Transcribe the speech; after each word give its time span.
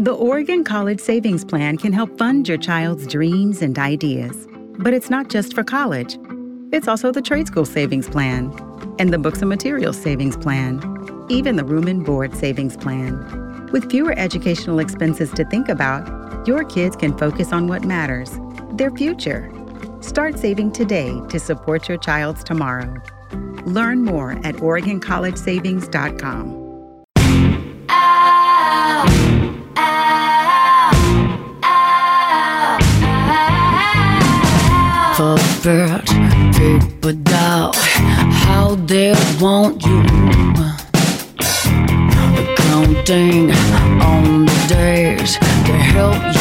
The 0.00 0.14
Oregon 0.14 0.64
College 0.64 0.98
Savings 0.98 1.44
Plan 1.44 1.76
can 1.76 1.92
help 1.92 2.16
fund 2.16 2.48
your 2.48 2.56
child's 2.56 3.06
dreams 3.06 3.60
and 3.60 3.78
ideas. 3.78 4.48
But 4.78 4.94
it's 4.94 5.10
not 5.10 5.28
just 5.28 5.54
for 5.54 5.62
college. 5.62 6.16
It's 6.72 6.88
also 6.88 7.12
the 7.12 7.20
Trade 7.20 7.48
School 7.48 7.66
Savings 7.66 8.08
Plan 8.08 8.50
and 8.98 9.12
the 9.12 9.18
Books 9.18 9.42
and 9.42 9.50
Materials 9.50 10.00
Savings 10.00 10.38
Plan, 10.38 10.80
even 11.28 11.56
the 11.56 11.66
Room 11.66 11.86
and 11.86 12.02
Board 12.02 12.34
Savings 12.34 12.78
Plan. 12.78 13.68
With 13.72 13.90
fewer 13.90 14.18
educational 14.18 14.78
expenses 14.78 15.30
to 15.32 15.44
think 15.44 15.68
about, 15.68 16.48
your 16.48 16.64
kids 16.64 16.96
can 16.96 17.14
focus 17.18 17.52
on 17.52 17.66
what 17.66 17.84
matters 17.84 18.38
their 18.72 18.92
future. 18.92 19.52
Start 20.00 20.38
saving 20.38 20.72
today 20.72 21.20
to 21.28 21.38
support 21.38 21.90
your 21.90 21.98
child's 21.98 22.42
tomorrow. 22.42 22.94
Learn 23.66 24.02
more 24.02 24.30
at 24.46 24.54
OregonCollegeSavings.com. 24.54 26.59
Puppet, 35.62 36.06
paper 36.56 37.12
doll, 37.12 37.74
how 37.74 38.76
they 38.86 39.12
want 39.38 39.84
you. 39.84 40.02
Counting 42.56 43.50
on 44.00 44.46
the 44.46 44.64
days 44.68 45.36
to 45.36 45.72
help 45.72 46.34
you 46.34 46.39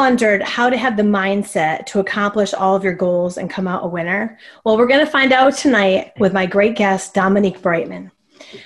wondered 0.00 0.40
how 0.42 0.70
to 0.70 0.78
have 0.78 0.96
the 0.96 1.02
mindset 1.02 1.84
to 1.84 2.00
accomplish 2.00 2.54
all 2.54 2.74
of 2.74 2.82
your 2.82 2.94
goals 2.94 3.36
and 3.36 3.50
come 3.50 3.68
out 3.68 3.84
a 3.84 3.86
winner? 3.86 4.38
Well, 4.64 4.78
we're 4.78 4.86
going 4.86 5.04
to 5.04 5.12
find 5.12 5.30
out 5.30 5.54
tonight 5.54 6.14
with 6.18 6.32
my 6.32 6.46
great 6.46 6.74
guest, 6.74 7.12
Dominique 7.12 7.60
Brightmon. 7.60 8.10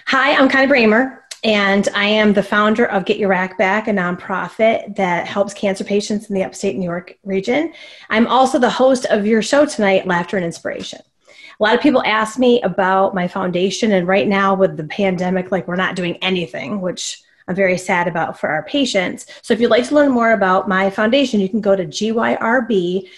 Hi, 0.06 0.36
I'm 0.36 0.48
Connie 0.48 0.70
Bramer, 0.70 1.18
and 1.42 1.88
I 1.92 2.04
am 2.04 2.34
the 2.34 2.42
founder 2.44 2.86
of 2.86 3.04
Get 3.04 3.18
Your 3.18 3.30
Rack 3.30 3.58
Back, 3.58 3.88
a 3.88 3.90
nonprofit 3.90 4.94
that 4.94 5.26
helps 5.26 5.52
cancer 5.52 5.82
patients 5.82 6.30
in 6.30 6.36
the 6.36 6.44
upstate 6.44 6.76
New 6.76 6.84
York 6.84 7.18
region. 7.24 7.72
I'm 8.10 8.28
also 8.28 8.60
the 8.60 8.70
host 8.70 9.04
of 9.06 9.26
your 9.26 9.42
show 9.42 9.66
tonight, 9.66 10.06
Laughter 10.06 10.36
and 10.36 10.46
Inspiration. 10.46 11.00
A 11.28 11.62
lot 11.64 11.74
of 11.74 11.80
people 11.80 12.04
ask 12.04 12.38
me 12.38 12.62
about 12.62 13.12
my 13.12 13.26
foundation, 13.26 13.90
and 13.90 14.06
right 14.06 14.28
now 14.28 14.54
with 14.54 14.76
the 14.76 14.84
pandemic, 14.84 15.50
like 15.50 15.66
we're 15.66 15.74
not 15.74 15.96
doing 15.96 16.16
anything, 16.18 16.80
which 16.80 17.23
I'm 17.46 17.54
very 17.54 17.76
sad 17.76 18.08
about 18.08 18.40
for 18.40 18.48
our 18.48 18.62
patients. 18.64 19.26
So 19.42 19.52
if 19.52 19.60
you'd 19.60 19.70
like 19.70 19.86
to 19.88 19.94
learn 19.94 20.10
more 20.10 20.32
about 20.32 20.68
my 20.68 20.88
foundation, 20.88 21.40
you 21.40 21.48
can 21.48 21.60
go 21.60 21.76
to 21.76 21.84
gyrb.org. 21.84 23.08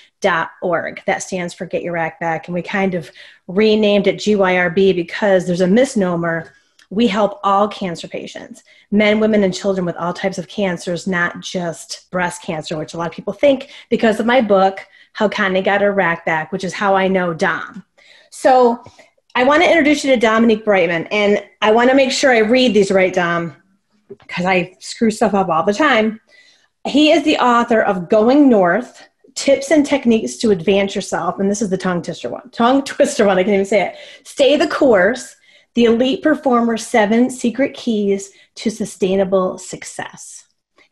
That 1.07 1.23
stands 1.23 1.55
for 1.55 1.67
Get 1.67 1.83
Your 1.83 1.93
Rack 1.93 2.19
Back. 2.19 2.49
And 2.49 2.55
we 2.55 2.63
kind 2.63 2.95
of 2.95 3.11
renamed 3.47 4.09
it 4.09 4.17
GYRB 4.17 4.97
because 4.97 5.47
there's 5.47 5.61
a 5.61 5.67
misnomer. 5.67 6.53
We 6.91 7.07
help 7.07 7.39
all 7.45 7.69
cancer 7.69 8.09
patients, 8.09 8.65
men, 8.91 9.21
women, 9.21 9.45
and 9.45 9.55
children 9.55 9.85
with 9.85 9.97
all 9.97 10.13
types 10.13 10.39
of 10.39 10.49
cancers, 10.49 11.07
not 11.07 11.41
just 11.41 12.11
breast 12.11 12.43
cancer, 12.43 12.77
which 12.77 12.95
a 12.95 12.97
lot 12.97 13.09
of 13.09 13.15
people 13.15 13.33
think 13.33 13.71
because 13.91 14.19
of 14.21 14.27
my 14.27 14.41
book, 14.41 14.87
How 15.13 15.29
Connie 15.29 15.63
Got 15.63 15.81
Her 15.81 15.93
Rack 15.93 16.25
Back, 16.25 16.53
which 16.53 16.65
is 16.65 16.73
how 16.73 16.95
I 16.97 17.09
know 17.09 17.33
Dom. 17.35 17.85
So 18.31 18.85
I 19.35 19.45
want 19.45 19.63
to 19.63 19.69
introduce 19.69 20.05
you 20.05 20.13
to 20.13 20.21
Dominique 20.21 20.65
Brightmon, 20.65 21.09
and 21.11 21.45
I 21.61 21.73
want 21.73 21.91
to 21.91 21.97
make 21.97 22.13
sure 22.13 22.33
I 22.33 22.39
read 22.39 22.73
these 22.75 22.91
right, 22.91 23.13
Dom 23.13 23.55
because 24.09 24.45
I 24.45 24.77
screw 24.81 25.11
stuff 25.11 25.35
up 25.35 25.49
all 25.49 25.63
the 25.63 25.75
time. 25.75 26.21
He 26.87 27.11
is 27.11 27.25
the 27.25 27.39
author 27.39 27.83
of 27.83 28.09
Going 28.09 28.49
North 28.49 29.09
Tips 29.35 29.71
and 29.71 29.85
Techniques 29.85 30.37
to 30.37 30.51
Advance 30.51 30.95
Yourself. 30.95 31.39
And 31.39 31.51
this 31.51 31.61
is 31.61 31.71
the 31.71 31.77
tongue 31.77 32.03
twister 32.03 32.31
one. 32.31 32.49
Tongue 32.51 32.85
twister 32.85 33.27
one, 33.27 33.39
I 33.39 33.43
can't 33.43 33.55
even 33.55 33.67
say 33.67 33.89
it. 33.89 33.97
Stay 34.25 34.57
the 34.57 34.69
course 34.69 35.37
The 35.75 35.85
Elite 35.85 36.23
Performer 36.23 36.77
Seven 36.77 37.31
Secret 37.31 37.75
Keys 37.75 38.31
to 38.57 38.71
Sustainable 38.71 39.59
Success. 39.59 40.46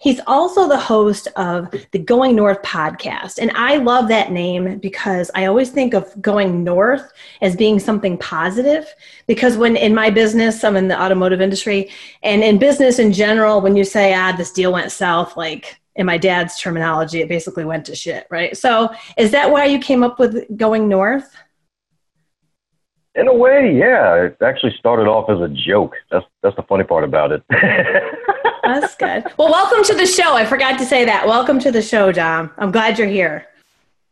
He's 0.04 0.20
also 0.26 0.68
the 0.68 0.78
host 0.78 1.28
of 1.34 1.74
the 1.92 1.98
Going 1.98 2.36
North 2.36 2.60
podcast. 2.60 3.38
And 3.38 3.50
I 3.54 3.78
love 3.78 4.08
that 4.08 4.32
name 4.32 4.76
because 4.76 5.30
I 5.34 5.46
always 5.46 5.70
think 5.70 5.94
of 5.94 6.20
going 6.20 6.62
north 6.62 7.10
as 7.40 7.56
being 7.56 7.78
something 7.78 8.18
positive. 8.18 8.86
Because 9.26 9.56
when 9.56 9.76
in 9.76 9.94
my 9.94 10.10
business, 10.10 10.62
I'm 10.62 10.76
in 10.76 10.88
the 10.88 11.02
automotive 11.02 11.40
industry, 11.40 11.90
and 12.22 12.44
in 12.44 12.58
business 12.58 12.98
in 12.98 13.14
general, 13.14 13.62
when 13.62 13.76
you 13.76 13.84
say, 13.84 14.12
ah, 14.12 14.32
this 14.36 14.52
deal 14.52 14.74
went 14.74 14.92
south, 14.92 15.38
like 15.38 15.80
in 15.96 16.04
my 16.04 16.18
dad's 16.18 16.60
terminology, 16.60 17.22
it 17.22 17.28
basically 17.30 17.64
went 17.64 17.86
to 17.86 17.96
shit, 17.96 18.26
right? 18.30 18.54
So 18.58 18.90
is 19.16 19.30
that 19.30 19.50
why 19.50 19.64
you 19.64 19.78
came 19.78 20.02
up 20.02 20.18
with 20.18 20.44
going 20.54 20.86
north? 20.86 21.34
In 23.14 23.26
a 23.26 23.34
way, 23.34 23.74
yeah. 23.74 24.16
It 24.16 24.36
actually 24.42 24.74
started 24.78 25.06
off 25.06 25.30
as 25.30 25.40
a 25.40 25.48
joke. 25.48 25.94
That's 26.10 26.26
that's 26.42 26.56
the 26.56 26.62
funny 26.64 26.84
part 26.84 27.04
about 27.04 27.32
it. 27.32 27.42
That's 28.64 28.94
good. 28.94 29.24
Well, 29.36 29.50
welcome 29.50 29.84
to 29.84 29.94
the 29.94 30.06
show. 30.06 30.34
I 30.34 30.46
forgot 30.46 30.78
to 30.78 30.86
say 30.86 31.04
that. 31.04 31.26
Welcome 31.26 31.58
to 31.60 31.70
the 31.70 31.82
show, 31.82 32.10
Dom. 32.12 32.50
I'm 32.56 32.70
glad 32.70 32.98
you're 32.98 33.08
here. 33.08 33.46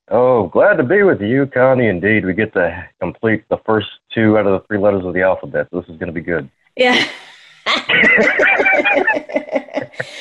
oh, 0.08 0.48
glad 0.48 0.74
to 0.74 0.82
be 0.82 1.02
with 1.02 1.22
you, 1.22 1.46
Connie. 1.46 1.86
Indeed, 1.86 2.26
we 2.26 2.34
get 2.34 2.52
to 2.54 2.86
complete 3.00 3.44
the 3.48 3.58
first 3.64 3.88
two 4.12 4.36
out 4.36 4.46
of 4.46 4.60
the 4.60 4.66
three 4.66 4.78
letters 4.78 5.04
of 5.04 5.14
the 5.14 5.22
alphabet. 5.22 5.68
This 5.72 5.84
is 5.84 5.96
going 5.96 6.08
to 6.08 6.12
be 6.12 6.20
good. 6.20 6.50
Yeah. 6.76 7.02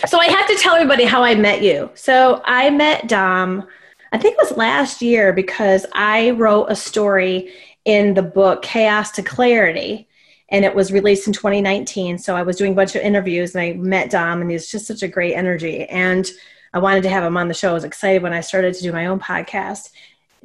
so 0.06 0.18
I 0.18 0.28
have 0.30 0.48
to 0.48 0.56
tell 0.60 0.76
everybody 0.76 1.04
how 1.04 1.24
I 1.24 1.36
met 1.36 1.62
you. 1.62 1.90
So 1.96 2.42
I 2.46 2.70
met 2.70 3.08
Dom, 3.08 3.68
I 4.14 4.18
think 4.18 4.34
it 4.34 4.50
was 4.50 4.58
last 4.58 5.02
year 5.02 5.34
because 5.34 5.86
I 5.94 6.32
wrote 6.32 6.66
a 6.66 6.76
story 6.76 7.52
in 7.86 8.14
the 8.14 8.22
book 8.22 8.62
Chaos 8.62 9.12
to 9.12 9.24
Clarity 9.24 10.08
and 10.52 10.66
it 10.66 10.76
was 10.76 10.92
released 10.92 11.28
in 11.28 11.34
2019. 11.34 12.18
So 12.18 12.36
I 12.36 12.44
was 12.44 12.58
doing 12.58 12.74
a 12.74 12.76
bunch 12.76 12.96
of 12.96 13.02
interviews 13.02 13.56
and 13.56 13.62
I 13.62 13.74
met 13.74 14.12
Dom 14.12 14.42
and 14.42 14.52
he's 14.52 14.70
just 14.70 14.86
such 14.86 15.02
a 15.02 15.08
great 15.08 15.34
energy. 15.34 15.86
And 15.86 16.30
I 16.74 16.80
wanted 16.80 17.04
to 17.04 17.10
have 17.10 17.24
him 17.24 17.38
on 17.38 17.48
the 17.48 17.54
show. 17.54 17.72
I 17.72 17.74
was 17.74 17.84
excited 17.84 18.22
when 18.22 18.34
I 18.34 18.42
started 18.42 18.74
to 18.76 18.84
do 18.84 18.92
my 18.92 19.08
own 19.08 19.20
podcast. 19.20 19.92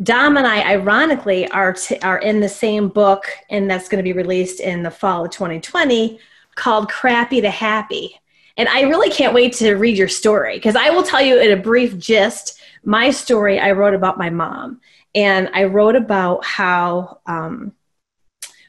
Dom 0.03 0.37
and 0.37 0.47
I, 0.47 0.62
ironically, 0.72 1.49
are 1.50 1.72
t- 1.72 1.99
are 2.00 2.19
in 2.19 2.41
the 2.41 2.49
same 2.49 2.89
book, 2.89 3.25
and 3.49 3.71
that's 3.71 3.89
going 3.89 3.99
to 3.99 4.03
be 4.03 4.12
released 4.12 4.61
in 4.61 4.83
the 4.83 4.91
fall 4.91 5.25
of 5.25 5.31
2020, 5.31 6.19
called 6.55 6.91
"Crappy 6.91 7.41
to 7.41 7.49
Happy." 7.49 8.21
And 8.59 8.69
I 8.69 8.83
really 8.83 9.09
can't 9.09 9.33
wait 9.33 9.55
to 9.55 9.75
read 9.77 9.97
your 9.97 10.09
story 10.09 10.56
because 10.56 10.77
I 10.77 10.91
will 10.91 11.03
tell 11.03 11.22
you 11.22 11.41
in 11.41 11.50
a 11.50 11.62
brief 11.62 11.97
gist 11.97 12.61
my 12.84 13.11
story. 13.11 13.59
I 13.59 13.72
wrote 13.72 13.95
about 13.95 14.19
my 14.19 14.28
mom, 14.28 14.83
and 15.15 15.49
I 15.55 15.65
wrote 15.65 15.97
about 15.97 16.45
how 16.45 17.21
um, 17.25 17.72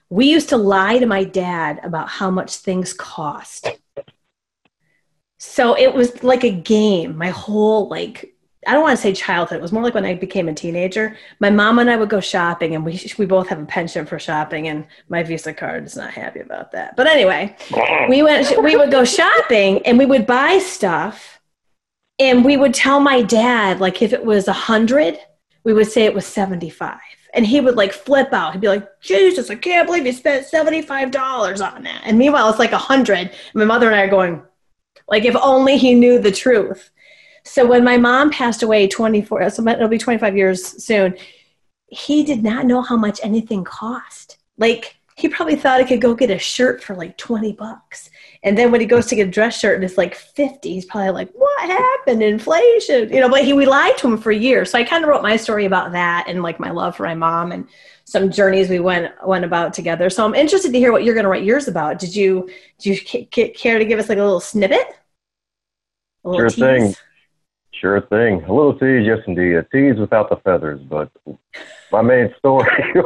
we 0.09 0.25
used 0.29 0.49
to 0.49 0.57
lie 0.57 0.99
to 0.99 1.05
my 1.05 1.23
dad 1.23 1.79
about 1.83 2.09
how 2.09 2.31
much 2.31 2.57
things 2.57 2.93
cost. 2.93 3.69
So 5.39 5.77
it 5.77 5.93
was 5.93 6.23
like 6.23 6.43
a 6.43 6.51
game. 6.51 7.17
My 7.17 7.29
whole 7.29 7.87
like 7.89 8.33
I 8.65 8.73
don't 8.73 8.81
want 8.81 8.97
to 8.97 9.01
say 9.01 9.13
childhood. 9.13 9.59
It 9.59 9.61
was 9.61 9.71
more 9.71 9.83
like 9.83 9.93
when 9.93 10.03
I 10.03 10.15
became 10.15 10.49
a 10.49 10.53
teenager. 10.53 11.15
My 11.39 11.49
mom 11.49 11.79
and 11.79 11.89
I 11.89 11.95
would 11.95 12.09
go 12.09 12.19
shopping, 12.19 12.75
and 12.75 12.83
we 12.83 12.99
we 13.17 13.25
both 13.25 13.47
have 13.47 13.61
a 13.61 13.65
penchant 13.65 14.09
for 14.09 14.19
shopping, 14.19 14.67
and 14.67 14.85
my 15.07 15.23
Visa 15.23 15.53
card 15.53 15.85
is 15.85 15.95
not 15.95 16.11
happy 16.11 16.41
about 16.41 16.71
that. 16.73 16.95
But 16.97 17.07
anyway, 17.07 17.55
we 18.09 18.23
went. 18.23 18.61
We 18.61 18.75
would 18.75 18.91
go 18.91 19.05
shopping, 19.05 19.85
and 19.85 19.97
we 19.97 20.05
would 20.05 20.25
buy 20.25 20.57
stuff, 20.57 21.39
and 22.19 22.43
we 22.43 22.57
would 22.57 22.73
tell 22.73 22.99
my 22.99 23.21
dad 23.21 23.79
like 23.79 24.01
if 24.01 24.11
it 24.11 24.25
was 24.25 24.47
a 24.49 24.53
hundred, 24.53 25.17
we 25.63 25.71
would 25.71 25.89
say 25.89 26.03
it 26.03 26.13
was 26.13 26.25
seventy 26.25 26.69
five, 26.69 26.99
and 27.33 27.45
he 27.45 27.61
would 27.61 27.75
like 27.75 27.93
flip 27.93 28.33
out. 28.33 28.53
He'd 28.53 28.61
be 28.61 28.67
like, 28.67 28.87
"Jesus, 29.01 29.49
I 29.49 29.55
can't 29.55 29.87
believe 29.87 30.05
you 30.05 30.13
spent 30.13 30.45
seventy 30.45 30.81
five 30.81 31.11
dollars 31.11 31.61
on 31.61 31.83
that." 31.83 32.01
And 32.05 32.17
meanwhile, 32.17 32.49
it's 32.49 32.59
like 32.59 32.71
a 32.71 32.77
hundred. 32.77 33.31
My 33.53 33.65
mother 33.65 33.87
and 33.87 33.95
I 33.95 34.03
are 34.03 34.09
going, 34.09 34.41
like, 35.07 35.25
if 35.25 35.35
only 35.35 35.77
he 35.77 35.93
knew 35.93 36.19
the 36.19 36.31
truth. 36.31 36.89
So 37.43 37.65
when 37.65 37.83
my 37.83 37.97
mom 37.97 38.29
passed 38.29 38.61
away 38.61 38.87
24, 38.87 39.49
so 39.49 39.67
it'll 39.67 39.87
be 39.87 39.97
25 39.97 40.35
years 40.35 40.83
soon, 40.83 41.15
he 41.87 42.23
did 42.23 42.43
not 42.43 42.65
know 42.65 42.81
how 42.81 42.97
much 42.97 43.21
anything 43.23 43.63
cost. 43.63 44.37
Like 44.57 44.96
he 45.17 45.27
probably 45.27 45.55
thought 45.55 45.79
he 45.79 45.85
could 45.85 45.99
go 45.99 46.13
get 46.13 46.29
a 46.29 46.37
shirt 46.37 46.83
for 46.83 46.95
like 46.95 47.17
20 47.17 47.53
bucks. 47.53 48.11
And 48.43 48.55
then 48.55 48.71
when 48.71 48.79
he 48.81 48.85
goes 48.85 49.07
to 49.07 49.15
get 49.15 49.27
a 49.27 49.31
dress 49.31 49.59
shirt 49.59 49.73
and 49.73 49.83
it's 49.83 49.97
like 49.97 50.13
50, 50.13 50.71
he's 50.71 50.85
probably 50.85 51.09
like, 51.09 51.31
what 51.33 51.67
happened? 51.67 52.21
Inflation, 52.21 53.11
you 53.11 53.19
know, 53.19 53.27
but 53.27 53.43
he, 53.43 53.51
we 53.51 53.65
lied 53.65 53.97
to 53.97 54.07
him 54.07 54.19
for 54.19 54.31
years. 54.31 54.69
So 54.69 54.77
I 54.77 54.83
kind 54.83 55.03
of 55.03 55.09
wrote 55.09 55.23
my 55.23 55.35
story 55.35 55.65
about 55.65 55.91
that 55.93 56.25
and 56.27 56.43
like 56.43 56.59
my 56.59 56.69
love 56.69 56.95
for 56.95 57.01
my 57.01 57.15
mom 57.15 57.51
and 57.51 57.67
some 58.05 58.29
journeys 58.29 58.69
we 58.69 58.79
went, 58.79 59.11
went 59.25 59.43
about 59.43 59.73
together. 59.73 60.11
So 60.11 60.23
I'm 60.23 60.35
interested 60.35 60.71
to 60.71 60.77
hear 60.77 60.91
what 60.91 61.03
you're 61.03 61.15
going 61.15 61.23
to 61.23 61.29
write 61.29 61.43
yours 61.43 61.67
about. 61.67 61.97
Did 61.97 62.15
you, 62.15 62.47
do 62.77 62.91
you 62.91 62.95
c- 62.95 63.27
c- 63.33 63.49
care 63.49 63.79
to 63.79 63.85
give 63.85 63.97
us 63.97 64.09
like 64.09 64.19
a 64.19 64.23
little 64.23 64.39
snippet? 64.39 64.85
A 66.25 66.29
little 66.29 66.47
Sure 66.47 66.79
thing. 66.79 66.95
Sure 67.79 68.01
thing. 68.01 68.43
A 68.43 68.53
little 68.53 68.73
tease, 68.73 69.05
yes, 69.05 69.19
indeed. 69.27 69.55
A 69.55 69.63
tease 69.63 69.99
without 69.99 70.29
the 70.29 70.37
feathers, 70.37 70.81
but 70.89 71.11
my 71.91 72.01
main 72.01 72.33
story. 72.37 72.69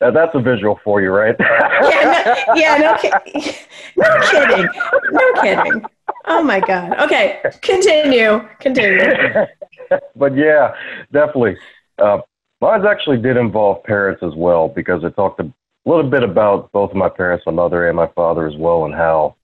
Now, 0.00 0.10
that's 0.10 0.34
a 0.34 0.40
visual 0.40 0.80
for 0.82 1.00
you, 1.00 1.10
right? 1.10 1.36
yeah, 1.38 2.24
no, 2.24 2.54
yeah, 2.54 2.76
no, 2.76 2.96
ki- 2.96 3.52
no 3.96 4.20
kidding, 4.30 4.68
no 5.10 5.42
kidding. 5.42 5.82
Oh 6.26 6.42
my 6.42 6.60
god. 6.60 6.98
Okay, 7.00 7.40
continue, 7.62 8.40
continue. 8.58 9.00
but 10.16 10.36
yeah, 10.36 10.74
definitely. 11.12 11.56
Uh, 11.98 12.18
mine 12.60 12.84
actually 12.86 13.18
did 13.18 13.36
involve 13.36 13.82
parents 13.84 14.22
as 14.22 14.34
well 14.34 14.68
because 14.68 15.04
it 15.04 15.14
talked 15.14 15.40
a 15.40 15.52
little 15.84 16.08
bit 16.08 16.22
about 16.22 16.72
both 16.72 16.90
of 16.90 16.96
my 16.96 17.08
parents, 17.08 17.44
my 17.46 17.52
mother 17.52 17.88
and 17.88 17.96
my 17.96 18.08
father 18.08 18.46
as 18.46 18.56
well, 18.56 18.84
and 18.84 18.94
how 18.94 19.36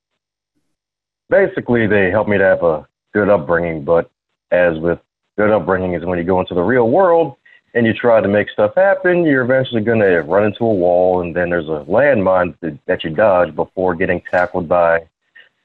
basically 1.30 1.86
they 1.86 2.10
helped 2.10 2.30
me 2.30 2.38
to 2.38 2.44
have 2.44 2.62
a 2.62 2.86
good 3.12 3.28
upbringing. 3.28 3.84
But 3.84 4.10
as 4.50 4.78
with 4.78 4.98
good 5.36 5.50
upbringing 5.50 5.94
is 5.94 6.04
when 6.04 6.18
you 6.18 6.24
go 6.24 6.40
into 6.40 6.54
the 6.54 6.62
real 6.62 6.88
world 6.90 7.36
and 7.74 7.86
you 7.86 7.92
try 7.92 8.20
to 8.20 8.28
make 8.28 8.48
stuff 8.50 8.74
happen, 8.74 9.24
you're 9.24 9.44
eventually 9.44 9.82
going 9.82 10.00
to 10.00 10.20
run 10.20 10.44
into 10.44 10.64
a 10.64 10.72
wall, 10.72 11.20
and 11.20 11.36
then 11.36 11.50
there's 11.50 11.68
a 11.68 11.84
landmine 11.88 12.54
that, 12.60 12.78
that 12.86 13.04
you 13.04 13.10
dodge 13.10 13.54
before 13.54 13.94
getting 13.94 14.22
tackled 14.30 14.68
by 14.68 15.06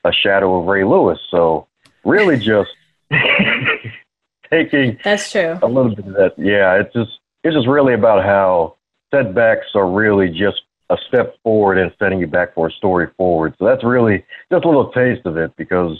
a 0.03 0.11
shadow 0.11 0.59
of 0.59 0.65
Ray 0.65 0.83
Lewis. 0.83 1.19
So 1.31 1.67
really 2.03 2.37
just 2.37 2.71
taking 4.49 4.99
That's 5.03 5.31
true. 5.31 5.57
a 5.61 5.67
little 5.67 5.95
bit 5.95 6.05
of 6.05 6.13
that. 6.13 6.33
Yeah, 6.37 6.75
it's 6.75 6.93
just 6.93 7.19
it's 7.43 7.55
just 7.55 7.67
really 7.67 7.93
about 7.93 8.23
how 8.23 8.75
setbacks 9.13 9.67
are 9.75 9.89
really 9.89 10.29
just 10.29 10.61
a 10.89 10.97
step 11.07 11.35
forward 11.43 11.77
and 11.77 11.91
setting 11.99 12.19
you 12.19 12.27
back 12.27 12.53
for 12.53 12.67
a 12.67 12.71
story 12.71 13.07
forward. 13.17 13.55
So 13.57 13.65
that's 13.65 13.83
really 13.83 14.25
just 14.51 14.65
a 14.65 14.67
little 14.67 14.91
taste 14.91 15.25
of 15.25 15.37
it 15.37 15.55
because 15.55 15.97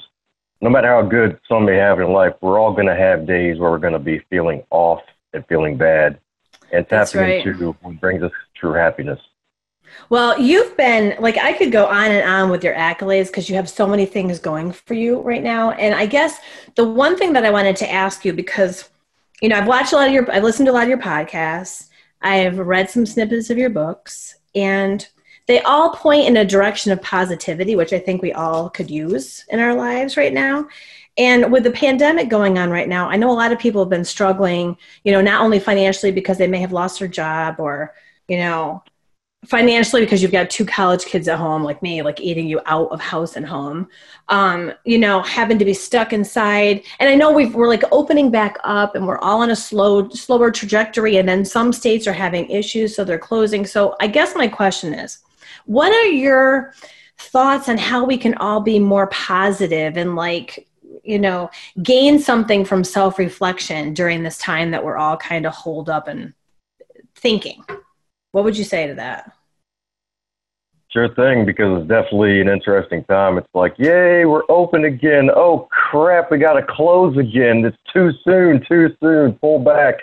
no 0.64 0.70
matter 0.70 0.88
how 0.88 1.02
good 1.02 1.38
some 1.50 1.66
may 1.66 1.76
have 1.76 2.00
in 2.00 2.14
life, 2.14 2.34
we're 2.40 2.58
all 2.58 2.72
going 2.72 2.88
to 2.88 2.96
have 2.96 3.28
days 3.28 3.60
where 3.60 3.70
we're 3.70 3.78
going 3.78 3.92
to 3.92 4.00
be 4.00 4.20
feeling 4.30 4.64
off 4.70 5.02
and 5.34 5.46
feeling 5.48 5.76
bad, 5.76 6.18
and 6.72 6.88
tapping 6.88 7.20
right. 7.20 7.46
into 7.46 7.74
what 7.82 8.00
brings 8.00 8.24
us 8.24 8.32
true 8.56 8.72
happiness. 8.72 9.20
Well, 10.10 10.40
you've 10.40 10.78
been 10.78 11.16
like 11.20 11.38
I 11.38 11.52
could 11.52 11.72
go 11.72 11.86
on 11.88 12.10
and 12.10 12.28
on 12.28 12.50
with 12.50 12.64
your 12.64 12.76
accolades 12.76 13.28
because 13.28 13.50
you 13.50 13.56
have 13.56 13.70
so 13.70 13.86
many 13.86 14.06
things 14.06 14.40
going 14.40 14.72
for 14.72 14.94
you 14.94 15.20
right 15.20 15.44
now. 15.44 15.72
And 15.72 15.94
I 15.94 16.06
guess 16.06 16.40
the 16.76 16.88
one 16.88 17.18
thing 17.18 17.34
that 17.34 17.44
I 17.44 17.50
wanted 17.50 17.76
to 17.78 17.92
ask 17.92 18.24
you 18.24 18.32
because 18.32 18.90
you 19.42 19.50
know 19.50 19.58
I've 19.58 19.68
watched 19.68 19.92
a 19.92 19.98
lot 19.98 20.08
of 20.08 20.14
your, 20.14 20.32
I've 20.32 20.44
listened 20.44 20.68
to 20.68 20.72
a 20.72 20.74
lot 20.74 20.84
of 20.84 20.90
your 20.90 20.98
podcasts, 20.98 21.90
I've 22.22 22.58
read 22.58 22.90
some 22.90 23.06
snippets 23.06 23.50
of 23.50 23.58
your 23.58 23.70
books, 23.70 24.36
and 24.56 25.06
they 25.48 25.62
all 25.62 25.92
point 25.92 26.28
in 26.28 26.38
a 26.38 26.46
direction 26.46 26.92
of 26.92 27.02
positivity, 27.02 27.76
which 27.76 27.94
I 27.94 28.00
think 28.00 28.22
we 28.22 28.34
all 28.34 28.70
could 28.70 28.90
use 28.90 29.46
in 29.50 29.60
our 29.60 29.74
lives 29.74 30.18
right 30.18 30.34
now. 30.34 30.68
And 31.18 31.52
with 31.52 31.64
the 31.64 31.72
pandemic 31.72 32.30
going 32.30 32.58
on 32.58 32.70
right 32.70 32.88
now, 32.88 33.10
I 33.10 33.18
know 33.18 33.30
a 33.30 33.34
lot 33.34 33.52
of 33.52 33.60
people 33.60 33.82
have 33.82 33.90
been 33.90 34.06
struggling, 34.06 34.78
you 35.04 35.12
know, 35.12 35.22
not 35.22 35.42
only 35.42 35.60
financially 35.60 36.12
because 36.12 36.38
they 36.38 36.48
may 36.48 36.60
have 36.60 36.72
lost 36.72 37.00
their 37.00 37.08
job 37.08 37.60
or, 37.60 37.94
you 38.28 38.38
know, 38.38 38.84
financially 39.46 40.02
because 40.02 40.22
you've 40.22 40.32
got 40.32 40.50
two 40.50 40.66
college 40.66 41.06
kids 41.06 41.28
at 41.28 41.38
home 41.38 41.64
like 41.64 41.82
me 41.82 42.02
like 42.02 42.22
eating 42.22 42.48
you 42.48 42.62
out 42.66 42.90
of 42.92 43.02
house 43.02 43.36
and 43.36 43.46
home 43.46 43.88
um, 44.30 44.72
you 44.86 44.98
know 44.98 45.22
having 45.22 45.60
to 45.60 45.66
be 45.66 45.74
stuck 45.74 46.14
inside 46.14 46.82
and 47.00 47.10
i 47.10 47.16
know 47.16 47.32
we've, 47.32 47.54
we're 47.54 47.68
like 47.68 47.84
opening 47.92 48.32
back 48.32 48.58
up 48.64 48.96
and 48.96 49.06
we're 49.06 49.18
all 49.20 49.42
on 49.42 49.52
a 49.52 49.56
slow 49.56 50.08
slower 50.10 50.50
trajectory 50.50 51.18
and 51.18 51.28
then 51.28 51.44
some 51.44 51.74
states 51.74 52.08
are 52.08 52.14
having 52.14 52.50
issues 52.50 52.96
so 52.96 53.04
they're 53.04 53.20
closing 53.20 53.66
so 53.66 53.96
i 54.00 54.08
guess 54.08 54.34
my 54.36 54.48
question 54.48 54.94
is 54.94 55.20
what 55.66 55.92
are 55.92 56.12
your 56.12 56.74
thoughts 57.18 57.70
on 57.70 57.78
how 57.78 58.04
we 58.06 58.18
can 58.18 58.36
all 58.36 58.62
be 58.62 58.80
more 58.80 59.08
positive 59.08 59.98
and 59.98 60.16
like 60.16 60.68
you 61.04 61.20
know 61.20 61.50
gain 61.82 62.20
something 62.20 62.66
from 62.66 62.84
self-reflection 62.84 63.94
during 63.94 64.24
this 64.24 64.38
time 64.38 64.72
that 64.72 64.84
we're 64.84 64.98
all 64.98 65.18
kind 65.18 65.46
of 65.46 65.54
holed 65.54 65.90
up 65.90 66.08
and 66.08 66.34
thinking 67.16 67.64
what 68.34 68.44
would 68.44 68.58
you 68.58 68.64
say 68.64 68.88
to 68.88 68.96
that? 68.96 69.32
Sure 70.90 71.14
thing, 71.16 71.46
because 71.46 71.80
it's 71.80 71.88
definitely 71.88 72.42
an 72.42 72.50
interesting 72.50 73.04
time. 73.06 73.38
It's 73.38 73.48
like, 73.54 73.74
yay, 73.78 74.26
we're 74.26 74.44
open 74.50 74.86
again. 74.86 75.30
Oh 75.34 75.68
crap, 75.72 76.30
we 76.30 76.38
got 76.40 76.54
to 76.54 76.64
close 76.64 77.18
again. 77.18 77.64
It's 77.64 77.78
too 77.92 78.12
soon, 78.24 78.64
too 78.68 78.96
soon. 79.02 79.34
Pull 79.34 79.60
back. 79.60 79.96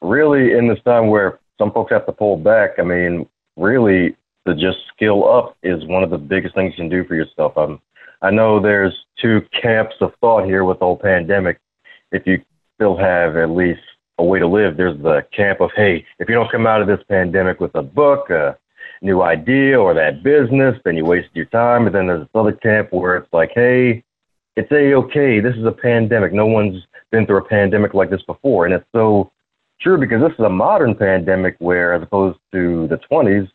Really, 0.00 0.52
in 0.52 0.68
this 0.68 0.78
time 0.84 1.08
where 1.08 1.40
some 1.58 1.72
folks 1.72 1.92
have 1.92 2.06
to 2.06 2.12
pull 2.12 2.36
back, 2.36 2.78
I 2.78 2.82
mean, 2.82 3.26
really, 3.56 4.16
to 4.48 4.54
just 4.54 4.78
skill 4.94 5.28
up 5.28 5.56
is 5.62 5.84
one 5.86 6.02
of 6.02 6.10
the 6.10 6.18
biggest 6.18 6.54
things 6.54 6.74
you 6.76 6.84
can 6.84 6.88
do 6.88 7.04
for 7.04 7.14
yourself. 7.14 7.56
Um, 7.56 7.80
I 8.22 8.30
know 8.30 8.60
there's 8.60 8.94
two 9.20 9.42
camps 9.60 9.94
of 10.00 10.12
thought 10.20 10.44
here 10.44 10.64
with 10.64 10.80
the 10.80 10.84
whole 10.84 10.96
pandemic. 10.96 11.60
If 12.10 12.26
you 12.26 12.42
still 12.74 12.96
have 12.96 13.36
at 13.36 13.50
least 13.50 13.80
a 14.18 14.24
way 14.24 14.38
to 14.38 14.46
live, 14.46 14.76
there's 14.76 15.00
the 15.02 15.24
camp 15.36 15.60
of, 15.60 15.70
hey, 15.76 16.04
if 16.18 16.28
you 16.28 16.34
don't 16.34 16.50
come 16.50 16.66
out 16.66 16.80
of 16.80 16.88
this 16.88 17.04
pandemic 17.08 17.60
with 17.60 17.74
a 17.74 17.82
book, 17.82 18.30
a 18.30 18.58
new 19.02 19.22
idea, 19.22 19.80
or 19.80 19.94
that 19.94 20.22
business, 20.22 20.76
then 20.84 20.96
you 20.96 21.04
wasted 21.04 21.34
your 21.34 21.46
time. 21.46 21.86
And 21.86 21.94
then 21.94 22.06
there's 22.08 22.22
this 22.22 22.28
other 22.34 22.52
camp 22.52 22.92
where 22.92 23.16
it's 23.16 23.32
like, 23.32 23.52
hey, 23.54 24.02
it's 24.56 24.72
a 24.72 24.94
okay. 24.94 25.38
This 25.38 25.54
is 25.54 25.64
a 25.64 25.72
pandemic. 25.72 26.32
No 26.32 26.46
one's 26.46 26.82
been 27.12 27.26
through 27.26 27.38
a 27.38 27.44
pandemic 27.44 27.94
like 27.94 28.10
this 28.10 28.22
before, 28.22 28.64
and 28.64 28.74
it's 28.74 28.84
so 28.92 29.30
true 29.80 29.98
because 29.98 30.20
this 30.20 30.32
is 30.32 30.44
a 30.44 30.50
modern 30.50 30.94
pandemic 30.94 31.54
where, 31.60 31.94
as 31.94 32.02
opposed 32.02 32.38
to 32.52 32.88
the 32.88 32.98
20s, 33.10 33.48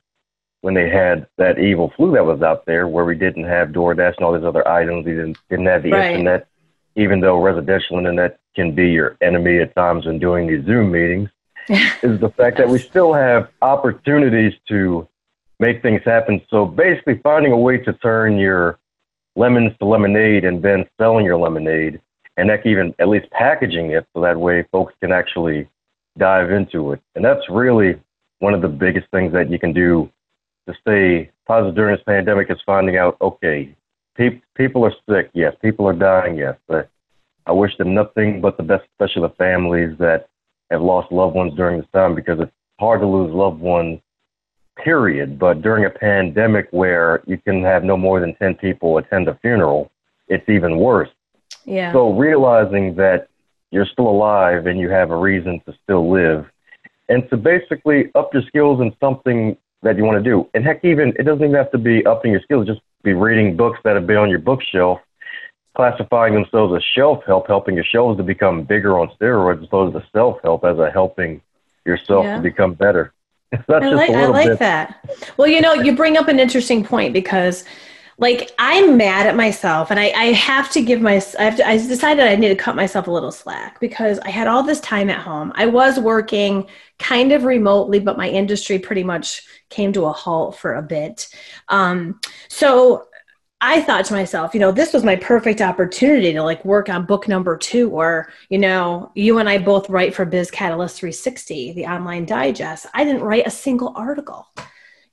when 0.64 0.74
they 0.74 0.90
had 0.90 1.28
that 1.38 1.60
evil 1.60 1.92
flu 1.98 2.14
that 2.14 2.26
was 2.26 2.42
out 2.42 2.66
there, 2.66 2.88
where 2.88 3.04
we 3.04 3.16
didn't 3.16 3.44
have 3.44 3.70
DoorDash 3.70 4.16
and 4.16 4.26
all 4.26 4.32
these 4.32 4.46
other 4.46 4.66
items, 4.66 5.06
we 5.06 5.12
didn't 5.12 5.38
didn't 5.50 5.66
have 5.66 5.84
the 5.84 5.92
Right. 5.92 6.16
internet. 6.16 6.48
Even 6.96 7.20
though 7.20 7.42
residential 7.42 7.98
internet 7.98 8.40
can 8.56 8.74
be 8.74 8.90
your 8.90 9.18
enemy 9.20 9.58
at 9.60 9.76
times 9.76 10.06
when 10.06 10.20
doing 10.20 10.48
these 10.48 10.64
Zoom 10.64 10.92
meetings, 10.92 11.30
is 11.70 12.18
the 12.22 12.32
fact 12.38 12.58
that 12.60 12.70
we 12.70 12.80
still 12.80 13.12
have 13.12 13.50
opportunities 13.62 14.54
to 14.70 15.06
make 15.60 15.82
things 15.82 16.02
happen. 16.06 16.42
So 16.50 16.66
basically, 16.66 17.20
finding 17.22 17.52
a 17.52 17.58
way 17.58 17.78
to 17.80 17.92
turn 17.92 18.38
your 18.38 18.80
lemons 19.36 19.74
to 19.80 19.86
lemonade 19.86 20.46
and 20.46 20.64
then 20.64 20.86
selling 20.98 21.26
your 21.26 21.38
lemonade, 21.38 22.00
and 22.38 22.50
heck, 22.50 22.66
even 22.66 22.96
at 23.00 23.10
least 23.10 23.30
packaging 23.32 23.92
it 23.92 24.08
so 24.14 24.22
that 24.22 24.40
way 24.40 24.64
folks 24.72 24.94
can 25.02 25.12
actually 25.12 25.68
dive 26.18 26.52
into 26.52 26.94
it. 26.94 27.02
And 27.16 27.26
that's 27.26 27.50
really 27.50 28.00
one 28.40 28.54
of 28.54 28.62
the 28.62 28.70
biggest 28.70 29.08
things 29.12 29.34
that 29.34 29.50
you 29.50 29.60
can 29.60 29.74
do 29.74 30.10
to 30.68 30.74
stay 30.82 31.32
positive 31.46 31.76
during 31.76 31.96
this 31.96 32.04
pandemic 32.06 32.50
is 32.50 32.58
finding 32.66 32.98
out, 32.98 33.18
okay, 33.22 33.76
pe- 34.16 34.42
people 34.56 34.86
are 34.86 34.94
sick, 35.10 35.30
yes, 35.34 35.56
people 35.62 35.88
are 35.88 35.94
dying, 35.94 36.38
yes, 36.38 36.56
but 36.68 36.90
I 37.46 37.52
wish 37.52 37.76
them 37.78 37.94
nothing 37.94 38.42
but 38.42 38.58
the 38.58 38.64
best, 38.64 38.84
especially 38.94 39.24
the 39.24 39.36
families 39.36 39.98
that 40.00 40.30
have 40.72 40.82
lost 40.82 41.12
loved 41.12 41.36
ones 41.36 41.54
during 41.56 41.78
this 41.78 41.90
time 41.94 42.16
because 42.16 42.40
it's 42.40 42.52
hard 42.80 43.02
to 43.02 43.08
lose 43.08 43.34
loved 43.34 43.60
ones, 43.60 44.00
period. 44.82 45.38
But 45.38 45.62
during 45.62 45.86
a 45.86 45.90
pandemic 45.90 46.68
where 46.72 47.22
you 47.26 47.38
can 47.38 47.62
have 47.64 47.84
no 47.84 47.98
more 47.98 48.20
than 48.20 48.36
10 48.36 48.56
people 48.56 48.98
attend 48.98 49.28
a 49.28 49.36
funeral, 49.36 49.92
it's 50.28 50.48
even 50.48 50.78
worse. 50.78 51.10
Yeah. 51.66 51.92
So 51.92 52.14
realizing 52.14 52.96
that 52.96 53.28
you're 53.72 53.86
still 53.86 54.08
alive 54.08 54.68
and 54.68 54.80
you 54.80 54.90
have 54.90 55.12
a 55.12 55.18
reason 55.18 55.62
to 55.66 55.74
still 55.84 56.10
live, 56.10 56.46
and 57.10 57.30
to 57.30 57.38
basically 57.38 58.10
up 58.16 58.34
your 58.34 58.44
skills 58.44 58.80
in 58.80 58.96
something 59.00 59.58
that 59.84 59.98
you 59.98 60.04
want 60.04 60.24
to 60.24 60.30
do. 60.30 60.50
And 60.54 60.64
heck, 60.64 60.84
even 60.84 61.10
it 61.20 61.24
doesn't 61.24 61.44
even 61.44 61.56
have 61.56 61.72
to 61.72 61.78
be 61.78 62.06
upping 62.06 62.32
your 62.32 62.42
skills. 62.42 62.68
Just 62.68 62.82
be 63.04 63.14
reading 63.14 63.56
books 63.56 63.80
that 63.84 63.96
have 63.96 64.08
been 64.08 64.18
on 64.18 64.30
your 64.30 64.40
bookshelf, 64.40 65.00
classifying 65.76 66.34
themselves 66.34 66.74
as 66.76 66.84
shelf 66.96 67.24
help, 67.26 67.48
helping 67.48 67.76
your 67.76 67.84
shelves 67.84 68.18
to 68.18 68.24
become 68.24 68.64
bigger 68.64 68.98
on 69.00 69.10
steroids, 69.20 69.60
as 69.60 69.66
opposed 69.66 69.96
to 69.96 70.04
self 70.12 70.38
help 70.44 70.64
as 70.64 70.78
a 70.80 70.90
helping 70.92 71.42
yourself 71.86 72.26
Yeah. 72.26 72.36
to 72.38 72.42
become 72.42 72.74
better. 72.74 73.14
That's 73.52 73.64
I 73.70 73.80
just 73.82 73.96
like, 73.96 74.10
I 74.12 74.26
like 74.28 74.48
bit. 74.50 74.60
that. 74.60 75.06
Well, 75.38 75.48
you 75.48 75.62
know, 75.62 75.74
you 75.74 75.96
bring 75.96 76.18
up 76.18 76.28
an 76.28 76.40
interesting 76.40 76.84
point 76.84 77.14
because, 77.14 77.66
like, 78.18 78.52
I'm 78.60 78.96
mad 78.98 79.28
at 79.28 79.36
myself, 79.36 79.90
and 79.90 80.00
I, 80.00 80.12
I 80.12 80.26
have 80.34 80.72
to 80.72 80.82
give 80.82 81.02
my. 81.02 81.22
I 81.40 81.44
have. 81.44 81.60
I 81.62 81.78
decided 81.78 82.26
I 82.26 82.36
need 82.36 82.50
to 82.50 82.56
cut 82.56 82.76
myself 82.76 83.08
a 83.08 83.12
little 83.12 83.32
slack 83.32 83.80
because 83.80 84.20
I 84.20 84.30
had 84.30 84.48
all 84.48 84.64
this 84.64 84.80
time 84.82 85.10
at 85.10 85.20
home. 85.20 85.52
I 85.56 85.66
was 85.66 86.00
working 86.00 86.68
kind 87.00 87.32
of 87.32 87.44
remotely, 87.44 88.00
but 88.00 88.18
my 88.18 88.30
industry 88.30 88.80
pretty 88.80 89.04
much 89.04 89.44
came 89.70 89.92
to 89.94 90.06
a 90.06 90.14
halt 90.14 90.58
for 90.58 90.76
a 90.76 90.82
bit. 90.82 91.28
Um, 91.70 92.20
so 92.50 93.08
I 93.66 93.82
thought 93.82 94.04
to 94.06 94.14
myself, 94.14 94.54
you 94.54 94.60
know, 94.60 94.74
this 94.74 94.92
was 94.92 95.06
my 95.06 95.16
perfect 95.16 95.62
opportunity 95.62 96.34
to 96.34 96.44
like 96.44 96.66
work 96.66 96.90
on 96.90 97.06
book 97.06 97.30
number 97.30 97.58
two, 97.58 97.90
or, 97.90 98.30
you 98.50 98.58
know, 98.58 99.10
you 99.16 99.38
and 99.38 99.48
I 99.48 99.58
both 99.58 99.90
write 99.90 100.14
for 100.14 100.26
Biz 100.26 100.52
Catalyst 100.52 101.00
360, 101.00 101.72
the 101.72 101.86
online 101.86 102.26
digest. 102.26 102.88
I 102.94 103.06
didn't 103.06 103.24
write 103.24 103.48
a 103.48 103.52
single 103.52 103.94
article, 103.96 104.48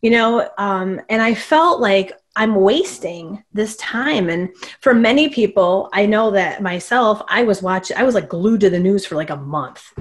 you 0.02 0.11
know, 0.11 0.50
um, 0.59 1.00
and 1.09 1.23
I 1.23 1.33
felt 1.35 1.80
like 1.80 2.12
I'm 2.37 2.54
wasting 2.54 3.44
this 3.52 3.76
time. 3.76 4.28
And 4.28 4.50
for 4.80 4.94
many 4.94 5.28
people, 5.28 5.88
I 5.92 6.06
know 6.06 6.30
that 6.30 6.62
myself, 6.62 7.22
I 7.28 7.42
was 7.42 7.62
watching, 7.62 7.96
I 7.96 8.04
was 8.04 8.14
like 8.14 8.28
glued 8.28 8.60
to 8.60 8.70
the 8.70 8.78
news 8.78 9.04
for 9.04 9.16
like 9.16 9.30
a 9.30 9.37
month. 9.37 9.92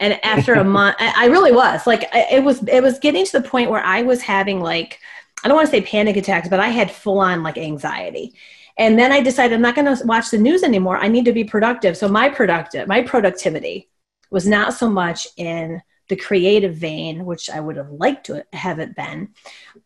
And 0.00 0.18
after 0.24 0.54
a 0.54 0.64
month, 0.78 0.96
I 0.98 1.24
I 1.24 1.26
really 1.26 1.52
was 1.52 1.86
like, 1.86 2.04
I- 2.14 2.28
it 2.32 2.44
was, 2.44 2.62
it 2.68 2.82
was 2.82 2.98
getting 2.98 3.24
to 3.26 3.40
the 3.40 3.48
point 3.48 3.70
where 3.70 3.84
I 3.84 4.02
was 4.02 4.22
having 4.22 4.60
like, 4.60 4.98
I 5.44 5.48
don't 5.48 5.56
want 5.56 5.66
to 5.66 5.70
say 5.70 5.82
panic 5.82 6.16
attacks, 6.16 6.48
but 6.48 6.60
I 6.60 6.68
had 6.68 6.90
full 6.90 7.18
on 7.20 7.42
like 7.42 7.58
anxiety. 7.58 8.34
And 8.78 8.98
then 8.98 9.12
I 9.12 9.20
decided 9.20 9.54
I'm 9.54 9.62
not 9.62 9.76
going 9.76 9.94
to 9.96 10.04
watch 10.06 10.30
the 10.30 10.38
news 10.38 10.62
anymore. 10.64 10.96
I 10.96 11.08
need 11.08 11.26
to 11.26 11.32
be 11.32 11.44
productive. 11.44 11.96
So 11.96 12.08
my 12.08 12.28
productive, 12.28 12.88
my 12.88 13.02
productivity 13.02 13.88
was 14.30 14.48
not 14.48 14.72
so 14.74 14.88
much 14.90 15.28
in 15.36 15.80
the 16.08 16.16
creative 16.16 16.76
vein, 16.76 17.24
which 17.24 17.48
I 17.48 17.60
would 17.60 17.76
have 17.76 17.90
liked 17.90 18.26
to 18.26 18.44
have 18.52 18.78
it 18.78 18.94
been. 18.94 19.30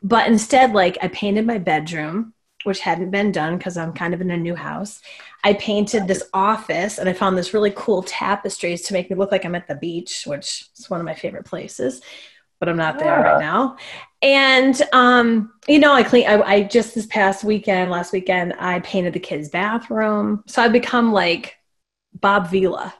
But 0.02 0.26
instead, 0.26 0.72
like 0.72 0.98
I 1.02 1.08
painted 1.08 1.46
my 1.46 1.58
bedroom, 1.58 2.34
which 2.64 2.80
hadn't 2.80 3.10
been 3.10 3.32
done 3.32 3.56
because 3.56 3.76
I'm 3.76 3.92
kind 3.92 4.14
of 4.14 4.20
in 4.20 4.30
a 4.30 4.36
new 4.36 4.54
house. 4.54 5.00
I 5.44 5.54
painted 5.54 6.08
this 6.08 6.24
office 6.34 6.98
and 6.98 7.08
I 7.08 7.12
found 7.12 7.38
this 7.38 7.54
really 7.54 7.72
cool 7.74 8.02
tapestries 8.02 8.82
to 8.82 8.92
make 8.92 9.10
me 9.10 9.16
look 9.16 9.30
like 9.30 9.44
I'm 9.44 9.54
at 9.54 9.68
the 9.68 9.76
beach, 9.76 10.24
which 10.26 10.66
is 10.76 10.90
one 10.90 11.00
of 11.00 11.06
my 11.06 11.14
favorite 11.14 11.44
places, 11.44 12.00
but 12.58 12.68
I'm 12.68 12.76
not 12.76 12.98
there 12.98 13.20
right 13.20 13.38
now. 13.38 13.76
And 14.20 14.80
um, 14.92 15.52
you 15.68 15.78
know, 15.78 15.92
I 15.92 16.02
clean. 16.02 16.26
I, 16.26 16.42
I 16.42 16.62
just 16.64 16.96
this 16.96 17.06
past 17.06 17.44
weekend, 17.44 17.90
last 17.90 18.12
weekend, 18.12 18.54
I 18.58 18.80
painted 18.80 19.12
the 19.12 19.20
kids' 19.20 19.48
bathroom. 19.48 20.42
So 20.46 20.60
I've 20.60 20.72
become 20.72 21.12
like 21.12 21.56
Bob 22.14 22.50
Vila, 22.50 22.92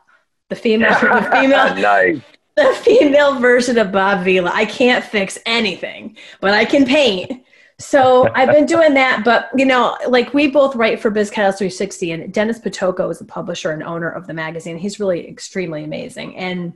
the 0.49 0.57
female, 0.57 0.91
the 1.01 1.29
female, 1.33 1.75
nice. 1.75 2.21
The 2.59 2.75
female 2.75 3.39
version 3.39 3.79
of 3.79 3.93
Bob 3.93 4.25
Vila. 4.25 4.51
I 4.53 4.65
can't 4.65 5.05
fix 5.05 5.39
anything, 5.47 6.17
but 6.41 6.55
I 6.55 6.65
can 6.65 6.85
paint. 6.85 7.45
So 7.79 8.29
I've 8.35 8.51
been 8.51 8.67
doing 8.67 8.95
that, 8.95 9.23
but 9.25 9.51
you 9.57 9.65
know, 9.65 9.97
like 10.09 10.35
we 10.35 10.49
both 10.49 10.75
write 10.75 10.99
for 10.99 11.11
Biz 11.11 11.31
Chaos 11.31 11.59
360, 11.59 12.11
and 12.11 12.35
Dennis 12.35 12.59
Pitocco 12.59 13.09
is 13.13 13.21
the 13.21 13.25
publisher 13.25 13.71
and 13.71 13.85
owner 13.85 14.11
of 14.11 14.27
the 14.27 14.35
magazine. 14.35 14.77
He's 14.77 14.99
really 14.99 15.29
extremely 15.29 15.85
amazing, 15.85 16.37
and 16.37 16.73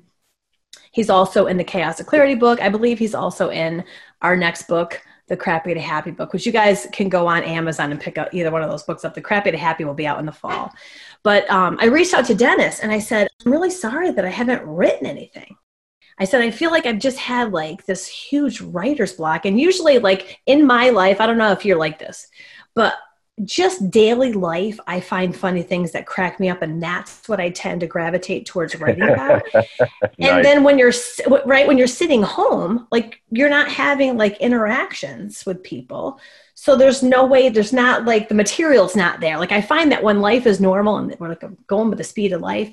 he's 0.92 1.10
also 1.10 1.46
in 1.46 1.56
the 1.56 1.64
Chaos 1.64 1.98
of 1.98 2.06
Clarity 2.06 2.36
book. 2.36 2.60
I 2.60 2.68
believe 2.68 3.00
he's 3.00 3.16
also 3.16 3.50
in 3.50 3.82
our 4.20 4.36
next 4.36 4.68
book, 4.68 5.02
the 5.26 5.36
Crappy 5.36 5.74
to 5.74 5.80
Happy 5.80 6.12
book, 6.12 6.32
which 6.32 6.46
you 6.46 6.52
guys 6.52 6.86
can 6.92 7.08
go 7.08 7.26
on 7.26 7.42
Amazon 7.42 7.90
and 7.90 8.00
pick 8.00 8.18
up 8.18 8.32
either 8.32 8.52
one 8.52 8.62
of 8.62 8.70
those 8.70 8.84
books 8.84 9.04
up. 9.04 9.14
The 9.14 9.20
Crappy 9.20 9.50
to 9.50 9.58
Happy 9.58 9.82
will 9.82 9.94
be 9.94 10.06
out 10.06 10.20
in 10.20 10.26
the 10.26 10.30
fall. 10.30 10.72
But 11.24 11.50
um, 11.50 11.76
I 11.80 11.86
reached 11.86 12.14
out 12.14 12.26
to 12.26 12.36
Dennis 12.36 12.78
and 12.78 12.92
I 12.92 13.00
said, 13.00 13.26
I'm 13.44 13.50
really 13.50 13.70
sorry 13.70 14.12
that 14.12 14.24
I 14.24 14.30
haven't 14.30 14.64
written 14.64 15.08
anything. 15.08 15.56
I 16.18 16.24
said, 16.24 16.42
I 16.42 16.50
feel 16.50 16.70
like 16.70 16.86
I've 16.86 16.98
just 16.98 17.18
had 17.18 17.52
like 17.52 17.86
this 17.86 18.06
huge 18.06 18.60
writer's 18.60 19.14
block. 19.14 19.44
And 19.44 19.58
usually, 19.58 19.98
like 19.98 20.40
in 20.46 20.66
my 20.66 20.90
life, 20.90 21.20
I 21.20 21.26
don't 21.26 21.38
know 21.38 21.52
if 21.52 21.64
you're 21.64 21.78
like 21.78 21.98
this, 21.98 22.28
but 22.74 22.94
just 23.44 23.90
daily 23.90 24.32
life, 24.32 24.78
I 24.86 25.00
find 25.00 25.34
funny 25.34 25.62
things 25.62 25.92
that 25.92 26.06
crack 26.06 26.38
me 26.38 26.50
up, 26.50 26.60
and 26.62 26.82
that's 26.82 27.28
what 27.28 27.40
I 27.40 27.50
tend 27.50 27.80
to 27.80 27.86
gravitate 27.86 28.46
towards 28.46 28.78
writing 28.78 29.08
about. 29.08 29.42
Nice. 30.18 30.30
And 30.30 30.44
then 30.44 30.62
when 30.62 30.78
you're 30.78 30.92
right 31.46 31.66
when 31.66 31.78
you're 31.78 31.86
sitting 31.86 32.22
home, 32.22 32.86
like 32.92 33.22
you're 33.30 33.48
not 33.48 33.68
having 33.68 34.16
like 34.16 34.36
interactions 34.38 35.44
with 35.46 35.62
people, 35.62 36.20
so 36.54 36.76
there's 36.76 37.02
no 37.02 37.24
way. 37.24 37.48
There's 37.48 37.72
not 37.72 38.04
like 38.04 38.28
the 38.28 38.34
material's 38.34 38.94
not 38.94 39.20
there. 39.20 39.38
Like 39.38 39.52
I 39.52 39.60
find 39.60 39.90
that 39.90 40.02
when 40.02 40.20
life 40.20 40.46
is 40.46 40.60
normal 40.60 40.98
and 40.98 41.16
we're 41.18 41.30
like 41.30 41.44
going 41.66 41.88
with 41.88 41.98
the 41.98 42.04
speed 42.04 42.32
of 42.32 42.40
life, 42.40 42.72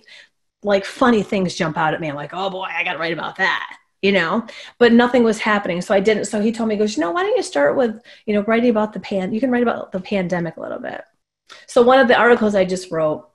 like 0.63 0.85
funny 0.85 1.23
things 1.23 1.55
jump 1.55 1.77
out 1.77 1.93
at 1.93 2.01
me. 2.01 2.09
I'm 2.09 2.15
like, 2.15 2.33
oh 2.33 2.49
boy, 2.49 2.67
I 2.69 2.83
got 2.83 2.93
to 2.93 2.99
write 2.99 3.13
about 3.13 3.37
that, 3.37 3.77
you 4.01 4.11
know. 4.11 4.45
But 4.77 4.93
nothing 4.93 5.23
was 5.23 5.39
happening, 5.39 5.81
so 5.81 5.93
I 5.93 5.99
didn't. 5.99 6.25
So 6.25 6.41
he 6.41 6.51
told 6.51 6.69
me, 6.69 6.75
he 6.75 6.79
goes, 6.79 6.95
you 6.97 7.01
know, 7.01 7.11
why 7.11 7.23
don't 7.23 7.37
you 7.37 7.43
start 7.43 7.75
with, 7.75 8.01
you 8.25 8.33
know, 8.33 8.43
writing 8.43 8.69
about 8.69 8.93
the 8.93 8.99
pan. 8.99 9.33
You 9.33 9.39
can 9.39 9.51
write 9.51 9.63
about 9.63 9.91
the 9.91 10.01
pandemic 10.01 10.57
a 10.57 10.61
little 10.61 10.79
bit. 10.79 11.01
So 11.67 11.81
one 11.81 11.99
of 11.99 12.07
the 12.07 12.17
articles 12.17 12.55
I 12.55 12.65
just 12.65 12.91
wrote, 12.91 13.29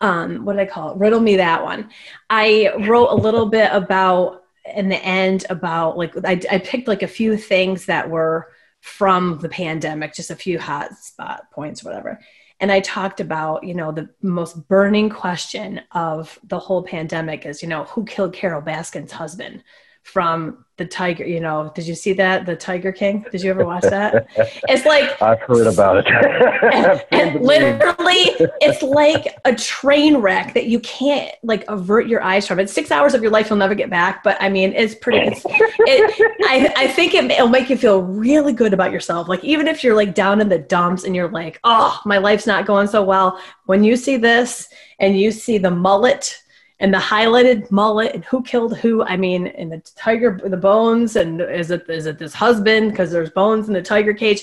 um, 0.00 0.44
what 0.44 0.54
did 0.54 0.62
I 0.62 0.66
call 0.66 0.92
it? 0.92 0.98
Riddle 0.98 1.20
me 1.20 1.36
that 1.36 1.62
one. 1.62 1.90
I 2.28 2.72
wrote 2.86 3.08
a 3.08 3.14
little 3.14 3.46
bit 3.46 3.70
about 3.72 4.42
in 4.74 4.88
the 4.88 5.02
end 5.02 5.46
about 5.50 5.96
like 5.96 6.14
I, 6.24 6.40
I 6.50 6.58
picked 6.58 6.88
like 6.88 7.02
a 7.02 7.08
few 7.08 7.36
things 7.36 7.86
that 7.86 8.08
were 8.08 8.52
from 8.82 9.38
the 9.40 9.48
pandemic, 9.48 10.14
just 10.14 10.30
a 10.30 10.36
few 10.36 10.58
hot 10.58 10.94
spot 10.96 11.50
points, 11.52 11.82
whatever 11.82 12.20
and 12.60 12.70
I 12.70 12.80
talked 12.80 13.20
about, 13.20 13.64
you 13.64 13.74
know, 13.74 13.90
the 13.90 14.10
most 14.22 14.68
burning 14.68 15.08
question 15.08 15.80
of 15.92 16.38
the 16.44 16.58
whole 16.58 16.82
pandemic 16.82 17.46
is, 17.46 17.62
you 17.62 17.68
know, 17.68 17.84
who 17.84 18.04
killed 18.04 18.34
Carole 18.34 18.62
Baskin's 18.62 19.12
husband 19.12 19.64
from 20.02 20.64
the 20.80 20.86
Tiger? 20.86 21.24
You 21.24 21.38
know, 21.38 21.70
did 21.76 21.86
you 21.86 21.94
see 21.94 22.12
that 22.14 22.46
the 22.46 22.56
Tiger 22.56 22.90
King? 22.90 23.24
Did 23.30 23.42
you 23.42 23.50
ever 23.50 23.64
watch 23.64 23.84
that? 23.84 24.26
It's 24.68 24.84
like 24.84 25.20
I've 25.22 25.40
heard 25.40 25.66
about 25.66 25.98
it. 25.98 26.06
I've 26.74 27.04
and 27.12 27.40
literally 27.40 28.24
it's 28.60 28.82
like 28.82 29.38
a 29.44 29.54
train 29.54 30.16
wreck 30.18 30.54
that 30.54 30.66
you 30.66 30.80
can't 30.80 31.32
like 31.42 31.64
avert 31.68 32.06
your 32.06 32.22
eyes 32.22 32.46
from 32.46 32.58
it's 32.58 32.72
six 32.72 32.90
hours 32.90 33.14
of 33.14 33.22
your 33.22 33.30
life 33.30 33.50
you'll 33.50 33.58
never 33.58 33.74
get 33.74 33.90
back 33.90 34.22
but 34.22 34.36
i 34.40 34.48
mean 34.48 34.72
it's 34.74 34.94
pretty 34.94 35.18
it's, 35.18 35.42
it, 35.44 36.36
I, 36.42 36.72
I 36.84 36.88
think 36.88 37.14
it, 37.14 37.30
it'll 37.30 37.48
make 37.48 37.70
you 37.70 37.76
feel 37.76 38.02
really 38.02 38.52
good 38.52 38.72
about 38.72 38.92
yourself 38.92 39.28
like 39.28 39.42
even 39.44 39.68
if 39.68 39.82
you're 39.82 39.96
like 39.96 40.14
down 40.14 40.40
in 40.40 40.48
the 40.48 40.58
dumps 40.58 41.04
and 41.04 41.14
you're 41.14 41.30
like 41.30 41.60
oh 41.64 42.00
my 42.04 42.18
life's 42.18 42.46
not 42.46 42.66
going 42.66 42.86
so 42.86 43.02
well 43.02 43.40
when 43.66 43.84
you 43.84 43.96
see 43.96 44.16
this 44.16 44.68
and 44.98 45.18
you 45.18 45.30
see 45.30 45.58
the 45.58 45.70
mullet 45.70 46.42
and 46.80 46.92
the 46.92 46.98
highlighted 46.98 47.70
mullet 47.70 48.14
and 48.14 48.24
who 48.24 48.42
killed 48.42 48.76
who 48.78 49.02
i 49.04 49.16
mean 49.16 49.46
and 49.46 49.70
the 49.70 49.78
tiger 49.96 50.40
the 50.44 50.56
bones 50.56 51.16
and 51.16 51.40
is 51.40 51.70
it 51.70 51.88
is 51.88 52.06
it 52.06 52.18
this 52.18 52.34
husband 52.34 52.90
because 52.90 53.12
there's 53.12 53.30
bones 53.30 53.68
in 53.68 53.74
the 53.74 53.82
tiger 53.82 54.12
cage 54.12 54.42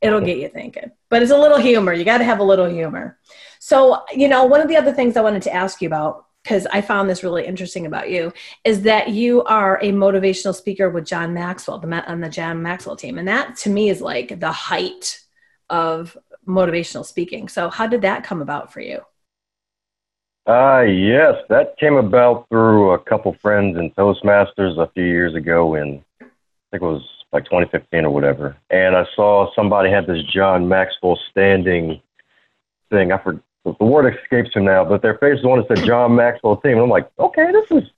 it'll 0.00 0.20
get 0.20 0.38
you 0.38 0.48
thinking. 0.48 0.90
But 1.08 1.22
it's 1.22 1.30
a 1.30 1.38
little 1.38 1.58
humor. 1.58 1.92
You 1.92 2.04
got 2.04 2.18
to 2.18 2.24
have 2.24 2.40
a 2.40 2.44
little 2.44 2.68
humor. 2.68 3.18
So, 3.58 4.02
you 4.12 4.28
know, 4.28 4.44
one 4.44 4.60
of 4.60 4.68
the 4.68 4.76
other 4.76 4.92
things 4.92 5.16
I 5.16 5.22
wanted 5.22 5.42
to 5.42 5.54
ask 5.54 5.82
you 5.82 5.88
about, 5.88 6.26
because 6.42 6.66
I 6.72 6.80
found 6.80 7.10
this 7.10 7.22
really 7.22 7.46
interesting 7.46 7.84
about 7.84 8.10
you, 8.10 8.32
is 8.64 8.82
that 8.82 9.10
you 9.10 9.44
are 9.44 9.78
a 9.82 9.92
motivational 9.92 10.54
speaker 10.54 10.88
with 10.88 11.04
John 11.04 11.34
Maxwell, 11.34 11.78
the 11.78 12.10
on 12.10 12.20
the 12.20 12.30
John 12.30 12.62
Maxwell 12.62 12.96
team, 12.96 13.18
and 13.18 13.28
that 13.28 13.56
to 13.58 13.70
me 13.70 13.90
is 13.90 14.00
like 14.00 14.40
the 14.40 14.52
height 14.52 15.20
of 15.68 16.16
motivational 16.48 17.04
speaking. 17.04 17.48
So, 17.48 17.68
how 17.68 17.86
did 17.86 18.02
that 18.02 18.24
come 18.24 18.40
about 18.40 18.72
for 18.72 18.80
you? 18.80 19.00
Uh, 20.46 20.80
yes, 20.80 21.34
that 21.48 21.76
came 21.78 21.94
about 21.94 22.48
through 22.48 22.92
a 22.92 22.98
couple 22.98 23.32
friends 23.34 23.78
in 23.78 23.90
Toastmasters 23.90 24.78
a 24.78 24.90
few 24.92 25.04
years 25.04 25.34
ago 25.34 25.74
in, 25.74 26.02
I 26.20 26.24
think 26.70 26.82
it 26.82 26.86
was 26.86 27.02
like 27.32 27.44
2015 27.44 28.04
or 28.04 28.10
whatever. 28.10 28.56
And 28.70 28.96
I 28.96 29.06
saw 29.14 29.52
somebody 29.54 29.90
had 29.90 30.06
this 30.06 30.22
John 30.24 30.68
Maxwell 30.68 31.18
standing 31.30 32.00
thing. 32.90 33.12
I 33.12 33.18
forget, 33.18 33.42
the 33.64 33.84
word 33.84 34.14
escapes 34.14 34.54
him 34.54 34.64
now, 34.64 34.84
but 34.84 35.02
their 35.02 35.18
face 35.18 35.38
is 35.38 35.44
one 35.44 35.58
that 35.58 35.68
said 35.68 35.86
John 35.86 36.16
Maxwell 36.16 36.56
team. 36.56 36.72
And 36.72 36.82
I'm 36.82 36.88
like, 36.88 37.10
okay, 37.18 37.52
this 37.52 37.70
is, 37.70 37.90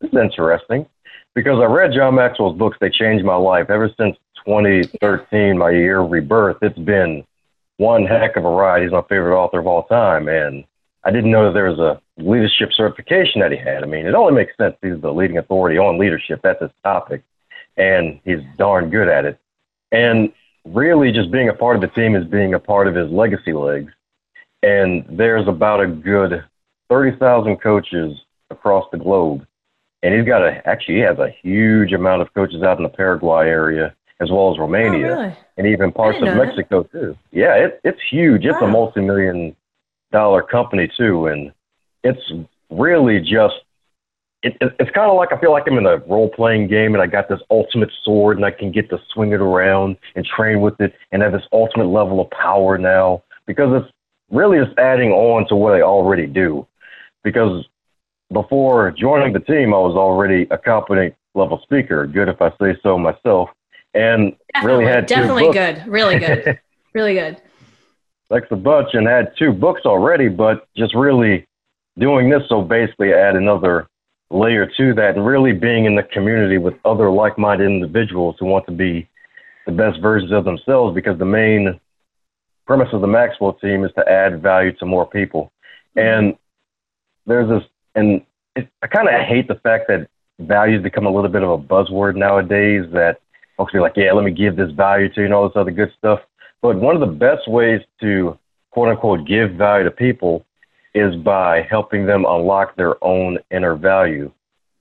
this 0.00 0.10
is 0.12 0.18
interesting 0.18 0.86
because 1.34 1.58
I 1.60 1.64
read 1.64 1.92
John 1.92 2.14
Maxwell's 2.14 2.56
books. 2.56 2.78
They 2.80 2.90
changed 2.90 3.24
my 3.24 3.36
life 3.36 3.68
ever 3.70 3.90
since 3.98 4.16
2013, 4.46 5.58
my 5.58 5.70
year 5.70 6.00
of 6.00 6.10
rebirth. 6.10 6.58
It's 6.62 6.78
been 6.78 7.24
one 7.76 8.06
heck 8.06 8.36
of 8.36 8.44
a 8.44 8.48
ride. 8.48 8.82
He's 8.82 8.92
my 8.92 9.02
favorite 9.02 9.36
author 9.36 9.58
of 9.58 9.66
all 9.66 9.82
time. 9.84 10.28
And 10.28 10.64
I 11.04 11.10
didn't 11.10 11.30
know 11.30 11.44
that 11.46 11.54
there 11.54 11.70
was 11.70 11.78
a 11.78 12.00
leadership 12.20 12.70
certification 12.72 13.40
that 13.40 13.52
he 13.52 13.58
had. 13.58 13.82
I 13.82 13.86
mean, 13.86 14.06
it 14.06 14.14
only 14.14 14.32
makes 14.34 14.56
sense. 14.56 14.76
He's 14.82 15.00
the 15.00 15.12
leading 15.12 15.38
authority 15.38 15.78
on 15.78 15.98
leadership. 15.98 16.40
That's 16.42 16.60
his 16.60 16.70
topic. 16.82 17.22
And 17.76 18.20
he's 18.24 18.40
darn 18.58 18.90
good 18.90 19.08
at 19.08 19.24
it. 19.24 19.38
And 19.92 20.32
really, 20.64 21.12
just 21.12 21.30
being 21.30 21.48
a 21.48 21.54
part 21.54 21.76
of 21.76 21.82
the 21.82 21.88
team 21.88 22.16
is 22.16 22.24
being 22.26 22.54
a 22.54 22.58
part 22.58 22.88
of 22.88 22.94
his 22.94 23.10
legacy 23.10 23.52
legs. 23.52 23.92
And 24.62 25.04
there's 25.08 25.46
about 25.46 25.80
a 25.80 25.86
good 25.86 26.44
30,000 26.88 27.58
coaches 27.58 28.18
across 28.50 28.84
the 28.90 28.98
globe. 28.98 29.46
And 30.02 30.14
he's 30.14 30.26
got 30.26 30.42
a, 30.42 30.60
actually, 30.68 30.96
he 30.96 31.00
has 31.02 31.18
a 31.18 31.30
huge 31.42 31.92
amount 31.92 32.22
of 32.22 32.32
coaches 32.34 32.62
out 32.62 32.76
in 32.76 32.82
the 32.82 32.88
Paraguay 32.88 33.48
area 33.48 33.94
as 34.20 34.30
well 34.32 34.52
as 34.52 34.58
Romania 34.58 35.06
Oh, 35.06 35.20
really? 35.22 35.36
and 35.58 35.66
even 35.68 35.92
parts 35.92 36.18
of 36.18 36.24
didn't 36.24 36.38
that. 36.38 36.46
Mexico 36.46 36.82
too. 36.82 37.16
Yeah, 37.30 37.54
it, 37.54 37.80
it's 37.84 38.00
huge. 38.10 38.44
It's 38.44 38.60
a 38.60 38.66
multi-million 38.66 39.54
dollar 40.12 40.42
company 40.42 40.90
too, 40.96 41.26
and 41.26 41.52
it's 42.04 42.32
really 42.70 43.20
just. 43.20 43.54
It, 44.44 44.56
it, 44.60 44.72
it's 44.78 44.90
kind 44.92 45.10
of 45.10 45.16
like 45.16 45.32
I 45.32 45.40
feel 45.40 45.50
like 45.50 45.64
I'm 45.66 45.78
in 45.78 45.86
a 45.86 45.96
role-playing 45.96 46.68
game, 46.68 46.94
and 46.94 47.02
I 47.02 47.08
got 47.08 47.28
this 47.28 47.40
ultimate 47.50 47.90
sword, 48.04 48.36
and 48.36 48.46
I 48.46 48.52
can 48.52 48.70
get 48.70 48.88
to 48.90 48.98
swing 49.12 49.32
it 49.32 49.40
around 49.40 49.96
and 50.14 50.24
train 50.24 50.60
with 50.60 50.80
it, 50.80 50.94
and 51.10 51.22
have 51.22 51.32
this 51.32 51.42
ultimate 51.52 51.86
level 51.88 52.20
of 52.20 52.30
power 52.30 52.78
now 52.78 53.24
because 53.46 53.82
it's 53.82 53.92
really 54.30 54.64
just 54.64 54.78
adding 54.78 55.10
on 55.10 55.48
to 55.48 55.56
what 55.56 55.74
I 55.74 55.80
already 55.80 56.26
do. 56.26 56.66
Because 57.24 57.66
before 58.32 58.92
joining 58.92 59.32
the 59.32 59.40
team, 59.40 59.74
I 59.74 59.78
was 59.78 59.96
already 59.96 60.46
a 60.50 60.58
competent 60.58 61.14
level 61.34 61.60
speaker, 61.62 62.06
good 62.06 62.28
if 62.28 62.40
I 62.40 62.50
say 62.60 62.78
so 62.82 62.98
myself, 62.98 63.48
and 63.94 64.36
really 64.62 64.84
had 64.84 65.06
definitely 65.06 65.50
good, 65.52 65.84
really 65.86 66.18
good, 66.18 66.60
really 66.94 67.14
good. 67.14 67.40
Lex 68.30 68.46
a 68.50 68.56
bunch 68.56 68.88
and 68.92 69.06
had 69.06 69.32
two 69.38 69.52
books 69.52 69.82
already, 69.84 70.28
but 70.28 70.68
just 70.76 70.94
really 70.94 71.46
doing 71.98 72.28
this 72.28 72.42
so 72.48 72.62
basically 72.62 73.12
add 73.12 73.36
another 73.36 73.88
layer 74.30 74.66
to 74.76 74.94
that 74.94 75.16
and 75.16 75.26
really 75.26 75.52
being 75.52 75.86
in 75.86 75.96
the 75.96 76.02
community 76.02 76.58
with 76.58 76.74
other 76.84 77.10
like-minded 77.10 77.64
individuals 77.64 78.36
who 78.38 78.46
want 78.46 78.66
to 78.66 78.72
be 78.72 79.08
the 79.66 79.72
best 79.72 80.00
versions 80.00 80.32
of 80.32 80.44
themselves 80.44 80.94
because 80.94 81.18
the 81.18 81.24
main 81.24 81.80
premise 82.66 82.88
of 82.92 83.00
the 83.00 83.06
Maxwell 83.06 83.54
team 83.54 83.84
is 83.84 83.90
to 83.96 84.06
add 84.08 84.42
value 84.42 84.72
to 84.76 84.86
more 84.86 85.06
people. 85.06 85.50
Mm-hmm. 85.96 86.26
And 86.26 86.38
there's 87.26 87.48
this, 87.48 87.68
and 87.94 88.22
it, 88.54 88.68
I 88.82 88.86
kind 88.86 89.08
of 89.08 89.14
hate 89.26 89.48
the 89.48 89.56
fact 89.56 89.88
that 89.88 90.08
values 90.38 90.82
become 90.82 91.06
a 91.06 91.10
little 91.10 91.30
bit 91.30 91.42
of 91.42 91.50
a 91.50 91.58
buzzword 91.58 92.16
nowadays 92.16 92.84
that 92.92 93.20
folks 93.56 93.72
be 93.72 93.80
like, 93.80 93.94
yeah, 93.96 94.12
let 94.12 94.24
me 94.24 94.30
give 94.30 94.56
this 94.56 94.70
value 94.70 95.08
to 95.14 95.20
you 95.20 95.24
and 95.24 95.34
all 95.34 95.48
this 95.48 95.56
other 95.56 95.70
good 95.70 95.92
stuff. 95.98 96.20
But 96.60 96.76
one 96.76 96.94
of 96.94 97.00
the 97.00 97.14
best 97.14 97.48
ways 97.48 97.80
to 98.00 98.38
quote 98.70 98.88
unquote 98.88 99.26
give 99.26 99.52
value 99.52 99.84
to 99.84 99.90
people 99.90 100.44
is 100.94 101.14
by 101.16 101.62
helping 101.62 102.06
them 102.06 102.24
unlock 102.26 102.76
their 102.76 103.02
own 103.04 103.38
inner 103.50 103.76
value. 103.76 104.32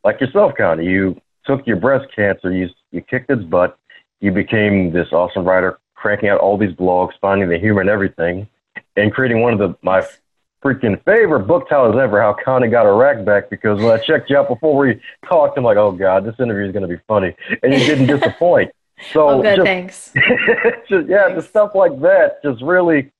like 0.03 0.21
yourself, 0.21 0.53
Connie. 0.57 0.85
You 0.85 1.19
took 1.45 1.65
your 1.67 1.77
breast 1.77 2.07
cancer, 2.15 2.51
you 2.51 2.69
you 2.91 3.01
kicked 3.01 3.29
its 3.29 3.43
butt, 3.43 3.77
you 4.19 4.31
became 4.31 4.91
this 4.91 5.11
awesome 5.11 5.45
writer, 5.45 5.79
cranking 5.95 6.29
out 6.29 6.39
all 6.39 6.57
these 6.57 6.73
blogs, 6.73 7.11
finding 7.21 7.49
the 7.49 7.57
humor 7.57 7.81
in 7.81 7.89
everything, 7.89 8.47
and 8.95 9.11
creating 9.11 9.41
one 9.41 9.53
of 9.53 9.59
the 9.59 9.75
my 9.81 10.05
freaking 10.63 11.01
favorite 11.05 11.45
book 11.47 11.69
titles 11.69 11.95
ever. 12.01 12.21
How 12.21 12.35
Connie 12.43 12.67
got 12.69 12.85
her 12.85 12.95
rack 12.95 13.23
back 13.25 13.49
because 13.49 13.79
when 13.79 13.91
I 13.91 13.97
checked 14.03 14.29
you 14.29 14.37
out 14.37 14.47
before 14.47 14.77
we 14.77 14.99
talked, 15.27 15.57
I'm 15.57 15.63
like, 15.63 15.77
oh 15.77 15.91
god, 15.91 16.25
this 16.25 16.35
interview 16.39 16.65
is 16.65 16.71
going 16.71 16.87
to 16.87 16.95
be 16.95 17.01
funny, 17.07 17.35
and 17.61 17.73
you 17.73 17.79
didn't 17.79 18.07
disappoint. 18.07 18.71
So 19.13 19.29
oh, 19.29 19.41
good, 19.41 19.57
just, 19.57 19.65
thanks. 19.65 20.13
just, 20.89 21.07
yeah, 21.07 21.33
the 21.33 21.41
stuff 21.41 21.75
like 21.75 21.99
that, 22.01 22.41
just 22.43 22.61
really 22.61 23.11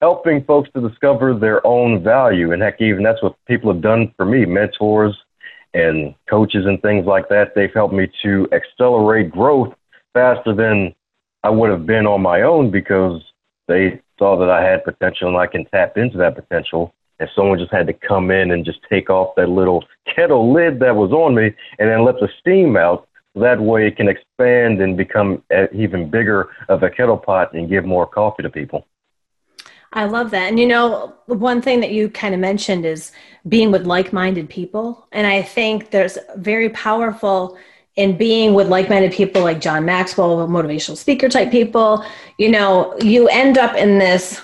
helping 0.00 0.44
folks 0.44 0.68
to 0.74 0.88
discover 0.88 1.34
their 1.34 1.66
own 1.66 2.02
value. 2.02 2.52
And 2.52 2.62
heck, 2.62 2.80
even 2.80 3.02
that's 3.02 3.22
what 3.22 3.36
people 3.46 3.72
have 3.72 3.82
done 3.82 4.12
for 4.16 4.24
me, 4.24 4.44
mentors 4.44 5.16
and 5.74 6.14
coaches 6.28 6.64
and 6.66 6.80
things 6.82 7.06
like 7.06 7.28
that. 7.28 7.54
They've 7.54 7.72
helped 7.72 7.94
me 7.94 8.10
to 8.22 8.48
accelerate 8.52 9.30
growth 9.30 9.74
faster 10.14 10.54
than 10.54 10.94
I 11.42 11.50
would 11.50 11.70
have 11.70 11.86
been 11.86 12.06
on 12.06 12.22
my 12.22 12.42
own 12.42 12.70
because 12.70 13.22
they 13.68 14.00
saw 14.18 14.38
that 14.38 14.50
I 14.50 14.64
had 14.64 14.84
potential 14.84 15.28
and 15.28 15.36
I 15.36 15.46
can 15.46 15.64
tap 15.66 15.96
into 15.96 16.18
that 16.18 16.34
potential. 16.34 16.94
And 17.18 17.28
someone 17.34 17.58
just 17.58 17.72
had 17.72 17.86
to 17.86 17.94
come 17.94 18.30
in 18.30 18.50
and 18.50 18.64
just 18.64 18.80
take 18.88 19.08
off 19.08 19.34
that 19.36 19.48
little 19.48 19.84
kettle 20.14 20.52
lid 20.52 20.80
that 20.80 20.96
was 20.96 21.12
on 21.12 21.34
me 21.34 21.52
and 21.78 21.88
then 21.88 22.04
let 22.04 22.16
the 22.20 22.28
steam 22.40 22.76
out. 22.76 23.05
That 23.36 23.60
way 23.60 23.86
it 23.86 23.96
can 23.96 24.08
expand 24.08 24.80
and 24.80 24.96
become 24.96 25.42
even 25.72 26.08
bigger 26.08 26.48
of 26.68 26.82
a 26.82 26.90
kettle 26.90 27.18
pot 27.18 27.52
and 27.52 27.68
give 27.68 27.84
more 27.84 28.06
coffee 28.06 28.42
to 28.42 28.50
people. 28.50 28.86
I 29.92 30.04
love 30.04 30.30
that. 30.30 30.48
And 30.48 30.58
you 30.58 30.66
know, 30.66 31.14
one 31.26 31.62
thing 31.62 31.80
that 31.80 31.92
you 31.92 32.08
kind 32.08 32.34
of 32.34 32.40
mentioned 32.40 32.84
is 32.84 33.12
being 33.48 33.70
with 33.70 33.86
like 33.86 34.12
minded 34.12 34.48
people. 34.48 35.06
And 35.12 35.26
I 35.26 35.42
think 35.42 35.90
there's 35.90 36.18
very 36.36 36.70
powerful 36.70 37.56
in 37.94 38.16
being 38.16 38.54
with 38.54 38.68
like 38.68 38.88
minded 38.90 39.12
people 39.12 39.42
like 39.42 39.60
John 39.60 39.84
Maxwell, 39.84 40.48
motivational 40.48 40.96
speaker 40.96 41.28
type 41.28 41.50
people. 41.50 42.04
You 42.38 42.50
know, 42.50 42.96
you 43.00 43.28
end 43.28 43.58
up 43.58 43.76
in 43.76 43.98
this. 43.98 44.40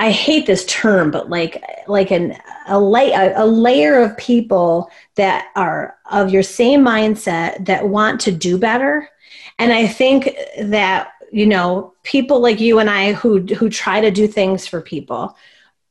I 0.00 0.10
hate 0.10 0.46
this 0.46 0.64
term, 0.64 1.10
but 1.10 1.28
like 1.28 1.62
like 1.86 2.10
an 2.10 2.36
a, 2.66 2.78
a, 2.78 3.44
a 3.44 3.46
layer 3.46 4.00
of 4.00 4.16
people 4.16 4.90
that 5.16 5.48
are 5.54 5.96
of 6.10 6.30
your 6.30 6.42
same 6.42 6.82
mindset 6.82 7.66
that 7.66 7.88
want 7.88 8.20
to 8.22 8.32
do 8.32 8.56
better. 8.56 9.08
And 9.58 9.72
I 9.72 9.86
think 9.86 10.34
that 10.58 11.12
you 11.30 11.46
know 11.46 11.94
people 12.02 12.40
like 12.40 12.60
you 12.60 12.78
and 12.78 12.90
i 12.90 13.12
who 13.12 13.40
who 13.40 13.68
try 13.68 14.00
to 14.00 14.10
do 14.10 14.26
things 14.26 14.66
for 14.66 14.80
people 14.80 15.36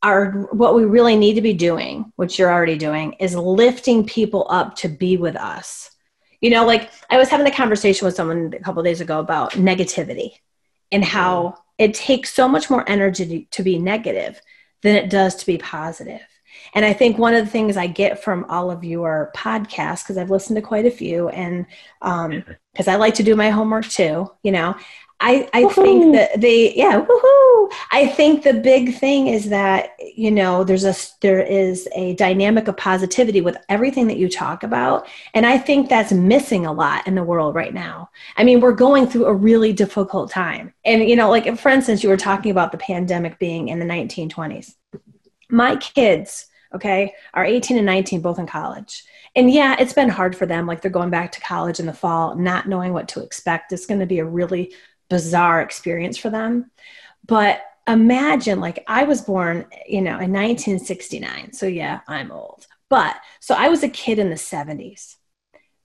are 0.01 0.31
what 0.51 0.75
we 0.75 0.85
really 0.85 1.15
need 1.15 1.35
to 1.35 1.41
be 1.41 1.53
doing 1.53 2.11
which 2.17 2.37
you're 2.37 2.51
already 2.51 2.77
doing 2.77 3.13
is 3.13 3.35
lifting 3.35 4.05
people 4.05 4.47
up 4.49 4.75
to 4.75 4.87
be 4.87 5.17
with 5.17 5.35
us 5.35 5.91
you 6.41 6.49
know 6.49 6.65
like 6.65 6.91
i 7.09 7.17
was 7.17 7.29
having 7.29 7.47
a 7.47 7.55
conversation 7.55 8.05
with 8.05 8.15
someone 8.15 8.53
a 8.53 8.59
couple 8.59 8.83
days 8.83 9.01
ago 9.01 9.19
about 9.19 9.53
negativity 9.53 10.33
and 10.91 11.03
how 11.03 11.43
mm-hmm. 11.43 11.61
It 11.79 11.93
takes 11.95 12.33
so 12.33 12.47
much 12.47 12.69
more 12.69 12.87
energy 12.87 13.25
to, 13.25 13.57
to 13.57 13.63
be 13.63 13.79
negative 13.79 14.39
than 14.83 14.95
it 14.95 15.09
does 15.09 15.35
to 15.35 15.45
be 15.45 15.57
positive. 15.57 16.21
And 16.75 16.85
I 16.85 16.93
think 16.93 17.17
one 17.17 17.33
of 17.33 17.43
the 17.43 17.51
things 17.51 17.77
I 17.77 17.87
get 17.87 18.23
from 18.23 18.45
all 18.49 18.69
of 18.69 18.83
your 18.83 19.31
podcasts, 19.35 20.03
because 20.03 20.17
I've 20.17 20.29
listened 20.29 20.57
to 20.57 20.61
quite 20.61 20.85
a 20.85 20.91
few, 20.91 21.29
and 21.29 21.65
because 22.01 22.87
um, 22.87 22.93
I 22.93 22.95
like 22.97 23.15
to 23.15 23.23
do 23.23 23.35
my 23.35 23.49
homework 23.49 23.87
too, 23.87 24.29
you 24.43 24.51
know, 24.51 24.75
I, 25.21 25.49
I 25.53 25.67
think 25.73 26.15
that 26.15 26.39
the 26.39 26.71
yeah 26.75 27.05
woohoo. 27.05 27.71
I 27.91 28.07
think 28.07 28.43
the 28.43 28.53
big 28.53 28.95
thing 28.95 29.27
is 29.27 29.49
that 29.49 29.91
you 29.99 30.31
know 30.31 30.63
there's 30.63 30.85
a 30.85 30.95
there 31.19 31.41
is 31.41 31.89
a 31.93 32.15
dynamic 32.15 32.69
of 32.69 32.77
positivity 32.77 33.41
with 33.41 33.57
everything 33.67 34.07
that 34.07 34.17
you 34.17 34.29
talk 34.29 34.63
about 34.63 35.07
and 35.33 35.45
I 35.45 35.57
think 35.57 35.89
that's 35.89 36.13
missing 36.13 36.65
a 36.65 36.71
lot 36.71 37.05
in 37.05 37.15
the 37.15 37.23
world 37.23 37.53
right 37.53 37.73
now. 37.73 38.09
I 38.37 38.45
mean 38.45 38.61
we're 38.61 38.71
going 38.71 39.07
through 39.07 39.25
a 39.25 39.33
really 39.33 39.73
difficult 39.73 40.31
time. 40.31 40.73
And 40.85 41.07
you 41.09 41.17
know 41.17 41.29
like 41.29 41.57
for 41.57 41.69
instance 41.69 42.01
you 42.01 42.09
were 42.09 42.17
talking 42.17 42.51
about 42.51 42.71
the 42.71 42.77
pandemic 42.77 43.39
being 43.39 43.67
in 43.67 43.79
the 43.79 43.85
1920s. 43.85 44.75
My 45.49 45.75
kids 45.75 46.47
okay 46.73 47.13
are 47.33 47.43
18 47.43 47.75
and 47.75 47.85
19 47.85 48.21
both 48.21 48.39
in 48.39 48.47
college. 48.47 49.03
And 49.35 49.51
yeah 49.51 49.75
it's 49.77 49.93
been 49.93 50.09
hard 50.09 50.33
for 50.33 50.45
them 50.45 50.65
like 50.65 50.81
they're 50.81 50.89
going 50.89 51.09
back 51.09 51.33
to 51.33 51.41
college 51.41 51.81
in 51.81 51.87
the 51.87 51.93
fall 51.93 52.35
not 52.35 52.69
knowing 52.69 52.93
what 52.93 53.09
to 53.09 53.21
expect. 53.21 53.73
It's 53.73 53.85
going 53.85 53.99
to 53.99 54.05
be 54.05 54.19
a 54.19 54.25
really 54.25 54.73
bizarre 55.09 55.61
experience 55.61 56.17
for 56.17 56.29
them. 56.29 56.71
But 57.25 57.61
imagine, 57.87 58.59
like, 58.59 58.83
I 58.87 59.03
was 59.03 59.21
born, 59.21 59.65
you 59.87 60.01
know, 60.01 60.19
in 60.19 60.31
1969. 60.31 61.53
So, 61.53 61.65
yeah, 61.65 62.01
I'm 62.07 62.31
old. 62.31 62.67
But 62.89 63.15
so 63.39 63.55
I 63.55 63.69
was 63.69 63.83
a 63.83 63.89
kid 63.89 64.19
in 64.19 64.29
the 64.29 64.35
70s. 64.35 65.15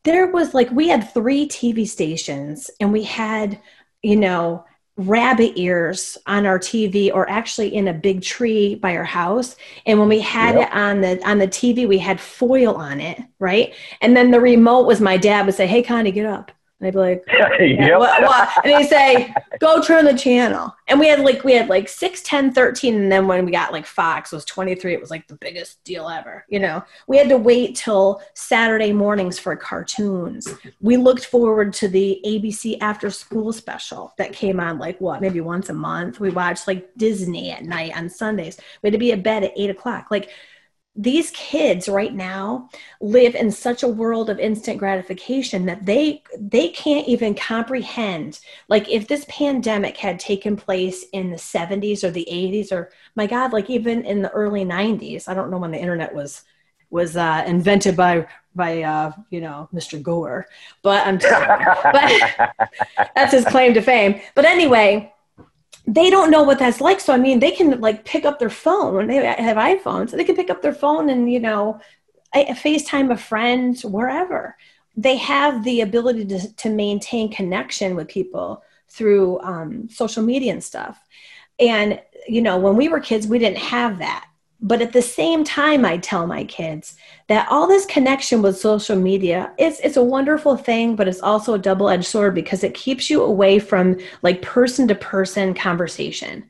There 0.05 0.27
was 0.27 0.55
like, 0.55 0.71
we 0.71 0.89
had 0.89 1.13
three 1.13 1.47
TV 1.49 1.87
stations 1.87 2.71
and 2.81 2.93
we 2.93 3.05
had, 3.05 3.61
you 4.03 4.17
know, 4.17 4.65
rabbit 4.97 5.53
ears 5.57 6.17
on 6.27 6.47
our 6.47 6.59
TV 6.59 7.13
or 7.13 7.29
actually 7.29 7.75
in 7.75 7.89
a 7.89 7.93
big 7.93 8.23
tree 8.23 8.77
by 8.77 8.97
our 8.97 9.05
house 9.05 9.57
and 9.87 9.99
when 9.99 10.09
we 10.09 10.21
had 10.21 10.55
yep. 10.55 10.69
it 10.69 10.75
on 10.75 11.01
the 11.01 11.29
on 11.29 11.39
the 11.39 11.49
TV 11.49 11.89
we 11.89 11.99
had 11.99 12.21
foil 12.21 12.77
on 12.77 13.01
it 13.01 13.21
right 13.41 13.75
and 14.01 14.17
then 14.17 14.31
the 14.31 14.41
remote 14.41 14.87
was 14.87 15.01
my 15.01 15.17
dad 15.17 15.47
would 15.47 15.55
say 15.55 15.67
hey 15.67 15.83
Connie 15.83 16.13
get 16.13 16.27
up 16.27 16.53
and 16.81 16.89
I'd 16.89 16.93
be 16.93 16.99
like, 16.99 17.25
yeah, 17.33 17.63
yep. 17.63 17.99
what, 17.99 18.23
what? 18.23 18.65
and 18.65 18.77
he'd 18.77 18.89
say, 18.89 19.33
go 19.61 19.81
turn 19.81 20.05
the 20.05 20.17
channel. 20.17 20.75
And 20.89 20.99
we 20.99 21.07
had 21.07 21.21
like, 21.21 21.45
we 21.45 21.53
had 21.53 21.69
like 21.69 21.89
6, 21.89 22.23
10, 22.23 22.53
13. 22.53 22.95
And 22.95 23.13
then 23.13 23.29
when 23.29 23.45
we 23.45 23.53
got 23.53 23.73
like 23.73 23.87
Fox 23.87 24.33
was 24.33 24.45
23, 24.45 24.93
it 24.93 25.01
was 25.01 25.11
like 25.11 25.27
the 25.29 25.37
biggest 25.37 25.83
deal 25.85 26.09
ever. 26.09 26.45
You 26.49 26.59
know, 26.59 26.85
we 27.07 27.17
had 27.17 27.29
to 27.29 27.39
wait 27.39 27.77
till 27.77 28.21
Saturday 28.35 28.93
mornings 28.93 29.39
for 29.39 29.55
cartoons. 29.57 30.49
We 30.81 30.97
looked 30.97 31.27
forward 31.27 31.73
to 31.75 31.89
the 31.89 32.21
ABC 32.27 32.79
after 32.81 33.09
school 33.09 33.53
special 33.53 34.13
that 34.19 34.33
came 34.33 34.59
on 34.59 34.79
like 34.79 35.01
what, 35.01 35.21
maybe 35.21 35.41
once 35.41 35.69
a 35.69 35.75
month. 35.75 36.19
We 36.19 36.31
watched 36.31 36.67
like 36.67 36.89
Disney 36.97 37.53
at 37.53 37.65
night 37.65 37.97
on 37.97 38.09
Sundays. 38.09 38.59
We 38.83 38.89
had 38.89 38.93
to 38.95 38.99
be 38.99 39.13
at 39.13 39.23
bed 39.23 39.45
at 39.45 39.53
eight 39.57 39.71
o'clock. 39.71 40.09
Like 40.11 40.31
these 40.97 41.33
kids 41.33 41.89
right 41.89 42.15
now 42.15 42.69
live 43.01 43.35
in 43.35 43.51
such 43.51 43.83
a 43.83 43.89
world 43.89 44.31
of 44.31 44.39
instant 44.39 44.79
gratification 44.79 45.67
that 45.67 45.85
they 45.85 46.23
they 46.39 46.69
can't 46.69 47.09
even 47.09 47.35
comprehend 47.35 48.39
like 48.69 48.89
if 48.89 49.09
this 49.09 49.27
pandemic 49.29 49.97
had 49.97 50.21
taken 50.21 50.57
place 50.57 51.05
in 51.13 51.31
the 51.31 51.37
70s 51.37 52.05
or 52.05 52.11
the 52.11 52.29
80s 52.31 52.71
or 52.71 52.93
my 53.17 53.27
god 53.27 53.53
like 53.53 53.69
even 53.69 54.05
in 54.05 54.23
the 54.23 54.31
early 54.31 54.65
90s 54.65 55.29
i 55.29 55.35
don't 55.35 55.51
know 55.51 55.59
when 55.59 55.73
the 55.73 55.81
internet 55.81 56.15
was 56.15 56.45
was 56.91 57.17
uh, 57.17 57.43
invented 57.47 57.97
by 57.97 58.27
by 58.55 58.83
uh, 58.83 59.11
you 59.31 59.41
know 59.41 59.69
Mr. 59.75 60.01
Gore, 60.01 60.47
but 60.83 61.05
I'm 61.07 61.19
but 61.19 62.69
that's 63.17 63.33
his 63.33 63.45
claim 63.45 63.75
to 63.75 63.83
fame. 63.83 64.21
But 64.35 64.45
anyway, 64.45 65.13
they 65.87 66.09
don't 66.09 66.31
know 66.31 66.43
what 66.43 66.59
that's 66.59 66.81
like. 66.81 67.01
So 67.01 67.13
I 67.13 67.19
mean, 67.19 67.41
they 67.41 67.51
can 67.51 67.81
like 67.81 68.05
pick 68.05 68.25
up 68.25 68.39
their 68.39 68.51
phone 68.51 69.07
they 69.07 69.17
have 69.17 69.57
iPhones. 69.57 70.11
They 70.11 70.25
can 70.25 70.37
pick 70.37 70.51
up 70.51 70.63
their 70.63 70.75
phone 70.75 71.11
and 71.11 71.31
you 71.31 71.41
know, 71.41 71.81
FaceTime 72.35 73.13
a 73.13 73.17
friend 73.17 73.79
wherever. 73.83 74.57
They 74.97 75.17
have 75.17 75.65
the 75.65 75.83
ability 75.83 76.25
to 76.27 76.55
to 76.55 76.71
maintain 76.71 77.31
connection 77.31 77.97
with 77.97 78.09
people 78.09 78.63
through 78.89 79.41
um, 79.41 79.89
social 79.91 80.23
media 80.23 80.53
and 80.53 80.65
stuff. 80.65 80.99
And 81.59 82.01
you 82.27 82.41
know, 82.41 82.59
when 82.59 82.77
we 82.77 82.89
were 82.89 83.01
kids, 83.01 83.27
we 83.27 83.39
didn't 83.39 83.59
have 83.59 83.99
that. 83.99 84.27
But 84.65 84.81
at 84.81 84.95
the 84.95 85.03
same 85.03 85.45
time, 85.45 85.85
I 85.85 85.99
tell 85.99 86.27
my 86.27 86.45
kids 86.45 86.97
that 87.29 87.47
all 87.51 87.69
this 87.69 87.85
connection 87.85 88.41
with 88.41 88.57
social 88.57 88.97
media, 88.97 89.53
it's, 89.59 89.79
it's 89.81 89.99
a 89.99 90.03
wonderful 90.03 90.57
thing, 90.57 90.97
but 90.97 91.07
it's 91.07 91.21
also 91.21 91.53
a 91.53 91.59
double 91.59 91.91
edged 91.91 92.07
sword 92.07 92.35
because 92.35 92.65
it 92.65 92.73
keeps 92.73 93.11
you 93.11 93.23
away 93.23 93.59
from 93.59 93.99
like 94.23 94.41
person 94.41 94.89
to 94.89 94.95
person 94.95 95.53
conversation. 95.53 96.49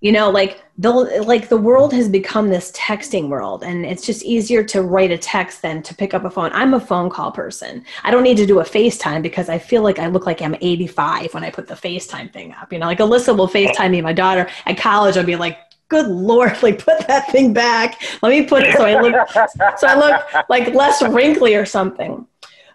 You 0.00 0.12
know, 0.12 0.30
like 0.30 0.62
the 0.76 0.90
like 0.90 1.48
the 1.48 1.56
world 1.56 1.94
has 1.94 2.10
become 2.10 2.48
this 2.48 2.70
texting 2.72 3.28
world, 3.28 3.62
and 3.62 3.86
it's 3.86 4.04
just 4.04 4.22
easier 4.22 4.62
to 4.64 4.82
write 4.82 5.10
a 5.10 5.16
text 5.16 5.62
than 5.62 5.82
to 5.82 5.94
pick 5.94 6.12
up 6.12 6.26
a 6.26 6.30
phone. 6.30 6.50
I'm 6.52 6.74
a 6.74 6.80
phone 6.80 7.08
call 7.08 7.32
person. 7.32 7.86
I 8.02 8.10
don't 8.10 8.22
need 8.22 8.36
to 8.36 8.44
do 8.44 8.60
a 8.60 8.64
FaceTime 8.64 9.22
because 9.22 9.48
I 9.48 9.58
feel 9.58 9.82
like 9.82 9.98
I 9.98 10.08
look 10.08 10.26
like 10.26 10.42
I'm 10.42 10.56
85 10.60 11.32
when 11.32 11.42
I 11.42 11.48
put 11.48 11.68
the 11.68 11.74
FaceTime 11.74 12.30
thing 12.34 12.52
up. 12.52 12.70
You 12.70 12.80
know, 12.80 12.86
like 12.86 12.98
Alyssa 12.98 13.34
will 13.34 13.48
FaceTime 13.48 13.92
me, 13.92 14.02
my 14.02 14.12
daughter 14.12 14.46
at 14.66 14.76
college. 14.76 15.16
I'll 15.16 15.24
be 15.24 15.36
like, 15.36 15.58
good 15.88 16.08
lord 16.08 16.56
like 16.62 16.84
put 16.84 17.06
that 17.06 17.30
thing 17.30 17.52
back. 17.52 18.02
Let 18.22 18.30
me 18.30 18.44
put 18.44 18.64
it 18.64 18.76
so 18.76 18.84
i 18.84 19.00
look 19.00 19.28
so 19.78 19.86
i 19.86 19.94
look 19.94 20.48
like 20.48 20.74
less 20.74 21.02
wrinkly 21.02 21.54
or 21.54 21.66
something. 21.66 22.26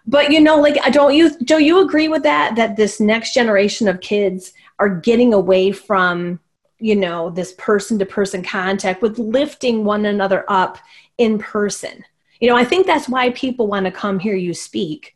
But 0.06 0.30
you 0.30 0.40
know 0.40 0.60
like 0.60 0.78
I 0.82 0.90
don't 0.90 1.14
you 1.14 1.36
do 1.38 1.62
you 1.62 1.80
agree 1.80 2.08
with 2.08 2.22
that 2.24 2.56
that 2.56 2.76
this 2.76 3.00
next 3.00 3.34
generation 3.34 3.88
of 3.88 4.00
kids 4.00 4.52
are 4.78 4.88
getting 4.88 5.34
away 5.34 5.72
from 5.72 6.40
you 6.78 6.96
know 6.96 7.30
this 7.30 7.54
person 7.58 7.98
to 7.98 8.06
person 8.06 8.42
contact 8.42 9.02
with 9.02 9.18
lifting 9.18 9.84
one 9.84 10.06
another 10.06 10.44
up 10.48 10.78
in 11.18 11.38
person? 11.38 12.04
You 12.40 12.48
know 12.48 12.56
i 12.56 12.64
think 12.64 12.86
that's 12.86 13.08
why 13.08 13.30
people 13.30 13.66
want 13.66 13.84
to 13.84 13.92
come 13.92 14.18
hear 14.18 14.34
you 14.34 14.54
speak 14.54 15.14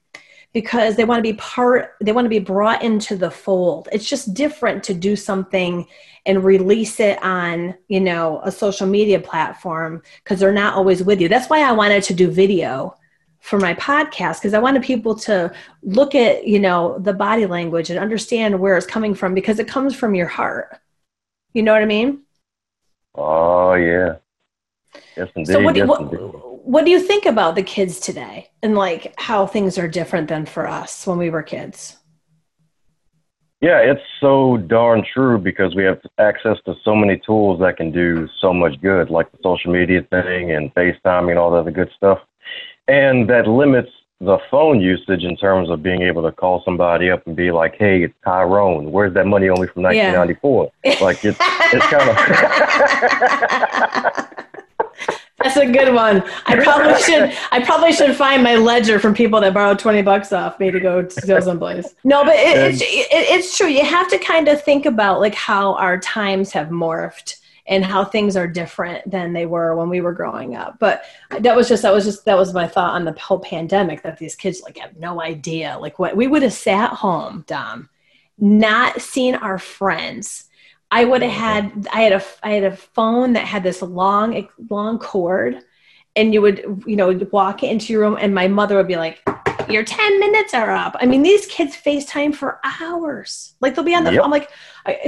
because 0.55 0.97
they 0.97 1.05
want 1.05 1.19
to 1.19 1.33
be 1.33 1.37
part 1.37 1.97
they 2.01 2.13
want 2.13 2.25
to 2.25 2.31
be 2.31 2.39
brought 2.39 2.83
into 2.83 3.17
the 3.17 3.31
fold 3.31 3.89
it's 3.93 4.09
just 4.09 4.33
different 4.33 4.83
to 4.83 4.95
do 4.95 5.15
something 5.15 5.87
and 6.25 6.43
release 6.43 7.01
it 7.01 7.23
on 7.23 7.75
you 7.89 8.01
know 8.01 8.41
a 8.45 8.51
social 8.51 8.87
media 8.87 9.21
platform 9.21 10.03
because 10.23 10.41
they're 10.41 10.53
not 10.53 10.75
always 10.75 11.03
with 11.03 11.21
you 11.21 11.29
that's 11.29 11.51
why 11.51 11.61
i 11.61 11.73
wanted 11.73 12.03
to 12.03 12.15
do 12.15 12.31
video 12.31 12.97
for 13.45 13.59
my 13.59 13.75
podcast 13.75 14.41
because 14.41 14.55
I 14.55 14.59
wanted 14.59 14.83
people 14.83 15.15
to 15.17 15.53
look 15.83 16.15
at, 16.15 16.47
you 16.47 16.59
know, 16.59 16.99
the 16.99 17.13
body 17.13 17.45
language 17.45 17.91
and 17.91 17.99
understand 17.99 18.59
where 18.59 18.75
it's 18.75 18.87
coming 18.87 19.15
from 19.15 19.35
because 19.35 19.59
it 19.59 19.69
comes 19.69 19.95
from 19.95 20.15
your 20.15 20.27
heart. 20.27 20.81
You 21.53 21.63
know 21.63 21.75
what 21.75 21.83
I 21.83 21.85
mean? 21.85 22.23
Oh 23.15 23.75
yeah. 23.75 24.17
Yes, 25.15 25.29
indeed. 25.37 25.53
So 25.53 25.61
what 25.61 25.75
do, 25.75 25.81
yes, 25.81 25.89
what, 25.89 26.01
indeed. 26.01 26.19
What 26.65 26.85
do 26.87 26.91
you 26.91 26.99
think 26.99 27.27
about 27.27 27.57
the 27.57 27.63
kids 27.63 28.01
today 28.01 28.49
and 28.63 28.75
like 28.75 29.13
how 29.19 29.47
things 29.47 29.77
are 29.77 29.87
different 29.87 30.29
than 30.29 30.47
for 30.47 30.67
us 30.67 31.07
when 31.07 31.19
we 31.19 31.29
were 31.29 31.43
kids? 31.43 31.99
Yeah, 33.61 33.81
it's 33.81 34.01
so 34.19 34.57
darn 34.57 35.05
true 35.05 35.37
because 35.39 35.75
we 35.75 35.85
have 35.85 36.01
access 36.19 36.57
to 36.65 36.75
so 36.83 36.95
many 36.95 37.19
tools 37.19 37.61
that 37.61 37.77
can 37.77 37.93
do 37.93 38.27
so 38.41 38.55
much 38.55 38.81
good, 38.81 39.11
like 39.11 39.31
the 39.31 39.37
social 39.43 39.73
media 39.73 40.03
thing 40.11 40.53
and 40.53 40.73
FaceTime 40.75 41.29
and 41.31 41.39
all 41.39 41.51
that 41.51 41.59
other 41.59 41.71
good 41.71 41.91
stuff. 41.97 42.21
And 42.89 43.29
that 43.29 43.47
limits 43.47 43.91
the 44.21 44.39
phone 44.51 44.81
usage 44.81 45.23
in 45.23 45.37
terms 45.37 45.69
of 45.69 45.83
being 45.83 46.01
able 46.03 46.23
to 46.23 46.33
call 46.33 46.63
somebody 46.65 47.11
up 47.11 47.27
and 47.27 47.37
be 47.37 47.51
like, 47.51 47.75
"Hey, 47.77 48.05
it's 48.05 48.15
Tyrone. 48.25 48.91
Where's 48.91 49.13
that 49.15 49.27
money 49.27 49.49
only 49.49 49.67
from 49.67 49.83
Yeah. 49.83 50.17
1994?" 50.17 50.71
Like 51.01 51.25
it's 51.25 51.39
it's 51.73 51.87
kind 51.87 52.11
of 52.11 52.17
That's 55.45 55.59
a 55.59 55.71
good 55.71 55.95
one. 55.95 56.25
I 56.47 56.57
probably 56.57 57.01
should. 57.03 57.37
I 57.53 57.63
probably 57.63 57.93
should 57.93 58.17
find 58.17 58.43
my 58.43 58.57
ledger 58.57 58.99
from 58.99 59.15
people 59.15 59.41
that 59.43 59.53
borrowed 59.53 59.79
twenty 59.79 60.01
bucks 60.01 60.33
off 60.33 60.59
me 60.59 60.71
to 60.71 60.81
go 60.81 61.03
to 61.03 61.27
go 61.27 61.39
someplace. 61.39 61.95
No, 62.03 62.25
but 62.25 62.35
it, 62.35 62.57
it's 62.57 62.81
it, 62.81 63.07
it's 63.11 63.57
true. 63.57 63.69
You 63.69 63.85
have 63.85 64.09
to 64.09 64.19
kind 64.19 64.49
of 64.49 64.63
think 64.63 64.87
about 64.87 65.21
like 65.21 65.35
how 65.35 65.75
our 65.75 65.99
times 65.99 66.51
have 66.53 66.69
morphed 66.69 67.37
and 67.67 67.85
how 67.85 68.05
things 68.05 68.37
are 68.37 68.47
different 68.47 69.11
than 69.11 69.35
they 69.35 69.45
were 69.45 69.75
when 69.77 69.91
we 69.91 70.01
were 70.01 70.13
growing 70.13 70.57
up. 70.57 70.79
But 70.79 71.05
that 71.41 71.55
was 71.55 71.69
just 71.69 71.83
that 71.83 71.93
was 71.93 72.05
just 72.05 72.25
that 72.25 72.39
was 72.39 72.55
my 72.55 72.67
thought 72.67 72.95
on 72.95 73.05
the 73.05 73.13
whole 73.13 73.39
pandemic 73.39 74.03
that 74.03 74.17
these 74.17 74.35
kids 74.35 74.63
like 74.63 74.79
have 74.79 74.97
no 74.97 75.21
idea 75.21 75.79
like 75.79 75.99
what 75.99 76.17
we 76.17 76.27
would 76.27 76.43
have 76.43 76.55
sat 76.55 76.91
home, 76.91 77.45
Dom, 77.47 77.91
not 78.39 79.01
seen 79.03 79.35
our 79.35 79.59
friends. 79.59 80.45
I 80.91 81.05
would 81.05 81.23
have 81.23 81.33
had 81.33 81.89
I 81.93 82.03
had 82.03 82.13
a 82.13 82.23
I 82.43 82.51
had 82.53 82.65
a 82.65 82.77
phone 82.77 83.33
that 83.35 83.45
had 83.45 83.63
this 83.63 83.83
long 83.83 84.49
long 84.71 84.99
cord, 84.99 85.59
and 86.17 86.33
you 86.33 86.41
would 86.43 86.85
you 86.87 86.97
know 86.97 87.13
walk 87.33 87.63
into 87.63 87.93
your 87.93 88.03
room, 88.03 88.17
and 88.21 88.35
my 88.35 88.49
mother 88.49 88.77
would 88.77 88.87
be 88.87 88.97
like, 88.97 89.23
"Your 89.69 89.83
ten 89.85 90.21
minutes 90.21 90.55
are 90.55 90.71
up." 90.71 90.97
I 91.01 91.07
mean, 91.07 91.23
these 91.23 91.47
kids 91.47 91.77
FaceTime 91.77 92.35
for 92.35 92.61
hours. 92.81 93.55
Like 93.61 93.75
they'll 93.75 93.85
be 93.85 93.95
on 93.95 94.05
the. 94.05 94.13
Yep. 94.13 94.25
I'm 94.25 94.31
like, 94.31 94.51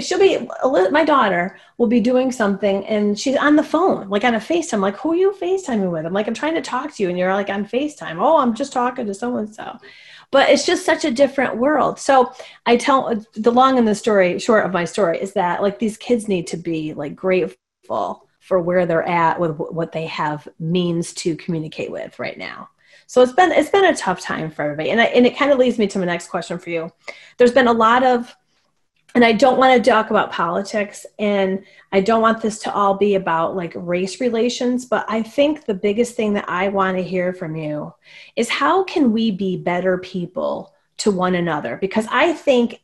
she'll 0.00 0.18
be 0.18 0.48
my 0.90 1.04
daughter 1.04 1.58
will 1.78 1.86
be 1.86 2.00
doing 2.00 2.32
something, 2.32 2.84
and 2.86 3.18
she's 3.18 3.36
on 3.36 3.56
the 3.56 3.62
phone, 3.62 4.08
like 4.08 4.24
on 4.24 4.34
a 4.34 4.38
FaceTime. 4.38 4.80
Like, 4.80 4.96
who 4.96 5.12
are 5.12 5.16
you 5.16 5.32
FaceTiming 5.40 5.90
with? 5.92 6.06
I'm 6.06 6.12
like, 6.12 6.26
I'm 6.26 6.34
trying 6.34 6.54
to 6.54 6.62
talk 6.62 6.94
to 6.94 7.02
you, 7.02 7.10
and 7.10 7.18
you're 7.18 7.34
like 7.34 7.50
on 7.50 7.66
FaceTime. 7.66 8.16
Oh, 8.18 8.38
I'm 8.38 8.54
just 8.54 8.72
talking 8.72 9.06
to 9.06 9.14
so 9.14 9.36
and 9.36 9.54
so. 9.54 9.78
But 10.30 10.50
it's 10.50 10.66
just 10.66 10.84
such 10.84 11.04
a 11.04 11.10
different 11.10 11.56
world. 11.56 11.98
So 11.98 12.32
I 12.66 12.76
tell 12.76 13.24
the 13.34 13.52
long 13.52 13.78
and 13.78 13.86
the 13.86 13.94
story 13.94 14.38
short 14.38 14.64
of 14.66 14.72
my 14.72 14.84
story 14.84 15.18
is 15.20 15.32
that 15.34 15.62
like 15.62 15.78
these 15.78 15.96
kids 15.96 16.28
need 16.28 16.46
to 16.48 16.56
be 16.56 16.94
like 16.94 17.14
grateful 17.14 18.28
for 18.40 18.60
where 18.60 18.86
they're 18.86 19.02
at 19.02 19.40
with 19.40 19.56
what 19.56 19.92
they 19.92 20.06
have 20.06 20.46
means 20.60 21.12
to 21.14 21.36
communicate 21.36 21.90
with 21.90 22.18
right 22.18 22.38
now. 22.38 22.68
So 23.08 23.22
it's 23.22 23.32
been 23.32 23.52
it's 23.52 23.70
been 23.70 23.84
a 23.84 23.96
tough 23.96 24.20
time 24.20 24.50
for 24.50 24.62
everybody, 24.62 24.90
and 24.90 25.00
I, 25.00 25.04
and 25.04 25.26
it 25.26 25.36
kind 25.36 25.52
of 25.52 25.58
leads 25.58 25.78
me 25.78 25.86
to 25.88 25.98
my 25.98 26.06
next 26.06 26.28
question 26.28 26.58
for 26.58 26.70
you. 26.70 26.90
There's 27.38 27.52
been 27.52 27.68
a 27.68 27.72
lot 27.72 28.02
of, 28.04 28.34
and 29.16 29.24
I 29.24 29.32
don't 29.32 29.56
want 29.56 29.82
to 29.82 29.90
talk 29.90 30.10
about 30.10 30.30
politics, 30.30 31.06
and 31.18 31.64
I 31.90 32.00
don't 32.02 32.20
want 32.20 32.42
this 32.42 32.58
to 32.60 32.74
all 32.74 32.98
be 32.98 33.14
about 33.14 33.56
like 33.56 33.72
race 33.74 34.20
relations, 34.20 34.84
but 34.84 35.06
I 35.08 35.22
think 35.22 35.64
the 35.64 35.72
biggest 35.72 36.16
thing 36.16 36.34
that 36.34 36.44
I 36.50 36.68
want 36.68 36.98
to 36.98 37.02
hear 37.02 37.32
from 37.32 37.56
you 37.56 37.94
is 38.36 38.50
how 38.50 38.84
can 38.84 39.12
we 39.12 39.30
be 39.30 39.56
better 39.56 39.96
people 39.96 40.74
to 40.98 41.10
one 41.10 41.34
another? 41.34 41.78
Because 41.78 42.06
I 42.10 42.34
think, 42.34 42.82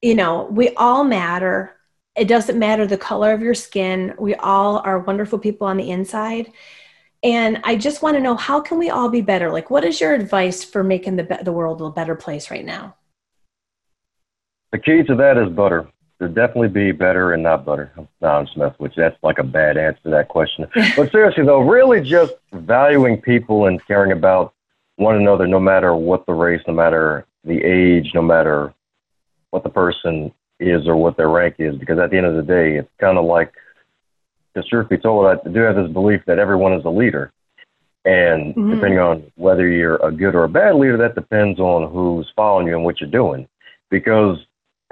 you 0.00 0.14
know, 0.14 0.44
we 0.52 0.68
all 0.76 1.02
matter. 1.02 1.76
It 2.14 2.28
doesn't 2.28 2.56
matter 2.56 2.86
the 2.86 2.96
color 2.96 3.32
of 3.32 3.42
your 3.42 3.54
skin. 3.54 4.14
We 4.20 4.36
all 4.36 4.78
are 4.78 5.00
wonderful 5.00 5.40
people 5.40 5.66
on 5.66 5.78
the 5.78 5.90
inside. 5.90 6.52
And 7.24 7.60
I 7.64 7.74
just 7.74 8.02
want 8.02 8.16
to 8.16 8.22
know 8.22 8.36
how 8.36 8.60
can 8.60 8.78
we 8.78 8.90
all 8.90 9.08
be 9.08 9.20
better? 9.20 9.50
Like, 9.50 9.68
what 9.68 9.84
is 9.84 10.00
your 10.00 10.14
advice 10.14 10.62
for 10.62 10.84
making 10.84 11.16
the, 11.16 11.40
the 11.42 11.52
world 11.52 11.82
a 11.82 11.90
better 11.90 12.14
place 12.14 12.52
right 12.52 12.64
now? 12.64 12.94
The 14.72 14.78
key 14.78 15.02
to 15.04 15.14
that 15.16 15.36
is 15.38 15.48
butter. 15.50 15.88
To 16.20 16.28
definitely 16.28 16.68
be 16.68 16.92
better 16.92 17.32
and 17.32 17.42
not 17.42 17.64
butter. 17.64 17.90
No, 18.20 18.28
I'm 18.28 18.44
just 18.44 18.54
messing. 18.54 18.90
That's 18.94 19.16
like 19.22 19.38
a 19.38 19.42
bad 19.42 19.78
answer 19.78 20.00
to 20.04 20.10
that 20.10 20.28
question. 20.28 20.66
but 20.96 21.10
seriously 21.10 21.46
though, 21.46 21.60
really 21.60 22.02
just 22.02 22.34
valuing 22.52 23.22
people 23.22 23.66
and 23.66 23.84
caring 23.86 24.12
about 24.12 24.52
one 24.96 25.16
another, 25.16 25.46
no 25.46 25.58
matter 25.58 25.94
what 25.94 26.26
the 26.26 26.34
race, 26.34 26.60
no 26.68 26.74
matter 26.74 27.24
the 27.44 27.64
age, 27.64 28.10
no 28.14 28.20
matter 28.20 28.74
what 29.48 29.62
the 29.62 29.70
person 29.70 30.30
is 30.58 30.86
or 30.86 30.94
what 30.94 31.16
their 31.16 31.30
rank 31.30 31.54
is. 31.58 31.74
Because 31.76 31.98
at 31.98 32.10
the 32.10 32.18
end 32.18 32.26
of 32.26 32.36
the 32.36 32.42
day, 32.42 32.76
it's 32.76 32.90
kind 33.00 33.16
of 33.16 33.24
like, 33.24 33.54
the 34.54 34.62
truth 34.62 34.90
be 34.90 34.98
told, 34.98 35.24
I 35.24 35.36
do 35.48 35.60
have 35.60 35.76
this 35.76 35.90
belief 35.90 36.20
that 36.26 36.38
everyone 36.38 36.74
is 36.74 36.84
a 36.84 36.90
leader. 36.90 37.32
And 38.04 38.54
Mhm. 38.54 38.72
depending 38.72 38.98
on 38.98 39.22
whether 39.36 39.66
you're 39.66 39.96
a 40.04 40.12
good 40.12 40.34
or 40.34 40.44
a 40.44 40.48
bad 40.48 40.74
leader, 40.74 40.98
that 40.98 41.14
depends 41.14 41.58
on 41.60 41.90
who's 41.90 42.30
following 42.36 42.66
you 42.66 42.74
and 42.74 42.84
what 42.84 43.00
you're 43.00 43.10
doing. 43.10 43.48
Because 43.90 44.44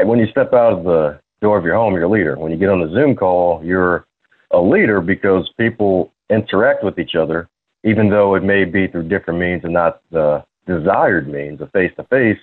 when 0.07 0.19
you 0.19 0.27
step 0.31 0.53
out 0.53 0.73
of 0.73 0.85
the 0.85 1.21
door 1.41 1.59
of 1.59 1.65
your 1.65 1.75
home, 1.75 1.95
you're 1.95 2.05
a 2.05 2.09
leader. 2.09 2.37
When 2.37 2.53
you 2.53 2.59
get 2.59 2.69
on 2.69 2.81
the 2.81 2.93
Zoom 2.93 3.17
call, 3.17 3.63
you're 3.65 4.07
a 4.51 4.61
leader 4.61 5.01
because 5.01 5.51
people 5.59 6.13
interact 6.31 6.85
with 6.85 6.99
each 6.99 7.15
other, 7.15 7.49
even 7.85 8.11
though 8.11 8.35
it 8.35 8.43
may 8.43 8.65
be 8.65 8.87
through 8.87 9.09
different 9.09 9.41
means 9.41 9.65
and 9.65 9.73
not 9.73 10.03
the 10.11 10.45
desired 10.67 11.29
means 11.29 11.61
of 11.61 11.71
face 11.73 11.93
to 11.97 12.05
face, 12.05 12.39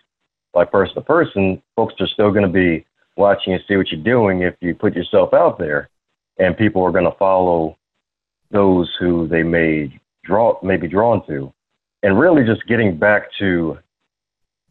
like 0.54 0.72
person 0.72 0.96
to 0.96 1.02
person. 1.02 1.62
Folks 1.76 1.94
are 2.00 2.08
still 2.08 2.32
going 2.32 2.46
to 2.46 2.50
be 2.52 2.86
watching 3.18 3.54
and 3.54 3.62
see 3.68 3.78
what 3.78 3.89
you're 3.91 4.04
doing 4.04 4.41
if 4.41 4.56
you 4.62 4.76
put 4.76 4.96
yourself 4.96 5.34
out 5.34 5.58
there, 5.58 5.89
and 6.38 6.58
people 6.58 6.84
are 6.84 6.91
going 6.91 7.10
to 7.10 7.18
follow 7.18 7.78
those 8.52 8.89
who 9.00 9.28
they 9.28 9.44
may 9.44 10.00
draw 10.24 10.58
may 10.63 10.78
be 10.78 10.88
drawn 10.88 11.26
to, 11.28 11.54
and 12.04 12.20
really 12.20 12.44
just 12.44 12.65
getting 12.68 12.98
back 12.98 13.28
to, 13.39 13.78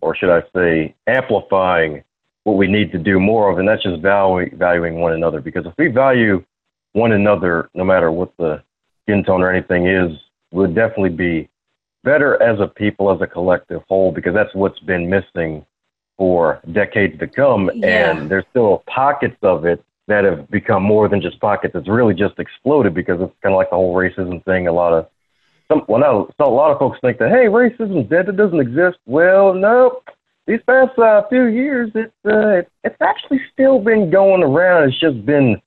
or 0.01 0.17
should 0.17 0.31
I 0.31 0.43
say, 0.55 0.95
amplifying 1.07 2.03
what 2.45 2.57
we 2.57 2.67
need 2.67 2.93
to 2.93 2.99
do 2.99 3.19
more 3.19 3.51
of, 3.51 3.59
and 3.59 3.69
that's 3.69 3.83
just 3.83 4.01
valuing, 4.01 4.57
valuing 4.57 4.97
one 4.97 5.13
another. 5.13 5.41
Because 5.41 5.67
if 5.67 5.73
we 5.77 5.89
value 5.89 6.45
one 6.93 7.13
another, 7.13 7.69
no 7.75 7.85
matter 7.85 8.11
what 8.11 8.33
the 8.39 8.63
skin 9.03 9.25
tone 9.25 9.43
or 9.43 9.51
anything 9.51 9.87
is, 9.87 10.13
we'll 10.53 10.73
definitely 10.73 11.11
be 11.11 11.49
better 12.05 12.41
as 12.43 12.61
a 12.61 12.67
people, 12.67 13.13
as 13.13 13.21
a 13.21 13.27
collective 13.27 13.83
whole, 13.89 14.13
because 14.13 14.35
that's 14.35 14.55
what's 14.55 14.79
been 14.81 15.09
missing 15.11 15.65
for 16.17 16.61
decades 16.73 17.19
to 17.19 17.27
come. 17.27 17.71
Yeah. 17.75 18.11
And 18.11 18.31
there's 18.31 18.45
still 18.51 18.85
pockets 18.87 19.37
of 19.43 19.65
it 19.65 19.83
that 20.07 20.25
have 20.25 20.49
become 20.51 20.83
more 20.83 21.09
than 21.09 21.21
just 21.21 21.41
pockets. 21.41 21.75
It's 21.75 21.89
really 21.89 22.15
just 22.15 22.39
exploded 22.39 22.95
because 22.95 23.21
it's 23.21 23.33
kind 23.43 23.55
of 23.55 23.57
like 23.57 23.71
the 23.71 23.77
whole 23.77 23.95
racism 23.95 24.45
thing. 24.45 24.69
A 24.69 24.73
lot 24.73 24.93
of 24.93 25.09
some, 25.69 25.83
well, 25.89 26.01
no, 26.01 26.31
so 26.39 26.47
a 26.47 26.55
lot 26.55 26.71
of 26.71 26.79
folks 26.79 26.99
think 27.01 27.19
that 27.19 27.31
hey, 27.31 27.47
racism's 27.47 28.09
dead. 28.11 28.29
It 28.29 28.37
doesn't 28.37 28.61
exist. 28.61 28.99
Well, 29.07 29.55
no, 29.55 30.03
these 30.47 30.61
past 30.67 30.99
uh, 30.99 31.23
few 31.29 31.47
years, 31.47 31.91
it's 31.95 32.13
uh, 32.27 32.63
it's 32.83 33.01
actually 33.01 33.41
still 33.53 33.79
been 33.79 34.11
going 34.11 34.43
around. 34.43 34.89
It's 34.89 35.01
just 35.01 35.25
been 35.25 35.61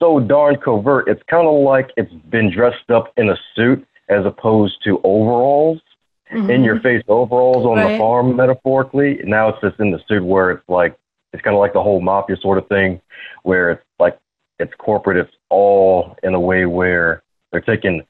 so 0.00 0.20
darn 0.20 0.56
covert. 0.56 1.08
It's 1.08 1.22
kind 1.30 1.46
of 1.46 1.62
like 1.62 1.90
it's 1.96 2.12
been 2.30 2.52
dressed 2.52 2.90
up 2.90 3.12
in 3.16 3.30
a 3.30 3.36
suit 3.54 3.86
as 4.08 4.24
opposed 4.24 4.82
to 4.84 5.00
overalls, 5.04 5.80
in 6.30 6.64
your 6.64 6.80
face 6.80 7.02
overalls 7.08 7.64
on 7.64 7.76
Right. 7.78 7.92
the 7.92 7.98
farm, 7.98 8.36
metaphorically. 8.36 9.20
Now 9.24 9.48
it's 9.48 9.60
just 9.60 9.78
in 9.80 9.90
the 9.90 10.00
suit 10.08 10.24
where 10.24 10.50
it's 10.50 10.68
like 10.68 10.96
it's 11.32 11.42
kind 11.42 11.54
of 11.54 11.60
like 11.60 11.72
the 11.72 11.82
whole 11.82 12.00
mafia 12.00 12.36
sort 12.40 12.58
of 12.58 12.66
thing, 12.68 13.00
where 13.42 13.70
it's 13.70 13.84
like 13.98 14.18
it's 14.58 14.72
corporate. 14.78 15.16
It's 15.16 15.34
all 15.50 16.16
in 16.22 16.34
a 16.34 16.40
way 16.40 16.66
where 16.66 17.22
they're 17.52 17.60
taking 17.60 18.02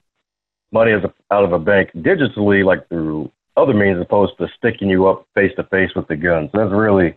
money 0.72 0.92
as 0.92 1.02
a, 1.04 1.12
out 1.32 1.44
of 1.44 1.52
a 1.52 1.58
bank 1.58 1.90
digitally, 1.96 2.64
like 2.64 2.88
through 2.88 3.30
other 3.58 3.74
means, 3.74 3.96
as 3.96 4.02
opposed 4.02 4.38
to 4.38 4.48
sticking 4.56 4.88
you 4.88 5.06
up 5.08 5.26
face 5.34 5.52
to 5.56 5.64
face 5.64 5.90
with 5.94 6.08
the 6.08 6.16
gun. 6.16 6.48
So 6.52 6.58
that's 6.58 6.72
really 6.72 7.16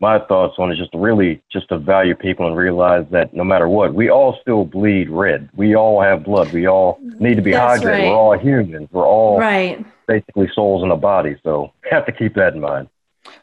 my 0.00 0.18
thoughts 0.18 0.54
on 0.58 0.70
it. 0.72 0.76
Just 0.76 0.90
really 0.94 1.42
just 1.52 1.68
to 1.68 1.78
value 1.78 2.14
people 2.14 2.46
and 2.46 2.56
realize 2.56 3.06
that 3.10 3.34
no 3.34 3.44
matter 3.44 3.68
what, 3.68 3.94
we 3.94 4.08
all 4.10 4.38
still 4.40 4.64
bleed 4.64 5.10
red. 5.10 5.48
We 5.54 5.74
all 5.74 6.00
have 6.00 6.24
blood. 6.24 6.52
We 6.52 6.66
all 6.66 6.98
need 7.18 7.36
to 7.36 7.42
be 7.42 7.52
That's 7.52 7.82
hydrated. 7.82 7.90
right. 7.90 8.04
We're 8.04 8.16
all 8.16 8.38
humans. 8.38 8.88
We're 8.92 9.06
all 9.06 9.38
Right. 9.38 9.84
basically 10.06 10.48
souls 10.54 10.82
in 10.82 10.90
a 10.90 10.96
body. 10.96 11.36
So 11.42 11.72
have 11.90 12.06
to 12.06 12.12
keep 12.12 12.34
that 12.34 12.54
in 12.54 12.60
mind. 12.60 12.88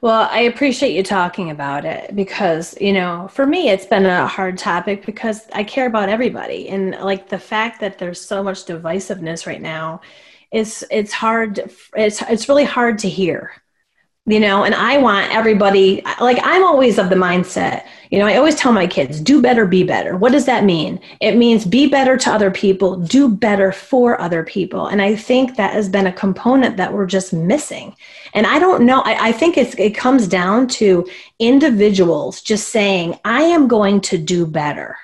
Well, 0.01 0.27
I 0.31 0.39
appreciate 0.39 0.93
you 0.95 1.03
talking 1.03 1.51
about 1.51 1.85
it 1.85 2.15
because, 2.15 2.75
you 2.81 2.91
know, 2.91 3.27
for 3.31 3.45
me, 3.45 3.69
it's 3.69 3.85
been 3.85 4.05
a 4.07 4.27
hard 4.27 4.57
topic 4.57 5.05
because 5.05 5.47
I 5.53 5.63
care 5.63 5.85
about 5.85 6.09
everybody. 6.09 6.67
And 6.69 6.91
like 6.99 7.29
the 7.29 7.37
fact 7.39 7.79
that 7.81 7.99
there's 7.99 8.19
so 8.19 8.43
much 8.43 8.65
divisiveness 8.65 9.45
right 9.45 9.61
now, 9.61 10.01
it's, 10.51 10.83
it's 10.89 11.13
hard, 11.13 11.71
it's, 11.95 12.21
it's 12.23 12.49
really 12.49 12.65
hard 12.65 12.99
to 12.99 13.09
hear 13.09 13.51
you 14.27 14.41
know 14.41 14.65
and 14.65 14.75
i 14.75 14.97
want 14.97 15.33
everybody 15.33 16.01
like 16.19 16.37
i'm 16.43 16.63
always 16.63 16.99
of 16.99 17.09
the 17.09 17.15
mindset 17.15 17.85
you 18.11 18.19
know 18.19 18.25
i 18.25 18.35
always 18.35 18.55
tell 18.55 18.73
my 18.73 18.85
kids 18.85 19.19
do 19.21 19.41
better 19.41 19.65
be 19.65 19.83
better. 19.83 20.17
What 20.17 20.33
does 20.33 20.45
that 20.45 20.65
mean? 20.65 20.99
It 21.21 21.37
means 21.37 21.65
be 21.65 21.87
better 21.87 22.17
to 22.17 22.29
other 22.29 22.51
people 22.51 22.97
do 22.97 23.29
better 23.29 23.71
for 23.71 24.19
other 24.19 24.43
people. 24.43 24.87
And 24.87 25.01
i 25.01 25.15
think 25.15 25.55
that 25.55 25.73
has 25.73 25.89
been 25.89 26.07
a 26.07 26.13
component 26.13 26.77
that 26.77 26.93
we're 26.93 27.05
just 27.05 27.33
missing. 27.33 27.95
And 28.33 28.45
i 28.45 28.59
don't 28.59 28.85
know 28.85 29.01
i, 29.05 29.29
I 29.29 29.31
think 29.31 29.57
it's, 29.57 29.73
it 29.75 29.95
comes 29.95 30.27
down 30.27 30.67
to 30.79 31.07
individuals 31.39 32.41
just 32.41 32.69
saying 32.69 33.17
i 33.23 33.43
am 33.43 33.67
going 33.67 34.01
to 34.01 34.17
do 34.17 34.45
better 34.45 34.97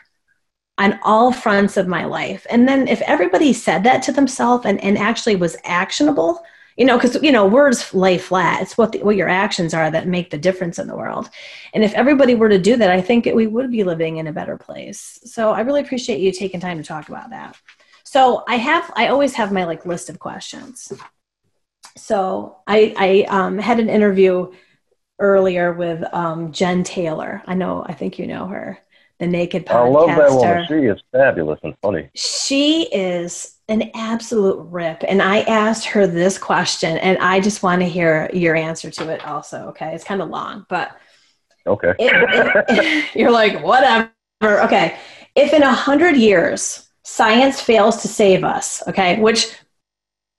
on 0.78 1.00
all 1.04 1.32
fronts 1.32 1.78
of 1.78 1.88
my 1.88 2.06
life. 2.06 2.48
And 2.50 2.68
then 2.68 2.88
if 2.88 3.02
everybody 3.02 3.54
said 3.54 3.84
that 3.84 4.02
to 4.04 4.12
themselves 4.12 4.66
and, 4.66 4.84
and 4.84 4.98
actually 4.98 5.36
was 5.36 5.56
actionable 5.64 6.44
you 6.78 6.86
know 6.86 6.98
because 6.98 7.22
you 7.22 7.32
know 7.32 7.46
words 7.46 7.94
lay 7.94 8.18
flat. 8.18 8.62
It's 8.62 8.78
what 8.78 8.92
the, 8.92 9.04
what 9.04 9.16
your 9.16 9.30
actions 9.30 9.74
are 9.74 9.92
that 9.92 10.08
make 10.08 10.30
the 10.30 10.38
difference 10.38 10.80
in 10.80 10.88
the 10.88 10.96
world. 10.96 11.30
And 11.74 11.84
if 11.84 11.94
everybody 11.94 12.36
were 12.36 12.50
to 12.50 12.60
do 12.60 12.76
that 12.78 12.92
i 12.92 13.02
think 13.02 13.28
it, 13.28 13.36
we 13.36 13.48
would 13.48 13.72
be 13.72 13.84
living 13.84 14.18
in 14.18 14.28
a 14.28 14.34
better 14.34 14.58
place. 14.58 15.20
So 15.26 15.52
i 15.52 15.62
really 15.62 15.82
appreciate 15.82 16.20
you 16.20 16.32
taking 16.32 16.60
time 16.60 16.78
to 16.78 16.84
talk 16.84 17.10
about 17.10 17.30
that. 17.30 17.56
So 18.04 18.44
i 18.48 18.56
have 18.56 18.92
i 18.96 19.08
always 19.08 19.34
have 19.34 19.52
my 19.52 19.66
like 19.66 19.86
list 19.86 20.10
of 20.10 20.20
questions. 20.20 20.92
So 21.98 22.58
i 22.68 22.94
i 22.98 23.26
um, 23.30 23.58
had 23.58 23.80
an 23.80 23.90
interview 23.90 24.52
earlier 25.20 25.74
with 25.74 26.04
um, 26.14 26.52
jen 26.52 26.84
taylor. 26.84 27.44
I 27.46 27.54
know 27.56 27.84
i 27.88 27.94
think 27.94 28.18
you 28.18 28.28
know 28.28 28.48
her 28.48 28.80
the 29.20 29.28
naked 29.28 29.66
podcaster. 29.66 29.86
I 29.86 29.90
love 29.90 30.08
that 30.08 30.32
woman. 30.32 30.66
She 30.68 30.88
is 30.88 31.02
fabulous 31.12 31.60
and 31.64 31.76
funny. 31.82 32.10
She 32.16 32.84
is 32.92 33.58
an 33.68 33.92
absolute 33.94 34.60
rip. 34.70 35.04
And 35.08 35.22
I 35.22 35.42
asked 35.42 35.86
her 35.86 36.08
this 36.08 36.38
question, 36.38 36.98
and 36.98 37.18
I 37.20 37.40
just 37.40 37.64
want 37.64 37.82
to 37.82 37.88
hear 37.88 38.30
your 38.34 38.56
answer 38.56 38.90
to 38.92 39.10
it 39.10 39.26
also. 39.26 39.68
Okay. 39.70 39.94
It's 39.94 40.04
kind 40.04 40.22
of 40.22 40.30
long, 40.30 40.66
but. 40.70 40.98
Okay. 41.66 41.94
it, 42.00 42.66
it, 42.70 43.16
you're 43.16 43.32
like, 43.32 43.64
whatever. 43.64 44.12
Okay. 44.44 44.98
If 45.36 45.54
in 45.54 45.64
a 45.64 45.72
hundred 45.72 46.18
years 46.18 46.90
science 47.04 47.62
fails 47.62 48.02
to 48.02 48.08
save 48.08 48.44
us, 48.44 48.84
okay, 48.88 49.20
which 49.20 49.54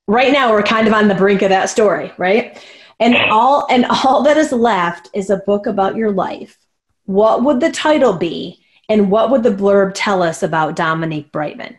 right 0.06 0.32
now 0.32 0.50
we're 0.50 0.62
kind 0.62 0.86
of 0.86 0.92
on 0.92 1.08
the 1.08 1.14
brink 1.14 1.42
of 1.42 1.48
that 1.48 1.70
story, 1.70 2.12
right? 2.18 2.62
And 3.00 3.16
all 3.30 3.66
and 3.70 3.86
all 3.86 4.22
that 4.22 4.36
is 4.36 4.52
left 4.52 5.08
is 5.14 5.30
a 5.30 5.38
book 5.38 5.66
about 5.66 5.96
your 5.96 6.12
life. 6.12 6.58
What 7.06 7.42
would 7.42 7.60
the 7.60 7.70
title 7.70 8.12
be? 8.12 8.63
And 8.88 9.10
what 9.10 9.30
would 9.30 9.42
the 9.42 9.50
blurb 9.50 9.92
tell 9.94 10.22
us 10.22 10.42
about 10.42 10.76
Dominique 10.76 11.32
Brightmon? 11.32 11.76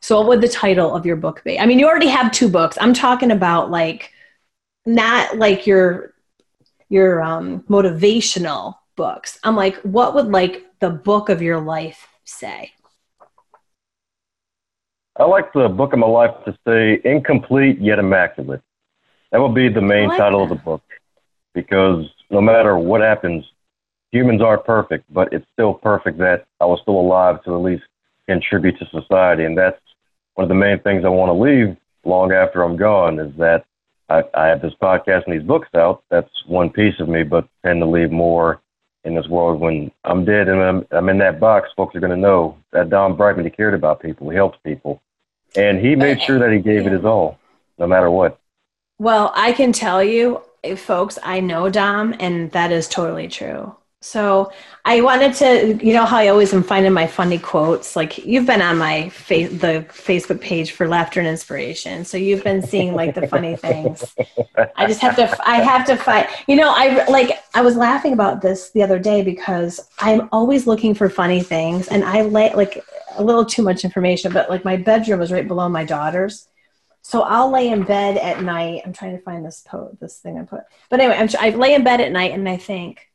So, 0.00 0.18
what 0.18 0.28
would 0.28 0.40
the 0.40 0.48
title 0.48 0.94
of 0.94 1.04
your 1.04 1.16
book 1.16 1.42
be? 1.44 1.58
I 1.58 1.66
mean, 1.66 1.78
you 1.78 1.86
already 1.86 2.08
have 2.08 2.30
two 2.30 2.48
books. 2.48 2.78
I'm 2.80 2.94
talking 2.94 3.30
about 3.30 3.70
like 3.70 4.12
not 4.86 5.36
like 5.36 5.66
your 5.66 6.14
your 6.88 7.22
um, 7.22 7.60
motivational 7.68 8.76
books. 8.96 9.38
I'm 9.42 9.56
like, 9.56 9.76
what 9.82 10.14
would 10.14 10.28
like 10.28 10.64
the 10.80 10.90
book 10.90 11.28
of 11.28 11.42
your 11.42 11.60
life 11.60 12.06
say? 12.24 12.72
I 15.16 15.24
like 15.24 15.52
the 15.52 15.68
book 15.68 15.92
of 15.92 15.98
my 15.98 16.06
life 16.06 16.34
to 16.44 16.56
say 16.66 17.00
incomplete 17.04 17.80
yet 17.80 17.98
immaculate. 17.98 18.62
That 19.32 19.40
would 19.40 19.54
be 19.54 19.68
the 19.68 19.82
main 19.82 20.08
like 20.08 20.18
title 20.18 20.46
that. 20.46 20.52
of 20.52 20.58
the 20.58 20.64
book 20.64 20.82
because 21.54 22.06
no 22.30 22.40
matter 22.40 22.78
what 22.78 23.00
happens, 23.00 23.44
humans 24.10 24.42
aren't 24.42 24.64
perfect, 24.64 25.12
but 25.12 25.32
it's 25.32 25.46
still 25.52 25.74
perfect 25.74 26.18
that 26.18 26.46
I 26.60 26.64
was 26.64 26.80
still 26.82 26.98
alive 26.98 27.42
to 27.44 27.54
at 27.54 27.62
least 27.62 27.84
contribute 28.26 28.78
to 28.78 28.86
society. 28.86 29.44
And 29.44 29.56
that's 29.56 29.80
one 30.34 30.44
of 30.44 30.48
the 30.48 30.54
main 30.54 30.78
things 30.80 31.04
I 31.04 31.08
want 31.08 31.30
to 31.30 31.34
leave 31.34 31.76
long 32.04 32.32
after 32.32 32.62
I'm 32.62 32.76
gone 32.76 33.18
is 33.18 33.34
that 33.36 33.64
I, 34.08 34.22
I 34.34 34.46
have 34.46 34.62
this 34.62 34.74
podcast 34.80 35.24
and 35.26 35.34
these 35.34 35.46
books 35.46 35.68
out. 35.74 36.02
That's 36.10 36.30
one 36.46 36.70
piece 36.70 36.98
of 37.00 37.08
me, 37.08 37.22
but 37.22 37.48
tend 37.64 37.80
to 37.80 37.86
leave 37.86 38.10
more 38.10 38.60
in 39.04 39.14
this 39.14 39.28
world. 39.28 39.60
When 39.60 39.90
I'm 40.04 40.24
dead 40.24 40.48
and 40.48 40.60
I'm, 40.60 40.86
I'm 40.90 41.08
in 41.08 41.18
that 41.18 41.40
box, 41.40 41.68
folks 41.76 41.94
are 41.94 42.00
going 42.00 42.10
to 42.10 42.16
know 42.16 42.56
that 42.72 42.90
Dom 42.90 43.16
Brightmon, 43.16 43.44
he 43.44 43.50
cared 43.50 43.74
about 43.74 44.00
people, 44.00 44.30
he 44.30 44.36
helped 44.36 44.62
people. 44.64 45.02
And 45.56 45.80
he 45.80 45.94
made 45.94 46.20
sure 46.22 46.38
that 46.38 46.52
he 46.52 46.58
gave 46.58 46.86
it 46.86 46.92
his 46.92 47.04
all, 47.04 47.38
no 47.78 47.86
matter 47.86 48.10
what. 48.10 48.38
Well, 48.98 49.32
I 49.34 49.52
can 49.52 49.72
tell 49.72 50.02
you, 50.02 50.42
folks, 50.76 51.18
I 51.22 51.40
know 51.40 51.70
Dom, 51.70 52.14
and 52.20 52.50
that 52.52 52.70
is 52.70 52.86
totally 52.86 53.28
true. 53.28 53.74
So 54.00 54.52
I 54.84 55.00
wanted 55.00 55.34
to, 55.34 55.84
you 55.84 55.92
know, 55.92 56.04
how 56.04 56.18
I 56.18 56.28
always 56.28 56.54
am 56.54 56.62
finding 56.62 56.92
my 56.92 57.08
funny 57.08 57.38
quotes. 57.38 57.96
Like 57.96 58.24
you've 58.24 58.46
been 58.46 58.62
on 58.62 58.78
my 58.78 59.08
fa- 59.08 59.48
the 59.48 59.86
Facebook 59.88 60.40
page 60.40 60.70
for 60.70 60.86
laughter 60.86 61.18
and 61.18 61.28
inspiration, 61.28 62.04
so 62.04 62.16
you've 62.16 62.44
been 62.44 62.62
seeing 62.62 62.94
like 62.94 63.16
the 63.16 63.26
funny 63.26 63.56
things. 63.56 64.14
I 64.76 64.86
just 64.86 65.00
have 65.00 65.16
to, 65.16 65.36
I 65.44 65.56
have 65.56 65.84
to 65.86 65.96
find. 65.96 66.28
You 66.46 66.54
know, 66.54 66.72
I 66.72 67.06
like 67.06 67.42
I 67.54 67.62
was 67.62 67.74
laughing 67.76 68.12
about 68.12 68.40
this 68.40 68.70
the 68.70 68.84
other 68.84 69.00
day 69.00 69.22
because 69.22 69.80
I'm 69.98 70.28
always 70.30 70.68
looking 70.68 70.94
for 70.94 71.08
funny 71.10 71.42
things, 71.42 71.88
and 71.88 72.04
I 72.04 72.22
lay 72.22 72.54
like 72.54 72.84
a 73.16 73.24
little 73.24 73.44
too 73.44 73.62
much 73.62 73.82
information, 73.82 74.32
but 74.32 74.48
like 74.48 74.64
my 74.64 74.76
bedroom 74.76 75.20
is 75.22 75.32
right 75.32 75.46
below 75.46 75.68
my 75.68 75.84
daughter's. 75.84 76.46
So 77.02 77.22
I'll 77.22 77.50
lay 77.50 77.68
in 77.68 77.82
bed 77.82 78.16
at 78.16 78.42
night. 78.44 78.82
I'm 78.84 78.92
trying 78.92 79.16
to 79.16 79.22
find 79.22 79.44
this 79.44 79.64
po- 79.66 79.96
this 80.00 80.18
thing 80.18 80.38
I 80.38 80.44
put. 80.44 80.60
But 80.88 81.00
anyway, 81.00 81.16
I'm, 81.16 81.28
I 81.40 81.50
lay 81.50 81.74
in 81.74 81.82
bed 81.82 82.00
at 82.00 82.12
night 82.12 82.32
and 82.32 82.48
I 82.48 82.58
think, 82.58 83.07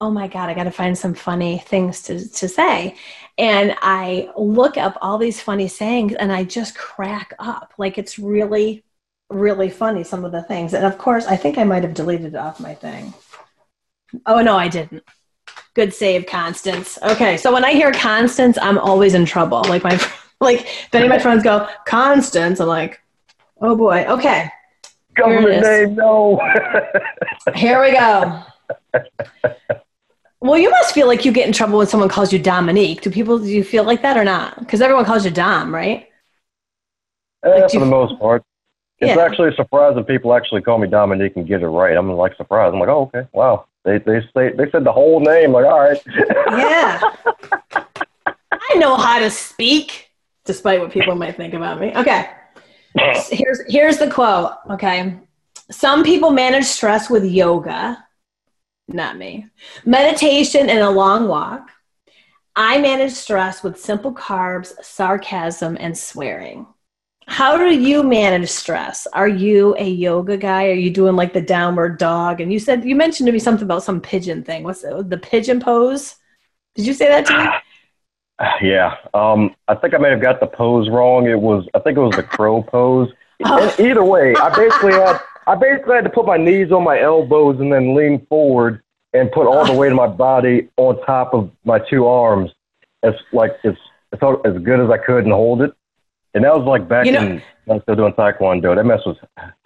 oh 0.00 0.10
my 0.10 0.28
God, 0.28 0.48
I 0.48 0.54
got 0.54 0.64
to 0.64 0.70
find 0.70 0.96
some 0.96 1.14
funny 1.14 1.58
things 1.58 2.02
to, 2.04 2.26
to 2.26 2.48
say. 2.48 2.96
And 3.36 3.76
I 3.82 4.30
look 4.36 4.76
up 4.78 4.96
all 5.02 5.18
these 5.18 5.40
funny 5.40 5.68
sayings 5.68 6.14
and 6.14 6.32
I 6.32 6.44
just 6.44 6.76
crack 6.76 7.34
up. 7.38 7.74
Like 7.76 7.98
it's 7.98 8.18
really, 8.18 8.82
really 9.28 9.68
funny, 9.68 10.02
some 10.04 10.24
of 10.24 10.32
the 10.32 10.42
things. 10.42 10.72
And 10.72 10.86
of 10.86 10.96
course, 10.96 11.26
I 11.26 11.36
think 11.36 11.58
I 11.58 11.64
might 11.64 11.82
have 11.82 11.94
deleted 11.94 12.34
it 12.34 12.36
off 12.36 12.60
my 12.60 12.74
thing. 12.74 13.12
Oh, 14.24 14.40
no, 14.40 14.56
I 14.56 14.68
didn't. 14.68 15.04
Good 15.74 15.92
save, 15.92 16.26
Constance. 16.26 16.98
Okay, 17.02 17.36
so 17.36 17.52
when 17.52 17.64
I 17.64 17.72
hear 17.72 17.92
Constance, 17.92 18.58
I'm 18.60 18.78
always 18.78 19.14
in 19.14 19.24
trouble. 19.26 19.62
Like 19.68 19.84
my, 19.84 20.00
like 20.40 20.60
if 20.60 20.94
any 20.94 21.04
of 21.04 21.10
my 21.10 21.18
friends 21.18 21.44
go 21.44 21.68
Constance, 21.86 22.58
I'm 22.58 22.68
like, 22.68 23.00
oh 23.60 23.76
boy. 23.76 24.06
Okay. 24.06 24.50
Government 25.14 25.62
name, 25.62 25.94
no. 25.94 26.40
Here 27.54 27.82
we 27.82 27.92
go. 27.92 28.44
Well, 30.40 30.58
you 30.58 30.70
must 30.70 30.94
feel 30.94 31.06
like 31.06 31.24
you 31.24 31.32
get 31.32 31.46
in 31.46 31.52
trouble 31.52 31.78
when 31.78 31.86
someone 31.86 32.08
calls 32.08 32.32
you 32.32 32.38
Dominique. 32.38 33.02
Do 33.02 33.10
people 33.10 33.38
do 33.38 33.46
you 33.46 33.62
feel 33.62 33.84
like 33.84 34.00
that 34.02 34.16
or 34.16 34.24
not? 34.24 34.58
Because 34.58 34.80
everyone 34.80 35.04
calls 35.04 35.24
you 35.24 35.30
Dom, 35.30 35.74
right? 35.74 36.08
Eh, 37.44 37.48
like, 37.48 37.70
for 37.70 37.80
the 37.80 37.86
most 37.86 38.18
part. 38.18 38.42
It's 38.98 39.16
yeah. 39.16 39.22
actually 39.22 39.48
a 39.48 39.54
surprise 39.54 39.94
when 39.94 40.04
people 40.04 40.34
actually 40.34 40.62
call 40.62 40.78
me 40.78 40.88
Dominique 40.88 41.34
and 41.36 41.46
get 41.46 41.62
it 41.62 41.68
right. 41.68 41.96
I'm 41.96 42.10
like 42.12 42.36
surprised. 42.36 42.74
I'm 42.74 42.80
like, 42.80 42.88
oh, 42.88 43.10
okay, 43.14 43.28
wow. 43.32 43.66
They 43.84 43.98
they 43.98 44.20
say 44.34 44.52
they 44.52 44.70
said 44.70 44.84
the 44.84 44.92
whole 44.92 45.20
name. 45.20 45.52
Like, 45.52 45.64
all 45.64 45.80
right. 45.80 46.00
Yeah. 46.06 47.00
I 48.52 48.74
know 48.76 48.96
how 48.96 49.18
to 49.18 49.30
speak, 49.30 50.10
despite 50.44 50.80
what 50.80 50.90
people 50.90 51.14
might 51.14 51.36
think 51.36 51.54
about 51.54 51.80
me. 51.80 51.92
Okay. 51.94 52.30
Here's 53.30 53.60
here's 53.68 53.98
the 53.98 54.10
quote. 54.10 54.52
Okay. 54.68 55.16
Some 55.70 56.02
people 56.02 56.32
manage 56.32 56.64
stress 56.64 57.08
with 57.08 57.24
yoga 57.24 58.04
not 58.92 59.16
me. 59.16 59.46
Meditation 59.84 60.68
and 60.68 60.80
a 60.80 60.90
long 60.90 61.28
walk. 61.28 61.70
I 62.56 62.78
manage 62.78 63.12
stress 63.12 63.62
with 63.62 63.80
simple 63.80 64.12
carbs, 64.12 64.72
sarcasm, 64.82 65.76
and 65.80 65.96
swearing. 65.96 66.66
How 67.26 67.56
do 67.56 67.72
you 67.72 68.02
manage 68.02 68.50
stress? 68.50 69.06
Are 69.12 69.28
you 69.28 69.76
a 69.78 69.88
yoga 69.88 70.36
guy? 70.36 70.66
Are 70.66 70.74
you 70.74 70.90
doing 70.90 71.14
like 71.14 71.32
the 71.32 71.40
downward 71.40 71.96
dog? 71.96 72.40
And 72.40 72.52
you 72.52 72.58
said 72.58 72.84
you 72.84 72.96
mentioned 72.96 73.28
to 73.28 73.32
me 73.32 73.38
something 73.38 73.64
about 73.64 73.84
some 73.84 74.00
pigeon 74.00 74.42
thing. 74.42 74.64
What's 74.64 74.82
the, 74.82 75.04
the 75.04 75.16
pigeon 75.16 75.60
pose? 75.60 76.16
Did 76.74 76.86
you 76.86 76.92
say 76.92 77.08
that 77.08 77.26
to 77.26 77.38
me? 77.38 77.48
Yeah, 78.62 78.96
um, 79.12 79.54
I 79.68 79.74
think 79.74 79.92
I 79.92 79.98
may 79.98 80.08
have 80.08 80.22
got 80.22 80.40
the 80.40 80.46
pose 80.46 80.88
wrong. 80.88 81.26
It 81.28 81.38
was, 81.38 81.68
I 81.74 81.78
think 81.80 81.98
it 81.98 82.00
was 82.00 82.16
the 82.16 82.22
crow 82.22 82.62
pose. 82.62 83.10
Oh. 83.42 83.74
Either 83.78 84.04
way, 84.04 84.34
I 84.34 84.54
basically 84.54 84.92
had 85.00 85.18
I 85.50 85.56
basically 85.56 85.96
had 85.96 86.04
to 86.04 86.10
put 86.10 86.26
my 86.26 86.36
knees 86.36 86.70
on 86.70 86.84
my 86.84 87.00
elbows 87.00 87.58
and 87.58 87.72
then 87.72 87.96
lean 87.96 88.24
forward 88.26 88.82
and 89.12 89.32
put 89.32 89.48
all 89.48 89.66
the 89.66 89.72
weight 89.72 89.90
of 89.90 89.96
my 89.96 90.06
body 90.06 90.68
on 90.76 91.04
top 91.04 91.34
of 91.34 91.50
my 91.64 91.80
two 91.80 92.06
arms 92.06 92.52
as 93.02 93.14
like 93.32 93.56
as 93.64 93.74
as, 94.12 94.18
as 94.44 94.62
good 94.62 94.78
as 94.78 94.90
I 94.90 94.98
could 94.98 95.24
and 95.24 95.32
hold 95.32 95.62
it. 95.62 95.72
And 96.34 96.44
that 96.44 96.56
was 96.56 96.64
like 96.66 96.86
back 96.88 97.04
you 97.04 97.10
know, 97.10 97.22
in 97.22 97.42
I 97.68 97.72
was 97.74 97.82
still 97.82 97.96
doing 97.96 98.12
taekwondo. 98.12 98.76
That 98.76 98.84
mess 98.84 99.00
was 99.04 99.16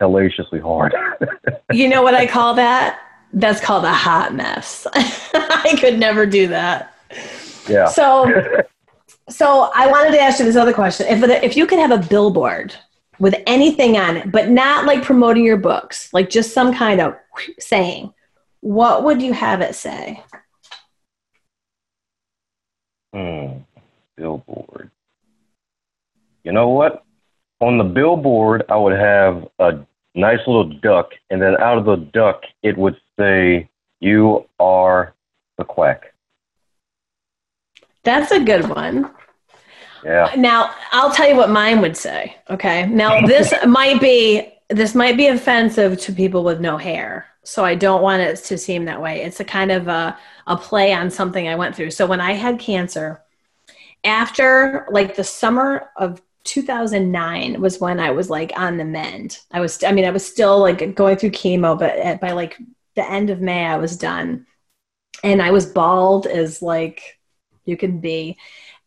hellaciously 0.00 0.58
hard. 0.58 0.94
you 1.72 1.86
know 1.86 2.00
what 2.00 2.14
I 2.14 2.26
call 2.26 2.54
that? 2.54 2.98
That's 3.34 3.60
called 3.60 3.84
a 3.84 3.92
hot 3.92 4.34
mess. 4.34 4.86
I 4.94 5.76
could 5.78 5.98
never 5.98 6.24
do 6.24 6.46
that. 6.46 6.96
Yeah. 7.68 7.88
So 7.88 8.62
so 9.28 9.70
I 9.74 9.86
wanted 9.88 10.12
to 10.12 10.20
ask 10.20 10.38
you 10.38 10.46
this 10.46 10.56
other 10.56 10.72
question. 10.72 11.08
If 11.08 11.22
if 11.42 11.58
you 11.58 11.66
could 11.66 11.78
have 11.78 11.90
a 11.90 11.98
billboard 11.98 12.74
with 13.24 13.42
anything 13.46 13.96
on 13.96 14.18
it, 14.18 14.30
but 14.30 14.50
not 14.50 14.84
like 14.84 15.02
promoting 15.02 15.42
your 15.42 15.56
books, 15.56 16.12
like 16.12 16.28
just 16.28 16.52
some 16.52 16.74
kind 16.74 17.00
of 17.00 17.14
saying, 17.58 18.12
what 18.60 19.02
would 19.02 19.22
you 19.22 19.32
have 19.32 19.62
it 19.62 19.74
say? 19.74 20.22
Hmm, 23.14 23.60
billboard. 24.14 24.90
You 26.42 26.52
know 26.52 26.68
what? 26.68 27.02
On 27.62 27.78
the 27.78 27.84
billboard, 27.84 28.64
I 28.68 28.76
would 28.76 28.92
have 28.92 29.48
a 29.58 29.78
nice 30.14 30.40
little 30.46 30.68
duck, 30.82 31.12
and 31.30 31.40
then 31.40 31.56
out 31.62 31.78
of 31.78 31.86
the 31.86 31.96
duck, 31.96 32.42
it 32.62 32.76
would 32.76 33.00
say, 33.18 33.70
"You 34.00 34.46
are 34.60 35.14
the 35.56 35.64
quack." 35.64 36.12
That's 38.02 38.32
a 38.32 38.40
good 38.40 38.68
one. 38.68 39.10
Yeah. 40.04 40.32
Now, 40.36 40.74
I'll 40.92 41.12
tell 41.12 41.28
you 41.28 41.36
what 41.36 41.50
mine 41.50 41.80
would 41.80 41.96
say. 41.96 42.36
Okay. 42.50 42.86
Now, 42.86 43.20
this 43.26 43.52
might 43.66 44.00
be 44.00 44.50
this 44.70 44.94
might 44.94 45.16
be 45.16 45.28
offensive 45.28 46.00
to 46.00 46.12
people 46.12 46.42
with 46.42 46.60
no 46.60 46.76
hair, 46.76 47.26
so 47.42 47.64
I 47.64 47.74
don't 47.74 48.02
want 48.02 48.22
it 48.22 48.36
to 48.36 48.58
seem 48.58 48.86
that 48.86 49.00
way. 49.00 49.22
It's 49.22 49.40
a 49.40 49.44
kind 49.44 49.70
of 49.70 49.88
a 49.88 50.16
a 50.46 50.56
play 50.56 50.92
on 50.92 51.10
something 51.10 51.48
I 51.48 51.56
went 51.56 51.74
through. 51.74 51.90
So 51.90 52.06
when 52.06 52.20
I 52.20 52.32
had 52.32 52.58
cancer, 52.58 53.22
after 54.04 54.86
like 54.90 55.16
the 55.16 55.24
summer 55.24 55.90
of 55.96 56.20
2009 56.44 57.60
was 57.60 57.80
when 57.80 57.98
I 57.98 58.10
was 58.10 58.30
like 58.30 58.52
on 58.56 58.76
the 58.76 58.84
mend. 58.84 59.40
I 59.50 59.60
was, 59.60 59.82
I 59.82 59.92
mean, 59.92 60.04
I 60.04 60.10
was 60.10 60.26
still 60.26 60.58
like 60.58 60.94
going 60.94 61.16
through 61.16 61.30
chemo, 61.30 61.78
but 61.78 61.96
at, 61.96 62.20
by 62.20 62.32
like 62.32 62.58
the 62.94 63.10
end 63.10 63.30
of 63.30 63.40
May, 63.40 63.64
I 63.64 63.76
was 63.76 63.96
done. 63.96 64.46
And 65.22 65.40
I 65.40 65.50
was 65.50 65.66
bald 65.66 66.26
as 66.26 66.60
like 66.60 67.18
you 67.64 67.76
can 67.76 67.98
be. 67.98 68.36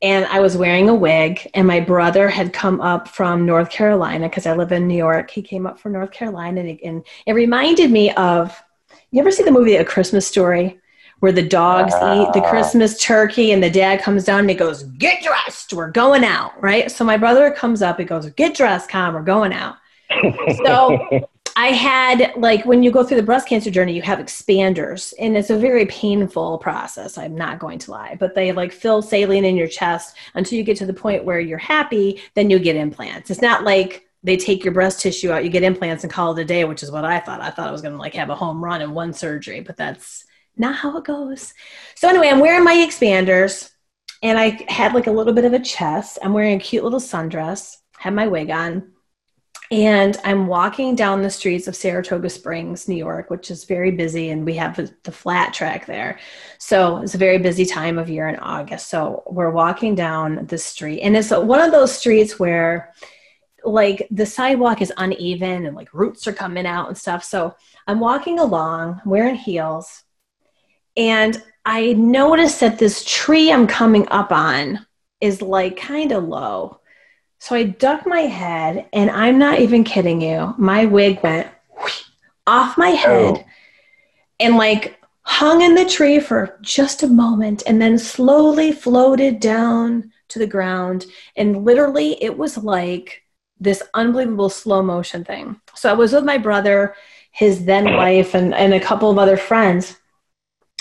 And 0.01 0.25
I 0.25 0.41
was 0.41 0.55
wearing 0.55 0.89
a 0.89 0.95
wig, 0.95 1.49
and 1.55 1.65
my 1.67 1.79
brother 1.79 2.29
had 2.29 2.53
come 2.53 2.81
up 2.81 3.07
from 3.07 3.45
North 3.45 3.71
Carolina 3.71 4.29
because 4.29 4.45
I 4.45 4.53
live 4.53 4.71
in 4.71 4.87
New 4.87 4.97
York. 4.97 5.31
He 5.31 5.41
came 5.41 5.65
up 5.65 5.79
from 5.79 5.93
North 5.93 6.11
Carolina, 6.11 6.59
and 6.61 6.69
it, 6.69 6.79
and 6.83 7.03
it 7.25 7.33
reminded 7.33 7.89
me 7.89 8.11
of 8.11 8.63
you 9.11 9.19
ever 9.21 9.31
see 9.31 9.43
the 9.43 9.51
movie 9.51 9.75
A 9.75 9.85
Christmas 9.85 10.27
Story? 10.27 10.79
where 11.19 11.31
the 11.31 11.47
dogs 11.47 11.93
eat 11.95 12.33
the 12.33 12.43
ah. 12.43 12.49
Christmas 12.49 13.01
turkey 13.01 13.51
and 13.51 13.63
the 13.63 13.69
dad 13.69 14.01
comes 14.01 14.23
down 14.23 14.41
and 14.41 14.49
he 14.49 14.55
goes, 14.55 14.83
Get 14.83 15.23
dressed, 15.23 15.73
we're 15.73 15.91
going 15.91 16.23
out, 16.23 16.51
right? 16.61 16.91
So 16.91 17.03
my 17.03 17.17
brother 17.17 17.49
comes 17.51 17.81
up, 17.81 17.99
he 17.99 18.05
goes, 18.05 18.29
Get 18.31 18.55
dressed, 18.55 18.89
Con, 18.89 19.13
we're 19.13 19.23
going 19.23 19.53
out. 19.53 19.77
so 20.65 21.27
I 21.59 21.69
had, 21.69 22.33
like, 22.37 22.65
when 22.65 22.83
you 22.83 22.91
go 22.91 23.03
through 23.03 23.17
the 23.17 23.23
breast 23.23 23.47
cancer 23.47 23.71
journey, 23.71 23.93
you 23.93 24.03
have 24.03 24.19
expanders, 24.19 25.11
and 25.17 25.35
it's 25.35 25.49
a 25.49 25.57
very 25.57 25.87
painful 25.87 26.59
process. 26.59 27.17
I'm 27.17 27.35
not 27.35 27.57
going 27.57 27.79
to 27.79 27.91
lie, 27.91 28.15
but 28.19 28.35
they 28.35 28.51
like 28.51 28.71
fill 28.71 29.01
saline 29.01 29.43
in 29.43 29.57
your 29.57 29.67
chest 29.67 30.15
until 30.35 30.57
you 30.57 30.63
get 30.63 30.77
to 30.77 30.85
the 30.85 30.93
point 30.93 31.25
where 31.25 31.39
you're 31.39 31.57
happy, 31.57 32.21
then 32.35 32.51
you 32.51 32.59
get 32.59 32.75
implants. 32.75 33.31
It's 33.31 33.41
not 33.41 33.63
like, 33.63 34.07
they 34.23 34.37
take 34.37 34.63
your 34.63 34.73
breast 34.73 34.99
tissue 34.99 35.31
out, 35.31 35.43
you 35.43 35.49
get 35.49 35.63
implants 35.63 36.03
and 36.03 36.11
call 36.11 36.37
it 36.37 36.41
a 36.41 36.45
day, 36.45 36.63
which 36.65 36.83
is 36.83 36.91
what 36.91 37.05
I 37.05 37.19
thought. 37.19 37.41
I 37.41 37.49
thought 37.49 37.69
I 37.69 37.71
was 37.71 37.81
going 37.81 37.93
to 37.93 37.99
like 37.99 38.13
have 38.15 38.29
a 38.29 38.35
home 38.35 38.63
run 38.63 38.81
in 38.81 38.93
one 38.93 39.13
surgery, 39.13 39.61
but 39.61 39.77
that's 39.77 40.25
not 40.57 40.75
how 40.75 40.97
it 40.97 41.05
goes. 41.05 41.53
So 41.95 42.09
anyway, 42.09 42.29
I'm 42.29 42.39
wearing 42.39 42.63
my 42.63 42.73
expanders 42.73 43.71
and 44.21 44.37
I 44.37 44.63
had 44.67 44.93
like 44.93 45.07
a 45.07 45.11
little 45.11 45.33
bit 45.33 45.45
of 45.45 45.53
a 45.53 45.59
chest. 45.59 46.19
I'm 46.21 46.33
wearing 46.33 46.57
a 46.57 46.63
cute 46.63 46.83
little 46.83 46.99
sundress, 46.99 47.77
had 47.97 48.13
my 48.13 48.27
wig 48.27 48.49
on, 48.49 48.91
and 49.69 50.17
I'm 50.23 50.47
walking 50.47 50.95
down 50.95 51.21
the 51.21 51.29
streets 51.29 51.67
of 51.67 51.75
Saratoga 51.75 52.29
Springs, 52.29 52.87
New 52.87 52.95
York, 52.95 53.29
which 53.29 53.51
is 53.51 53.65
very 53.65 53.91
busy, 53.91 54.29
and 54.29 54.45
we 54.45 54.55
have 54.55 54.75
the, 55.03 55.11
flat 55.11 55.53
track 55.53 55.85
there. 55.85 56.19
So 56.57 56.99
it's 56.99 57.15
a 57.15 57.17
very 57.17 57.37
busy 57.37 57.65
time 57.65 57.97
of 57.97 58.09
year 58.09 58.29
in 58.29 58.37
August. 58.37 58.89
So 58.89 59.23
we're 59.27 59.49
walking 59.49 59.93
down 59.93 60.45
the 60.45 60.57
street, 60.57 61.01
and 61.01 61.17
it's 61.17 61.31
one 61.31 61.59
of 61.59 61.71
those 61.71 61.91
streets 61.91 62.39
where 62.39 62.93
like 63.63 64.07
the 64.11 64.25
sidewalk 64.25 64.81
is 64.81 64.93
uneven 64.95 65.65
and 65.65 65.75
like 65.75 65.93
roots 65.93 66.27
are 66.27 66.33
coming 66.33 66.65
out 66.65 66.87
and 66.87 66.97
stuff. 66.97 67.23
So 67.23 67.55
I'm 67.87 67.99
walking 67.99 68.39
along, 68.39 69.01
wearing 69.05 69.35
heels, 69.35 70.03
and 70.95 71.43
I 71.65 71.91
noticed 71.93 72.61
that 72.61 72.79
this 72.79 73.03
tree 73.03 73.51
I'm 73.51 73.67
coming 73.67 74.07
up 74.07 74.31
on 74.31 74.85
is 75.19 75.41
like 75.41 75.75
kind 75.75 76.13
of 76.13 76.23
low. 76.23 76.79
So 77.39 77.55
I 77.55 77.63
duck 77.63 78.05
my 78.05 78.21
head, 78.21 78.87
and 78.93 79.09
I'm 79.11 79.37
not 79.37 79.59
even 79.59 79.83
kidding 79.83 80.21
you. 80.21 80.55
My 80.57 80.85
wig 80.85 81.21
went 81.23 81.47
off 82.45 82.77
my 82.77 82.91
oh. 82.91 82.95
head 82.95 83.35
Oh. 83.37 83.45
and 84.39 84.55
like 84.57 84.97
hung 85.21 85.61
in 85.61 85.75
the 85.75 85.85
tree 85.85 86.19
for 86.19 86.57
just 86.61 87.03
a 87.03 87.07
moment 87.07 87.61
and 87.67 87.81
then 87.81 87.97
slowly 87.97 88.71
floated 88.71 89.39
down 89.39 90.11
to 90.29 90.39
the 90.39 90.47
ground. 90.47 91.05
And 91.35 91.65
literally, 91.65 92.21
it 92.23 92.37
was 92.37 92.57
like 92.57 93.23
this 93.59 93.83
unbelievable 93.93 94.49
slow 94.49 94.81
motion 94.81 95.25
thing. 95.25 95.59
So 95.75 95.89
I 95.89 95.93
was 95.93 96.13
with 96.13 96.23
my 96.23 96.37
brother, 96.37 96.95
his 97.31 97.65
then 97.65 97.95
wife, 97.95 98.35
and, 98.35 98.53
and 98.53 98.73
a 98.73 98.79
couple 98.79 99.11
of 99.11 99.17
other 99.17 99.37
friends. 99.37 99.97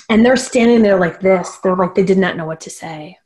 And 0.09 0.25
they're 0.25 0.37
standing 0.37 0.83
there 0.83 0.99
like 0.99 1.21
this. 1.21 1.57
They're 1.57 1.75
like, 1.75 1.95
they 1.97 2.05
did 2.05 2.19
not 2.19 2.37
know 2.37 2.47
what 2.47 2.61
to 2.61 2.71
say. 2.71 3.19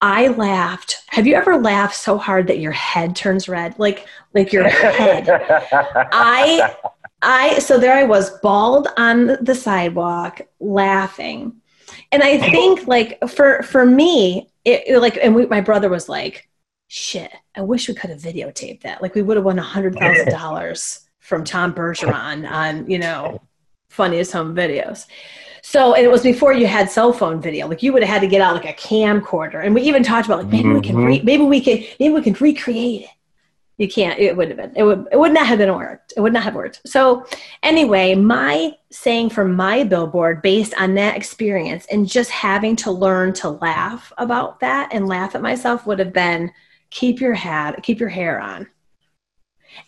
I 0.00 0.28
laughed. 0.28 1.02
Have 1.08 1.26
you 1.26 1.34
ever 1.34 1.58
laughed 1.58 1.94
so 1.94 2.16
hard 2.16 2.46
that 2.46 2.58
your 2.58 2.72
head 2.72 3.14
turns 3.14 3.48
red? 3.48 3.78
Like, 3.78 4.06
like 4.34 4.52
your 4.52 4.68
head. 4.68 5.28
I, 6.12 6.74
I, 7.20 7.58
so 7.58 7.78
there 7.78 7.96
I 7.96 8.04
was, 8.04 8.30
bald 8.38 8.88
on 8.96 9.36
the 9.42 9.54
sidewalk, 9.54 10.40
laughing. 10.58 11.60
And 12.12 12.22
I 12.22 12.38
think, 12.38 12.86
like, 12.86 13.18
for 13.28 13.62
for 13.62 13.84
me, 13.84 14.50
it, 14.64 14.84
it 14.86 15.00
like, 15.00 15.18
and 15.20 15.34
we, 15.34 15.46
my 15.46 15.60
brother 15.60 15.88
was 15.88 16.08
like, 16.08 16.48
"Shit, 16.88 17.32
I 17.54 17.60
wish 17.62 17.88
we 17.88 17.94
could 17.94 18.10
have 18.10 18.20
videotaped 18.20 18.82
that. 18.82 19.02
Like, 19.02 19.14
we 19.14 19.22
would 19.22 19.36
have 19.36 19.44
won 19.44 19.58
a 19.58 19.62
hundred 19.62 19.96
thousand 19.96 20.30
dollars 20.30 21.00
from 21.18 21.44
Tom 21.44 21.74
Bergeron 21.74 22.48
on, 22.50 22.88
you 22.90 22.98
know, 22.98 23.40
funniest 23.90 24.32
home 24.32 24.54
videos." 24.54 25.06
So, 25.70 25.94
and 25.94 26.04
it 26.04 26.10
was 26.10 26.24
before 26.24 26.52
you 26.52 26.66
had 26.66 26.90
cell 26.90 27.12
phone 27.12 27.40
video. 27.40 27.68
Like, 27.68 27.80
you 27.80 27.92
would 27.92 28.02
have 28.02 28.12
had 28.12 28.22
to 28.22 28.26
get 28.26 28.40
out 28.40 28.56
like 28.56 28.64
a 28.64 28.72
camcorder, 28.72 29.64
and 29.64 29.72
we 29.72 29.82
even 29.82 30.02
talked 30.02 30.26
about 30.26 30.38
like 30.38 30.48
maybe 30.48 30.68
we 30.68 30.80
can, 30.80 30.96
re- 30.96 31.18
mm-hmm. 31.18 31.24
maybe 31.24 31.44
we 31.44 31.60
can, 31.60 31.84
maybe 32.00 32.12
we 32.12 32.22
can 32.22 32.32
recreate 32.40 33.02
it. 33.02 33.10
You 33.76 33.88
can't 33.88 34.18
it 34.18 34.36
would 34.36 34.48
have 34.48 34.56
been 34.56 34.72
it 34.76 34.82
would 34.82 35.06
it 35.12 35.16
would 35.16 35.32
not 35.32 35.46
have 35.46 35.58
been 35.58 35.72
worked 35.74 36.12
it 36.14 36.20
would 36.20 36.34
not 36.34 36.42
have 36.42 36.56
worked. 36.56 36.82
So 36.86 37.24
anyway 37.62 38.14
my 38.14 38.72
saying 38.90 39.30
for 39.30 39.44
my 39.44 39.84
billboard 39.84 40.42
based 40.42 40.74
on 40.78 40.94
that 40.96 41.16
experience 41.16 41.86
and 41.86 42.06
just 42.06 42.30
having 42.30 42.76
to 42.76 42.90
learn 42.90 43.32
to 43.34 43.48
laugh 43.48 44.12
about 44.18 44.60
that 44.60 44.90
and 44.92 45.08
laugh 45.08 45.34
at 45.34 45.40
myself 45.40 45.86
would 45.86 45.98
have 45.98 46.12
been 46.12 46.52
keep 46.90 47.20
your 47.20 47.32
hat 47.32 47.80
keep 47.82 48.00
your 48.00 48.10
hair 48.10 48.38
on. 48.38 48.66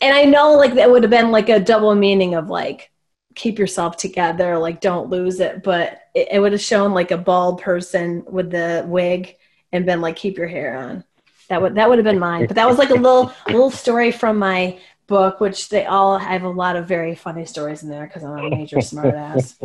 And 0.00 0.14
i 0.14 0.24
know 0.24 0.52
like 0.52 0.74
that 0.74 0.90
would 0.90 1.02
have 1.02 1.10
been 1.10 1.30
like 1.30 1.50
a 1.50 1.60
double 1.60 1.94
meaning 1.94 2.34
of 2.34 2.48
like 2.48 2.91
keep 3.34 3.58
yourself 3.58 3.96
together 3.96 4.58
like 4.58 4.80
don't 4.80 5.10
lose 5.10 5.40
it 5.40 5.62
but 5.62 6.02
it, 6.14 6.28
it 6.32 6.38
would 6.38 6.52
have 6.52 6.60
shown 6.60 6.92
like 6.92 7.10
a 7.10 7.18
bald 7.18 7.60
person 7.60 8.22
with 8.26 8.50
the 8.50 8.84
wig 8.86 9.36
and 9.72 9.86
been 9.86 10.00
like 10.00 10.16
keep 10.16 10.36
your 10.36 10.48
hair 10.48 10.76
on 10.76 11.04
that 11.52 11.60
would 11.60 11.74
that 11.74 11.86
would 11.86 11.98
have 11.98 12.04
been 12.04 12.18
mine. 12.18 12.46
But 12.46 12.56
that 12.56 12.66
was 12.66 12.78
like 12.78 12.88
a 12.88 12.94
little 12.94 13.30
little 13.46 13.70
story 13.70 14.10
from 14.10 14.38
my 14.38 14.78
book, 15.06 15.38
which 15.38 15.68
they 15.68 15.84
all 15.84 16.16
have 16.16 16.44
a 16.44 16.48
lot 16.48 16.76
of 16.76 16.88
very 16.88 17.14
funny 17.14 17.44
stories 17.44 17.82
in 17.82 17.90
there 17.90 18.06
because 18.06 18.24
I'm 18.24 18.38
a 18.38 18.48
major 18.48 18.78
smartass. 18.78 19.58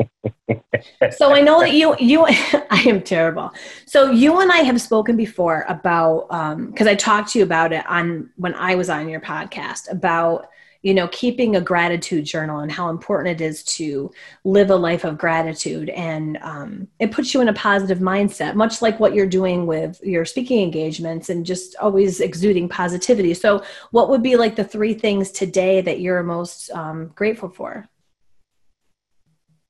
so 1.15 1.33
I 1.33 1.39
know 1.39 1.61
that 1.61 1.71
you 1.71 1.95
you 1.97 2.25
I 2.27 2.83
am 2.85 3.01
terrible. 3.01 3.53
So 3.85 4.11
you 4.11 4.41
and 4.41 4.51
I 4.51 4.57
have 4.57 4.81
spoken 4.81 5.15
before 5.15 5.65
about 5.69 6.27
um, 6.29 6.71
because 6.71 6.87
I 6.87 6.95
talked 6.95 7.29
to 7.29 7.39
you 7.39 7.45
about 7.45 7.71
it 7.71 7.85
on 7.87 8.31
when 8.35 8.53
I 8.55 8.75
was 8.75 8.89
on 8.89 9.07
your 9.07 9.21
podcast 9.21 9.89
about 9.89 10.49
you 10.81 10.93
know 10.93 11.07
keeping 11.09 11.55
a 11.55 11.61
gratitude 11.61 12.25
journal 12.25 12.59
and 12.59 12.71
how 12.71 12.89
important 12.89 13.39
it 13.39 13.43
is 13.43 13.63
to 13.63 14.11
live 14.43 14.69
a 14.69 14.75
life 14.75 15.03
of 15.03 15.17
gratitude 15.17 15.89
and 15.89 16.37
um, 16.41 16.87
it 16.99 17.11
puts 17.11 17.33
you 17.33 17.41
in 17.41 17.49
a 17.49 17.53
positive 17.53 17.99
mindset 17.99 18.55
much 18.55 18.81
like 18.81 18.99
what 18.99 19.13
you're 19.13 19.27
doing 19.27 19.65
with 19.65 19.99
your 20.03 20.25
speaking 20.25 20.61
engagements 20.61 21.29
and 21.29 21.45
just 21.45 21.75
always 21.77 22.19
exuding 22.19 22.67
positivity 22.69 23.33
so 23.33 23.63
what 23.91 24.09
would 24.09 24.23
be 24.23 24.35
like 24.35 24.55
the 24.55 24.63
three 24.63 24.93
things 24.93 25.31
today 25.31 25.81
that 25.81 25.99
you're 25.99 26.23
most 26.23 26.71
um, 26.71 27.07
grateful 27.15 27.49
for 27.49 27.87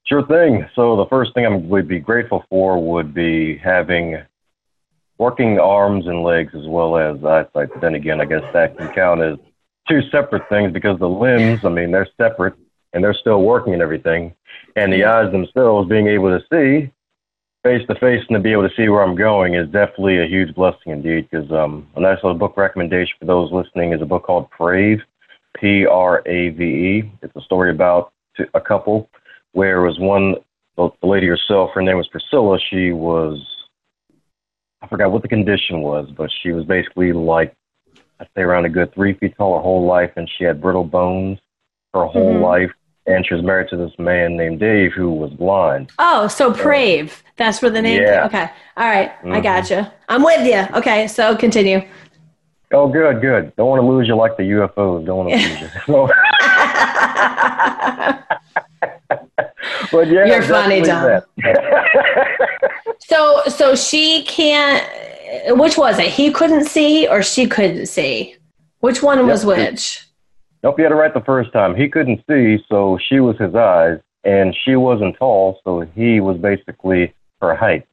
Sure 0.07 0.25
thing. 0.25 0.65
So 0.73 0.95
the 0.95 1.05
first 1.07 1.33
thing 1.33 1.45
I 1.45 1.53
would 1.53 1.85
be 1.85 1.99
grateful 1.99 2.45
for 2.49 2.81
would 2.81 3.13
be 3.13 3.57
having 3.57 4.17
working 5.17 5.59
arms 5.59 6.07
and 6.07 6.23
legs 6.23 6.53
as 6.55 6.65
well 6.65 6.97
as 6.97 7.23
eyesight. 7.25 7.81
Then 7.81 7.95
again, 7.95 8.21
I 8.21 8.25
guess 8.25 8.43
that 8.53 8.77
can 8.77 8.87
count 8.93 9.21
as 9.21 9.37
two 9.87 10.01
separate 10.11 10.47
things 10.49 10.71
because 10.71 10.99
the 10.99 11.09
limbs, 11.09 11.61
I 11.63 11.69
mean, 11.69 11.91
they're 11.91 12.07
separate 12.17 12.55
and 12.93 13.03
they're 13.03 13.13
still 13.13 13.41
working 13.41 13.73
and 13.73 13.81
everything. 13.81 14.33
And 14.75 14.93
the 14.93 15.03
eyes 15.03 15.31
themselves 15.31 15.89
being 15.89 16.07
able 16.07 16.37
to 16.37 16.43
see 16.51 16.91
face 17.63 17.85
to 17.87 17.95
face 17.95 18.23
and 18.29 18.35
to 18.35 18.39
be 18.39 18.51
able 18.51 18.67
to 18.67 18.75
see 18.75 18.87
where 18.87 19.03
I'm 19.03 19.15
going 19.15 19.55
is 19.55 19.67
definitely 19.67 20.21
a 20.21 20.27
huge 20.27 20.53
blessing 20.55 20.93
indeed. 20.93 21.27
Because 21.29 21.51
um, 21.51 21.87
a 21.95 21.99
nice 21.99 22.17
little 22.23 22.37
book 22.37 22.55
recommendation 22.55 23.13
for 23.19 23.25
those 23.25 23.51
listening 23.51 23.93
is 23.93 24.01
a 24.01 24.05
book 24.05 24.23
called 24.23 24.49
Prave, 24.51 24.99
P 25.59 25.85
R 25.85 26.21
A 26.25 26.49
V 26.49 26.63
E. 26.63 27.11
It's 27.21 27.35
a 27.35 27.41
story 27.41 27.71
about 27.71 28.13
a 28.53 28.61
couple 28.61 29.09
where 29.53 29.83
it 29.83 29.87
was 29.87 29.99
one, 29.99 30.35
the 30.75 30.89
lady 31.01 31.27
herself, 31.27 31.71
her 31.73 31.81
name 31.81 31.97
was 31.97 32.07
Priscilla. 32.07 32.59
She 32.69 32.91
was, 32.91 33.43
I 34.81 34.87
forgot 34.87 35.11
what 35.11 35.23
the 35.23 35.27
condition 35.27 35.81
was, 35.81 36.09
but 36.15 36.29
she 36.43 36.51
was 36.51 36.63
basically 36.65 37.11
like, 37.11 37.55
I'd 38.19 38.27
say 38.35 38.41
around 38.41 38.65
a 38.65 38.69
good 38.69 38.91
three 38.93 39.13
feet 39.13 39.35
tall 39.37 39.55
her 39.57 39.61
whole 39.61 39.85
life, 39.85 40.11
and 40.15 40.27
she 40.37 40.43
had 40.43 40.59
brittle 40.61 40.83
bones 40.83 41.39
her 41.93 42.05
whole 42.05 42.33
Mhm. 42.35 42.41
life. 42.41 42.71
And 43.05 43.25
she 43.25 43.33
was 43.35 43.43
married 43.43 43.69
to 43.69 43.77
this 43.77 43.97
man 43.97 44.35
named 44.35 44.59
Dave 44.59 44.91
who 44.93 45.11
was 45.13 45.31
blind. 45.31 45.91
oh 45.97 46.27
so 46.27 46.51
brave 46.51 47.23
that's 47.37 47.61
where 47.61 47.71
the 47.71 47.81
name 47.81 48.01
Yeah. 48.01 48.25
okay 48.25 48.49
all 48.75 48.85
right, 48.87 49.11
i 49.23 49.27
Mhm. 49.39 49.43
gotcha 49.43 49.93
i'm 50.09 50.23
with 50.23 50.45
you 50.45 50.67
okay 50.77 51.07
so 51.07 51.33
continue 51.35 51.81
Oh, 52.73 52.89
good, 52.89 53.21
good. 53.21 53.55
Don't 53.55 53.69
want 53.69 53.81
to 53.81 53.87
lose 53.87 54.09
you 54.09 54.15
like 54.17 54.35
the 54.35 54.43
UFOs. 54.43 55.05
Don't 55.05 55.19
want 55.19 55.29
to 55.29 55.35
lose 55.37 55.61
you. 55.61 55.69
So, 55.87 56.07
but 59.91 60.07
yeah, 60.09 60.25
You're 60.25 60.41
funny, 60.41 60.81
that. 60.81 61.25
So 62.99 63.41
so 63.47 63.75
she 63.75 64.23
can't. 64.25 64.83
Which 65.49 65.77
was 65.77 65.99
it? 65.99 66.07
He 66.07 66.31
couldn't 66.31 66.65
see, 66.65 67.07
or 67.07 67.21
she 67.21 67.47
couldn't 67.47 67.87
see. 67.87 68.35
Which 68.79 69.01
one 69.01 69.25
was 69.27 69.43
Yep. 69.45 69.57
which? 69.57 70.05
Nope, 70.63 70.77
you 70.77 70.83
had 70.85 70.91
it 70.91 70.95
right 70.95 71.13
the 71.13 71.21
first 71.21 71.51
time. 71.53 71.75
He 71.75 71.89
couldn't 71.89 72.23
see, 72.29 72.63
so 72.69 72.97
she 73.07 73.19
was 73.19 73.37
his 73.37 73.55
eyes, 73.55 73.99
and 74.23 74.55
she 74.63 74.75
wasn't 74.75 75.17
tall, 75.17 75.59
so 75.63 75.81
he 75.95 76.19
was 76.19 76.37
basically 76.37 77.13
her 77.41 77.55
height. 77.55 77.85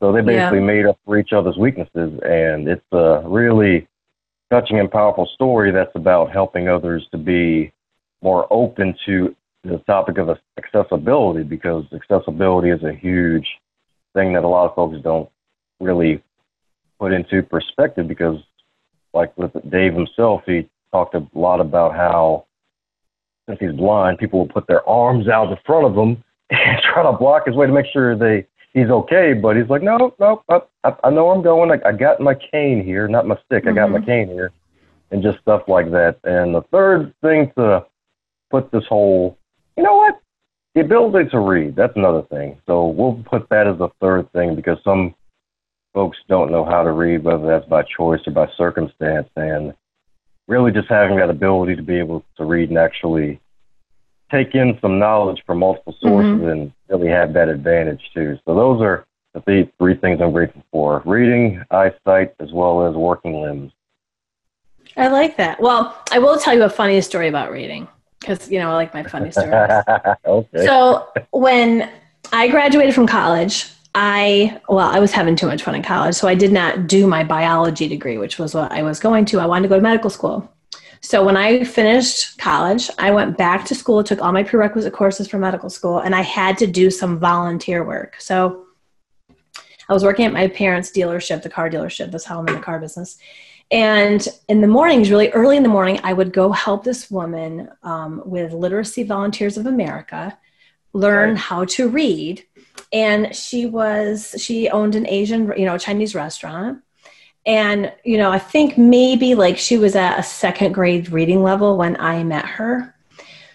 So 0.00 0.12
they 0.12 0.20
Yeah. 0.20 0.50
basically 0.50 0.60
made 0.60 0.86
up 0.86 0.98
for 1.04 1.16
each 1.18 1.32
other's 1.32 1.56
weaknesses, 1.56 2.18
and 2.20 2.68
it's 2.68 2.92
a 2.92 3.22
really 3.24 3.86
touching 4.50 4.78
and 4.78 4.90
powerful 4.90 5.26
story 5.26 5.70
that's 5.70 5.94
about 5.94 6.30
helping 6.30 6.68
others 6.68 7.08
to 7.10 7.18
be 7.18 7.72
more 8.22 8.46
open 8.50 8.94
to 9.06 9.34
the 9.64 9.78
topic 9.86 10.18
of 10.18 10.38
accessibility 10.58 11.42
because 11.44 11.84
accessibility 11.92 12.70
is 12.70 12.82
a 12.82 12.92
huge 12.92 13.48
thing 14.14 14.32
that 14.32 14.44
a 14.44 14.48
lot 14.48 14.68
of 14.68 14.74
folks 14.74 14.98
don't 15.02 15.28
really 15.80 16.22
put 16.98 17.12
into 17.12 17.42
perspective 17.42 18.08
because 18.08 18.38
like 19.14 19.36
with 19.36 19.52
Dave 19.70 19.94
himself, 19.94 20.42
he 20.46 20.68
talked 20.92 21.14
a 21.14 21.26
lot 21.34 21.60
about 21.60 21.94
how 21.94 22.46
since 23.48 23.58
he's 23.60 23.72
blind, 23.72 24.18
people 24.18 24.38
will 24.38 24.48
put 24.48 24.66
their 24.66 24.88
arms 24.88 25.28
out 25.28 25.50
in 25.50 25.56
front 25.66 25.86
of 25.86 25.94
him 25.94 26.22
and 26.50 26.82
try 26.82 27.02
to 27.02 27.16
block 27.16 27.46
his 27.46 27.56
way 27.56 27.66
to 27.66 27.72
make 27.72 27.86
sure 27.92 28.16
they 28.16 28.46
he's 28.72 28.88
okay. 28.88 29.32
But 29.34 29.56
he's 29.56 29.68
like, 29.68 29.82
no, 29.82 30.14
no, 30.18 30.42
I, 30.48 30.60
I, 31.04 31.10
know 31.10 31.30
I'm 31.30 31.42
going. 31.42 31.70
I, 31.70 31.88
I 31.88 31.92
got 31.92 32.20
my 32.20 32.34
cane 32.34 32.82
here, 32.84 33.08
not 33.08 33.26
my 33.26 33.36
stick. 33.46 33.66
I 33.66 33.72
got 33.72 33.90
my 33.90 33.98
mm-hmm. 33.98 34.06
cane 34.06 34.28
here, 34.28 34.52
and 35.10 35.22
just 35.22 35.38
stuff 35.40 35.62
like 35.68 35.90
that. 35.90 36.16
And 36.24 36.54
the 36.54 36.62
third 36.72 37.14
thing 37.22 37.52
to 37.56 37.84
put 38.50 38.70
this 38.70 38.84
whole, 38.88 39.38
you 39.76 39.82
know 39.82 39.96
what, 39.96 40.20
the 40.74 40.80
ability 40.80 41.30
to 41.30 41.38
read. 41.40 41.76
That's 41.76 41.96
another 41.96 42.22
thing. 42.22 42.60
So 42.66 42.86
we'll 42.86 43.22
put 43.24 43.48
that 43.50 43.66
as 43.66 43.78
the 43.78 43.88
third 44.00 44.30
thing 44.32 44.56
because 44.56 44.78
some 44.84 45.14
folks 45.92 46.18
don't 46.28 46.50
know 46.50 46.64
how 46.64 46.82
to 46.82 46.92
read, 46.92 47.24
whether 47.24 47.46
that's 47.46 47.66
by 47.66 47.82
choice 47.82 48.20
or 48.26 48.32
by 48.32 48.48
circumstance, 48.56 49.28
and 49.36 49.74
really 50.48 50.72
just 50.72 50.88
having 50.88 51.16
that 51.16 51.30
ability 51.30 51.76
to 51.76 51.82
be 51.82 51.98
able 51.98 52.24
to 52.36 52.44
read 52.44 52.68
and 52.68 52.78
actually 52.78 53.40
take 54.30 54.54
in 54.54 54.78
some 54.80 54.98
knowledge 54.98 55.42
from 55.46 55.58
multiple 55.58 55.92
mm-hmm. 55.92 56.08
sources 56.08 56.42
and 56.50 56.72
really 56.88 57.08
have 57.08 57.32
that 57.34 57.48
advantage 57.48 58.02
too. 58.14 58.38
So 58.44 58.54
those 58.54 58.80
are 58.80 59.06
the 59.34 59.40
three, 59.42 59.70
three 59.78 59.94
things 59.94 60.20
I'm 60.20 60.32
grateful 60.32 60.64
for: 60.70 61.02
reading, 61.04 61.62
eyesight, 61.70 62.34
as 62.40 62.52
well 62.52 62.86
as 62.86 62.94
working 62.94 63.40
limbs. 63.40 63.72
I 64.96 65.08
like 65.08 65.36
that. 65.38 65.60
Well, 65.60 65.96
I 66.10 66.18
will 66.18 66.38
tell 66.38 66.54
you 66.54 66.64
a 66.64 66.70
funny 66.70 67.00
story 67.00 67.28
about 67.28 67.50
reading 67.50 67.88
because 68.20 68.50
you 68.50 68.58
know 68.58 68.70
I 68.70 68.74
like 68.74 68.94
my 68.94 69.02
funny 69.02 69.30
stories. 69.30 69.52
okay. 70.26 70.66
So 70.66 71.08
when 71.30 71.90
I 72.32 72.48
graduated 72.48 72.94
from 72.94 73.06
college, 73.06 73.66
I 73.94 74.60
well, 74.68 74.88
I 74.88 74.98
was 74.98 75.12
having 75.12 75.36
too 75.36 75.46
much 75.46 75.62
fun 75.62 75.74
in 75.74 75.82
college, 75.82 76.14
so 76.14 76.26
I 76.26 76.34
did 76.34 76.52
not 76.52 76.86
do 76.86 77.06
my 77.06 77.24
biology 77.24 77.88
degree, 77.88 78.18
which 78.18 78.38
was 78.38 78.54
what 78.54 78.72
I 78.72 78.82
was 78.82 78.98
going 78.98 79.24
to. 79.26 79.40
I 79.40 79.46
wanted 79.46 79.62
to 79.64 79.68
go 79.68 79.76
to 79.76 79.82
medical 79.82 80.10
school. 80.10 80.50
So 81.00 81.24
when 81.24 81.36
I 81.36 81.64
finished 81.64 82.38
college, 82.38 82.88
I 82.98 83.10
went 83.10 83.36
back 83.36 83.64
to 83.66 83.74
school, 83.74 84.04
took 84.04 84.22
all 84.22 84.32
my 84.32 84.44
prerequisite 84.44 84.92
courses 84.92 85.28
for 85.28 85.36
medical 85.36 85.68
school, 85.68 85.98
and 85.98 86.14
I 86.14 86.22
had 86.22 86.56
to 86.58 86.66
do 86.66 86.90
some 86.90 87.18
volunteer 87.18 87.84
work. 87.84 88.16
So 88.20 88.66
I 89.88 89.92
was 89.92 90.04
working 90.04 90.24
at 90.24 90.32
my 90.32 90.46
parents' 90.46 90.92
dealership, 90.92 91.42
the 91.42 91.50
car 91.50 91.68
dealership. 91.68 92.12
That's 92.12 92.24
how 92.24 92.38
I'm 92.38 92.48
in 92.48 92.54
the 92.54 92.60
car 92.60 92.78
business. 92.78 93.18
And 93.72 94.26
in 94.48 94.60
the 94.60 94.68
mornings, 94.68 95.10
really 95.10 95.30
early 95.30 95.56
in 95.56 95.62
the 95.62 95.68
morning, 95.68 95.98
I 96.04 96.12
would 96.12 96.32
go 96.32 96.52
help 96.52 96.84
this 96.84 97.10
woman 97.10 97.68
um, 97.82 98.22
with 98.24 98.52
Literacy 98.52 99.02
Volunteers 99.02 99.56
of 99.56 99.66
America 99.66 100.38
learn 100.92 101.36
how 101.36 101.64
to 101.64 101.88
read. 101.88 102.44
And 102.92 103.34
she 103.34 103.66
was, 103.66 104.34
she 104.38 104.68
owned 104.68 104.94
an 104.94 105.06
Asian, 105.06 105.52
you 105.56 105.64
know, 105.64 105.78
Chinese 105.78 106.14
restaurant. 106.14 106.82
And, 107.46 107.92
you 108.04 108.18
know, 108.18 108.30
I 108.30 108.38
think 108.38 108.78
maybe 108.78 109.34
like 109.34 109.58
she 109.58 109.78
was 109.78 109.96
at 109.96 110.18
a 110.18 110.22
second 110.22 110.72
grade 110.72 111.10
reading 111.10 111.42
level 111.42 111.76
when 111.76 111.96
I 112.00 112.22
met 112.22 112.44
her. 112.44 112.94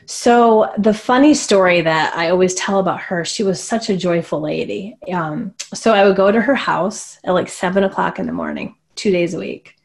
So 0.10 0.74
the 0.78 0.94
funny 0.94 1.34
story 1.34 1.82
that 1.82 2.16
I 2.16 2.30
always 2.30 2.56
tell 2.56 2.80
about 2.80 3.02
her, 3.02 3.26
she 3.26 3.44
was 3.44 3.62
such 3.62 3.90
a 3.90 3.98
joyful 3.98 4.40
lady. 4.40 4.98
Um, 5.12 5.54
so 5.74 5.94
I 5.94 6.08
would 6.08 6.16
go 6.16 6.32
to 6.32 6.42
her 6.42 6.56
house 6.56 7.20
at 7.26 7.34
like 7.34 7.50
seven 7.50 7.84
o'clock 7.84 8.18
in 8.18 8.26
the 8.26 8.32
morning, 8.32 8.76
two 8.96 9.12
days 9.12 9.34
a 9.34 9.40
week. 9.40 9.76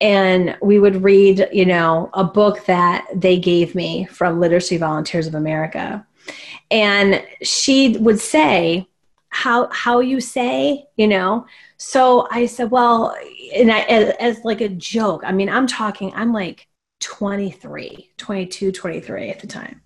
And 0.00 0.56
we 0.62 0.78
would 0.78 1.02
read, 1.04 1.46
you 1.52 1.66
know, 1.66 2.08
a 2.14 2.24
book 2.24 2.64
that 2.64 3.06
they 3.14 3.38
gave 3.38 3.74
me 3.74 4.06
from 4.06 4.40
Literacy 4.40 4.78
Volunteers 4.78 5.26
of 5.26 5.34
America. 5.34 6.06
And 6.70 7.24
she 7.42 7.96
would 7.98 8.20
say, 8.20 8.86
how 9.30 9.68
how 9.70 10.00
you 10.00 10.20
say, 10.20 10.86
you 10.96 11.08
know. 11.08 11.46
So 11.76 12.28
I 12.30 12.46
said, 12.46 12.70
well, 12.70 13.16
and 13.54 13.72
I, 13.72 13.80
as, 13.82 14.14
as 14.20 14.44
like 14.44 14.60
a 14.60 14.68
joke. 14.68 15.22
I 15.24 15.32
mean, 15.32 15.48
I'm 15.48 15.66
talking, 15.66 16.12
I'm 16.14 16.32
like 16.32 16.68
23, 17.00 18.10
22, 18.18 18.72
23 18.72 19.30
at 19.30 19.40
the 19.40 19.46
time. 19.46 19.80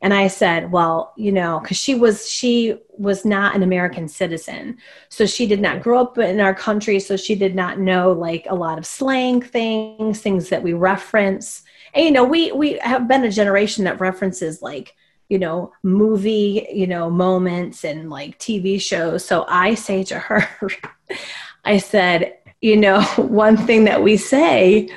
And 0.00 0.14
I 0.14 0.28
said, 0.28 0.70
well, 0.70 1.12
you 1.16 1.32
know, 1.32 1.58
because 1.60 1.76
she 1.76 1.96
was 1.96 2.30
she 2.30 2.78
was 2.92 3.24
not 3.24 3.56
an 3.56 3.64
American 3.64 4.06
citizen, 4.06 4.78
so 5.08 5.26
she 5.26 5.44
did 5.44 5.60
not 5.60 5.82
grow 5.82 6.00
up 6.00 6.18
in 6.18 6.38
our 6.38 6.54
country, 6.54 7.00
so 7.00 7.16
she 7.16 7.34
did 7.34 7.56
not 7.56 7.80
know 7.80 8.12
like 8.12 8.46
a 8.48 8.54
lot 8.54 8.78
of 8.78 8.86
slang 8.86 9.42
things, 9.42 10.20
things 10.20 10.50
that 10.50 10.62
we 10.62 10.72
reference. 10.72 11.62
And 11.94 12.04
you 12.04 12.12
know, 12.12 12.22
we 12.22 12.52
we 12.52 12.78
have 12.78 13.08
been 13.08 13.24
a 13.24 13.30
generation 13.30 13.84
that 13.84 13.98
references 13.98 14.62
like 14.62 14.94
you 15.28 15.38
know 15.38 15.72
movie 15.82 16.66
you 16.72 16.86
know 16.86 17.10
moments 17.10 17.84
and 17.84 18.10
like 18.10 18.38
TV 18.38 18.80
shows. 18.80 19.24
So 19.24 19.44
I 19.48 19.74
say 19.74 20.04
to 20.04 20.18
her, 20.18 20.48
I 21.64 21.78
said, 21.78 22.38
you 22.60 22.76
know, 22.76 23.02
one 23.16 23.56
thing 23.56 23.84
that 23.84 24.02
we 24.02 24.16
say 24.16 24.88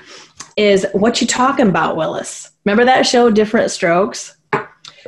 is, 0.58 0.86
"What 0.94 1.22
you 1.22 1.28
talking 1.28 1.68
about, 1.68 1.96
Willis?" 1.96 2.52
Remember 2.66 2.86
that 2.86 3.08
show, 3.08 3.32
Diff'rent 3.32 3.72
Strokes? 3.72 4.38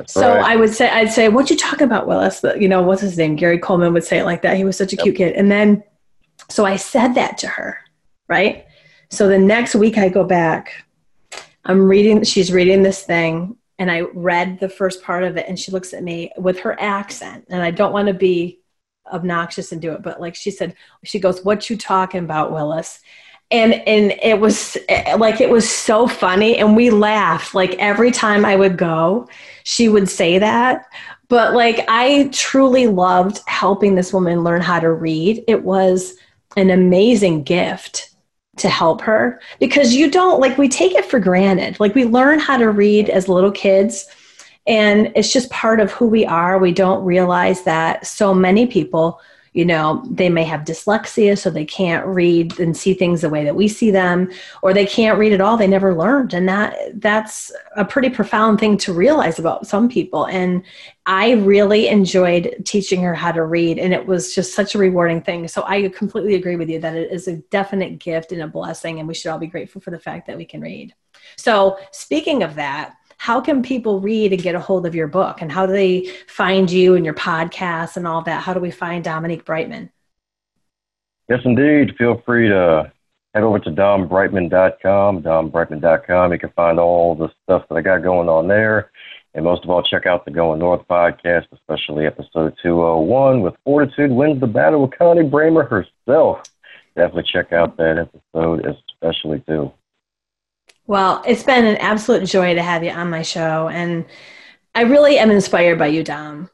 So 0.06 0.34
Right. 0.34 0.52
I 0.52 0.56
would 0.56 0.74
say, 0.74 0.88
I'd 0.88 1.12
say, 1.12 1.28
what 1.28 1.50
you 1.50 1.56
talking 1.56 1.84
about, 1.84 2.06
Willis? 2.06 2.44
You 2.58 2.68
know, 2.68 2.82
what's 2.82 3.00
his 3.00 3.16
name? 3.16 3.36
Gary 3.36 3.58
Coleman 3.58 3.92
would 3.92 4.04
say 4.04 4.18
it 4.18 4.24
like 4.24 4.42
that. 4.42 4.56
He 4.56 4.64
was 4.64 4.76
such 4.76 4.92
a 4.92 4.96
cute 4.96 5.16
kid. 5.16 5.34
And 5.34 5.50
then, 5.50 5.84
so 6.50 6.64
I 6.64 6.76
said 6.76 7.14
that 7.14 7.38
to 7.38 7.46
her, 7.46 7.78
right? 8.28 8.66
So 9.10 9.28
the 9.28 9.38
next 9.38 9.74
week 9.74 9.96
I 9.96 10.08
go 10.08 10.24
back, 10.24 10.84
I'm 11.64 11.86
reading, 11.88 12.24
she's 12.24 12.52
reading 12.52 12.82
this 12.82 13.04
thing, 13.04 13.56
and 13.78 13.90
I 13.90 14.00
read 14.00 14.60
the 14.60 14.68
first 14.68 15.02
part 15.02 15.24
of 15.24 15.36
it, 15.36 15.46
and 15.48 15.58
she 15.58 15.72
looks 15.72 15.92
at 15.92 16.02
me 16.02 16.30
with 16.36 16.60
her 16.60 16.80
accent, 16.80 17.46
and 17.48 17.62
I 17.62 17.70
don't 17.70 17.92
want 17.92 18.08
to 18.08 18.14
be 18.14 18.60
obnoxious 19.12 19.72
and 19.72 19.82
do 19.82 19.92
it, 19.92 20.02
but 20.02 20.20
like 20.20 20.34
she 20.34 20.50
said, 20.50 20.74
she 21.02 21.18
goes, 21.18 21.44
"What 21.44 21.68
you 21.68 21.76
talking 21.76 22.24
about, 22.24 22.52
Willis?" 22.52 23.00
And 23.50 23.74
and 23.74 24.12
it 24.22 24.40
was 24.40 24.76
eh, 24.88 25.16
like 25.16 25.40
it 25.40 25.50
was 25.50 25.68
so 25.68 26.06
funny, 26.06 26.56
and 26.58 26.76
we 26.76 26.90
laughed 26.90 27.54
like 27.54 27.74
every 27.74 28.10
time 28.10 28.44
I 28.44 28.56
would 28.56 28.78
go, 28.78 29.28
she 29.64 29.88
would 29.88 30.08
say 30.08 30.38
that. 30.38 30.86
But 31.28 31.54
like 31.54 31.84
I 31.88 32.28
truly 32.32 32.86
loved 32.86 33.40
helping 33.46 33.94
this 33.94 34.12
woman 34.12 34.44
learn 34.44 34.62
how 34.62 34.80
to 34.80 34.92
read. 34.92 35.44
It 35.48 35.64
was 35.64 36.14
an 36.56 36.70
amazing 36.70 37.42
gift 37.42 38.13
to 38.56 38.68
help 38.68 39.00
her 39.00 39.40
because 39.58 39.94
you 39.94 40.10
don't 40.10 40.40
like 40.40 40.58
we 40.58 40.68
take 40.68 40.92
it 40.92 41.04
for 41.04 41.18
granted. 41.18 41.78
Like 41.80 41.94
we 41.94 42.04
learn 42.04 42.38
how 42.38 42.56
to 42.56 42.70
read 42.70 43.08
as 43.08 43.28
little 43.28 43.50
kids 43.50 44.06
and 44.66 45.12
it's 45.14 45.32
just 45.32 45.50
part 45.50 45.80
of 45.80 45.90
who 45.92 46.06
we 46.06 46.24
are. 46.24 46.58
We 46.58 46.72
don't 46.72 47.04
realize 47.04 47.64
that 47.64 48.06
so 48.06 48.32
many 48.32 48.66
people, 48.66 49.20
you 49.54 49.64
know, 49.64 50.04
they 50.10 50.28
may 50.28 50.42
have 50.42 50.62
dyslexia, 50.62 51.38
so 51.38 51.48
they 51.48 51.64
can't 51.64 52.04
read 52.06 52.58
and 52.58 52.76
see 52.76 52.92
things 52.92 53.20
the 53.20 53.30
way 53.30 53.44
that 53.44 53.54
we 53.54 53.68
see 53.68 53.92
them, 53.92 54.28
or 54.62 54.74
they 54.74 54.84
can't 54.84 55.16
read 55.16 55.32
at 55.32 55.40
all. 55.40 55.56
They 55.56 55.68
never 55.68 55.94
learned, 55.94 56.34
and 56.34 56.48
that 56.48 57.00
that's 57.00 57.52
a 57.76 57.84
pretty 57.84 58.10
profound 58.10 58.58
thing 58.58 58.76
to 58.78 58.92
realize 58.92 59.38
about 59.38 59.68
some 59.68 59.88
people. 59.88 60.26
And 60.26 60.64
I 61.06 61.34
really 61.34 61.86
enjoyed 61.86 62.62
teaching 62.64 63.00
her 63.02 63.14
how 63.14 63.30
to 63.30 63.44
read, 63.44 63.78
and 63.78 63.94
it 63.94 64.04
was 64.04 64.34
just 64.34 64.54
such 64.54 64.74
a 64.74 64.78
rewarding 64.78 65.22
thing. 65.22 65.46
So 65.46 65.62
I 65.64 65.88
completely 65.88 66.34
agree 66.34 66.56
with 66.56 66.68
you 66.68 66.80
that 66.80 66.96
it 66.96 67.12
is 67.12 67.28
a 67.28 67.36
definite 67.36 68.00
gift 68.00 68.32
and 68.32 68.42
a 68.42 68.48
blessing, 68.48 68.98
and 68.98 69.06
we 69.06 69.14
should 69.14 69.30
all 69.30 69.38
be 69.38 69.46
grateful 69.46 69.80
for 69.80 69.92
the 69.92 70.00
fact 70.00 70.26
that 70.26 70.36
we 70.36 70.44
can 70.44 70.60
read. 70.60 70.94
So, 71.36 71.78
speaking 71.92 72.42
of 72.42 72.56
that, 72.56 72.96
how 73.24 73.40
can 73.40 73.62
people 73.62 74.00
read 74.00 74.34
and 74.34 74.42
get 74.42 74.54
a 74.54 74.60
hold 74.60 74.84
of 74.84 74.94
your 74.94 75.06
book? 75.06 75.40
And 75.40 75.50
how 75.50 75.64
do 75.64 75.72
they 75.72 76.06
find 76.28 76.70
you 76.70 76.94
and 76.94 77.06
your 77.06 77.14
podcast 77.14 77.96
and 77.96 78.06
all 78.06 78.20
that? 78.24 78.42
How 78.42 78.52
do 78.52 78.60
we 78.60 78.70
find 78.70 79.02
Dominique 79.02 79.46
Brightmon? 79.46 79.88
Yes, 81.30 81.40
indeed. 81.42 81.94
Feel 81.96 82.22
free 82.26 82.50
to 82.50 82.92
head 83.32 83.42
over 83.42 83.58
to 83.60 83.70
dombrightmon.com, 83.70 85.22
dombrightmon.com. 85.22 86.32
You 86.32 86.38
can 86.38 86.50
find 86.50 86.78
all 86.78 87.14
the 87.14 87.30
stuff 87.42 87.64
that 87.70 87.76
I 87.76 87.80
got 87.80 88.02
going 88.02 88.28
on 88.28 88.46
there. 88.46 88.90
And 89.32 89.46
most 89.46 89.64
of 89.64 89.70
all, 89.70 89.82
check 89.82 90.04
out 90.04 90.26
the 90.26 90.30
Going 90.30 90.58
North 90.58 90.86
podcast, 90.86 91.46
especially 91.50 92.04
episode 92.04 92.54
201 92.62 93.40
with 93.40 93.54
Fortitude 93.64 94.10
Wins 94.10 94.38
the 94.38 94.46
Battle 94.46 94.82
with 94.82 94.98
Connie 94.98 95.22
Bramer 95.22 95.66
herself. 95.66 96.42
Definitely 96.94 97.24
check 97.32 97.54
out 97.54 97.78
that 97.78 98.06
episode, 98.06 98.66
especially 98.66 99.42
too. 99.46 99.72
Well, 100.86 101.22
it's 101.26 101.42
been 101.42 101.64
an 101.64 101.76
absolute 101.78 102.26
joy 102.26 102.54
to 102.54 102.62
have 102.62 102.84
you 102.84 102.90
on 102.90 103.10
my 103.10 103.22
show. 103.22 103.68
And 103.68 104.04
I 104.74 104.82
really 104.82 105.18
am 105.18 105.30
inspired 105.30 105.78
by 105.78 105.86
you, 105.88 106.02
Dom. 106.04 106.50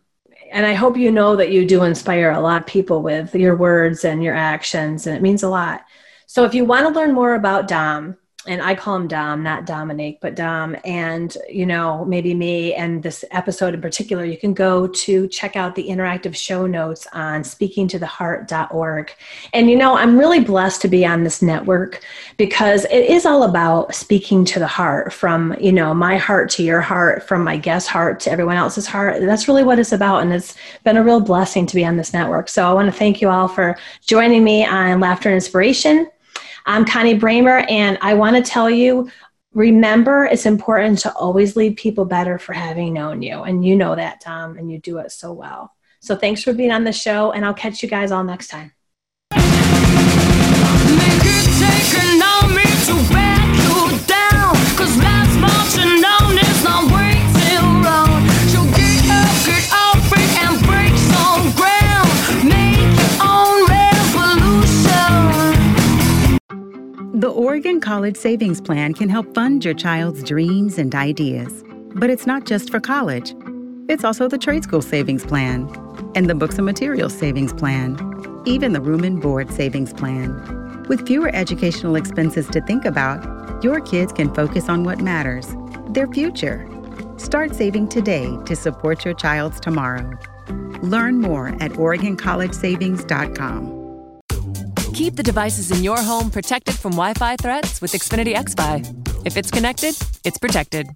And 0.52 0.66
I 0.66 0.74
hope 0.74 0.96
you 0.96 1.10
know 1.10 1.36
that 1.36 1.50
you 1.52 1.66
do 1.66 1.84
inspire 1.84 2.30
a 2.30 2.40
lot 2.40 2.62
of 2.62 2.66
people 2.66 3.02
with 3.02 3.34
your 3.34 3.56
words 3.56 4.04
and 4.04 4.22
your 4.22 4.34
actions, 4.34 5.06
and 5.06 5.16
it 5.16 5.22
means 5.22 5.42
a 5.42 5.48
lot. 5.48 5.84
So, 6.26 6.44
if 6.44 6.54
you 6.54 6.64
want 6.64 6.86
to 6.86 6.92
learn 6.92 7.12
more 7.12 7.34
about 7.34 7.68
Dom, 7.68 8.16
and 8.46 8.62
I 8.62 8.74
call 8.74 8.96
him 8.96 9.06
Dom, 9.06 9.42
not 9.42 9.66
Dominique, 9.66 10.18
but 10.22 10.34
Dom, 10.34 10.74
and 10.84 11.36
you 11.50 11.66
know, 11.66 12.06
maybe 12.06 12.32
me 12.32 12.72
and 12.72 13.02
this 13.02 13.22
episode 13.32 13.74
in 13.74 13.82
particular, 13.82 14.24
you 14.24 14.38
can 14.38 14.54
go 14.54 14.86
to 14.86 15.28
check 15.28 15.56
out 15.56 15.74
the 15.74 15.86
interactive 15.88 16.34
show 16.34 16.66
notes 16.66 17.06
on 17.12 17.42
speakingtotheheart.org. 17.42 19.14
And 19.52 19.68
you 19.68 19.76
know, 19.76 19.94
I'm 19.94 20.18
really 20.18 20.40
blessed 20.40 20.80
to 20.82 20.88
be 20.88 21.04
on 21.04 21.22
this 21.22 21.42
network 21.42 22.02
because 22.38 22.86
it 22.86 23.04
is 23.04 23.26
all 23.26 23.42
about 23.42 23.94
speaking 23.94 24.46
to 24.46 24.58
the 24.58 24.66
heart 24.66 25.12
from, 25.12 25.54
you 25.60 25.72
know, 25.72 25.92
my 25.92 26.16
heart 26.16 26.48
to 26.52 26.62
your 26.62 26.80
heart, 26.80 27.22
from 27.22 27.44
my 27.44 27.58
guest 27.58 27.88
heart 27.88 28.20
to 28.20 28.30
everyone 28.30 28.56
else's 28.56 28.86
heart. 28.86 29.20
That's 29.20 29.48
really 29.48 29.64
what 29.64 29.78
it's 29.78 29.92
about. 29.92 30.22
And 30.22 30.32
it's 30.32 30.54
been 30.82 30.96
a 30.96 31.04
real 31.04 31.20
blessing 31.20 31.66
to 31.66 31.74
be 31.74 31.84
on 31.84 31.98
this 31.98 32.14
network. 32.14 32.48
So 32.48 32.66
I 32.66 32.72
want 32.72 32.90
to 32.90 32.98
thank 32.98 33.20
you 33.20 33.28
all 33.28 33.48
for 33.48 33.76
joining 34.06 34.44
me 34.44 34.64
on 34.64 34.98
Laughter 34.98 35.28
and 35.28 35.34
Inspiration. 35.34 36.10
I'm 36.66 36.84
Connie 36.84 37.18
Bramer, 37.18 37.64
and 37.70 37.98
I 38.00 38.14
want 38.14 38.36
to 38.36 38.42
tell 38.42 38.70
you 38.70 39.10
remember 39.52 40.24
it's 40.24 40.46
important 40.46 40.98
to 41.00 41.12
always 41.14 41.56
leave 41.56 41.76
people 41.76 42.04
better 42.04 42.38
for 42.38 42.52
having 42.52 42.92
known 42.92 43.20
you. 43.22 43.42
And 43.42 43.64
you 43.64 43.74
know 43.74 43.96
that, 43.96 44.20
Dom, 44.20 44.56
and 44.56 44.70
you 44.70 44.78
do 44.78 44.98
it 44.98 45.10
so 45.10 45.32
well. 45.32 45.74
So 46.00 46.16
thanks 46.16 46.42
for 46.42 46.52
being 46.52 46.70
on 46.70 46.84
the 46.84 46.92
show, 46.92 47.32
and 47.32 47.44
I'll 47.44 47.54
catch 47.54 47.82
you 47.82 47.88
guys 47.88 48.12
all 48.12 48.24
next 48.24 48.48
time. 48.48 48.72
The 67.20 67.28
Oregon 67.28 67.80
College 67.82 68.16
Savings 68.16 68.62
Plan 68.62 68.94
can 68.94 69.10
help 69.10 69.34
fund 69.34 69.62
your 69.62 69.74
child's 69.74 70.22
dreams 70.22 70.78
and 70.78 70.94
ideas. 70.94 71.62
But 71.94 72.08
it's 72.08 72.26
not 72.26 72.46
just 72.46 72.70
for 72.70 72.80
college. 72.80 73.34
It's 73.90 74.04
also 74.04 74.26
the 74.26 74.38
Trade 74.38 74.64
School 74.64 74.80
Savings 74.80 75.26
Plan 75.26 75.68
and 76.14 76.30
the 76.30 76.34
Books 76.34 76.56
and 76.56 76.64
Materials 76.64 77.12
Savings 77.12 77.52
Plan, 77.52 77.98
even 78.46 78.72
the 78.72 78.80
Room 78.80 79.04
and 79.04 79.20
Board 79.20 79.52
Savings 79.52 79.92
Plan. 79.92 80.86
With 80.88 81.06
fewer 81.06 81.28
educational 81.34 81.96
expenses 81.96 82.48
to 82.48 82.62
think 82.62 82.86
about, 82.86 83.62
your 83.62 83.82
kids 83.82 84.14
can 84.14 84.34
focus 84.34 84.70
on 84.70 84.84
what 84.84 85.00
matters 85.00 85.54
their 85.88 86.06
future. 86.06 86.66
Start 87.18 87.54
saving 87.54 87.90
today 87.90 88.34
to 88.46 88.56
support 88.56 89.04
your 89.04 89.12
child's 89.12 89.60
tomorrow. 89.60 90.10
Learn 90.80 91.20
more 91.20 91.48
at 91.60 91.72
OregonCollegeSavings.com. 91.72 93.79
Keep 95.00 95.16
the 95.16 95.22
devices 95.22 95.70
in 95.70 95.82
your 95.82 95.98
home 95.98 96.30
protected 96.30 96.74
from 96.74 96.92
Wi 96.92 97.14
Fi 97.14 97.34
threats 97.36 97.80
with 97.80 97.92
Xfinity 97.92 98.34
XFi. 98.36 98.84
If 99.24 99.38
it's 99.38 99.50
connected, 99.50 99.96
it's 100.24 100.36
protected. 100.36 100.88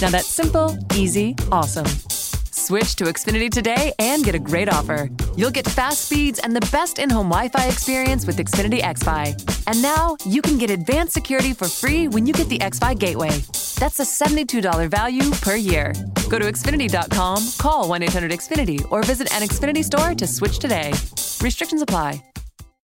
Now 0.00 0.10
that's 0.10 0.28
simple, 0.28 0.78
easy, 0.94 1.34
awesome. 1.50 1.86
Switch 1.86 2.94
to 2.94 3.06
Xfinity 3.06 3.50
today 3.50 3.92
and 3.98 4.22
get 4.22 4.36
a 4.36 4.38
great 4.38 4.68
offer. 4.72 5.10
You'll 5.36 5.50
get 5.50 5.66
fast 5.66 6.04
speeds 6.04 6.38
and 6.38 6.54
the 6.54 6.60
best 6.70 7.00
in 7.00 7.10
home 7.10 7.28
Wi 7.28 7.48
Fi 7.48 7.66
experience 7.66 8.24
with 8.24 8.36
Xfinity 8.36 8.82
XFi. 8.82 9.34
And 9.66 9.82
now 9.82 10.16
you 10.24 10.42
can 10.42 10.56
get 10.56 10.70
advanced 10.70 11.14
security 11.14 11.52
for 11.52 11.66
free 11.66 12.06
when 12.06 12.28
you 12.28 12.32
get 12.32 12.48
the 12.48 12.58
XFi 12.58 12.96
Gateway. 12.96 13.36
That's 13.80 13.98
a 13.98 14.04
$72 14.04 14.88
value 14.88 15.28
per 15.42 15.56
year. 15.56 15.92
Go 16.28 16.38
to 16.38 16.44
Xfinity.com, 16.44 17.48
call 17.58 17.88
1 17.88 18.04
800 18.04 18.30
Xfinity, 18.30 18.86
or 18.92 19.02
visit 19.02 19.26
an 19.34 19.42
Xfinity 19.42 19.82
store 19.82 20.14
to 20.14 20.26
switch 20.28 20.60
today. 20.60 20.92
Restrictions 21.42 21.82
apply. 21.82 22.29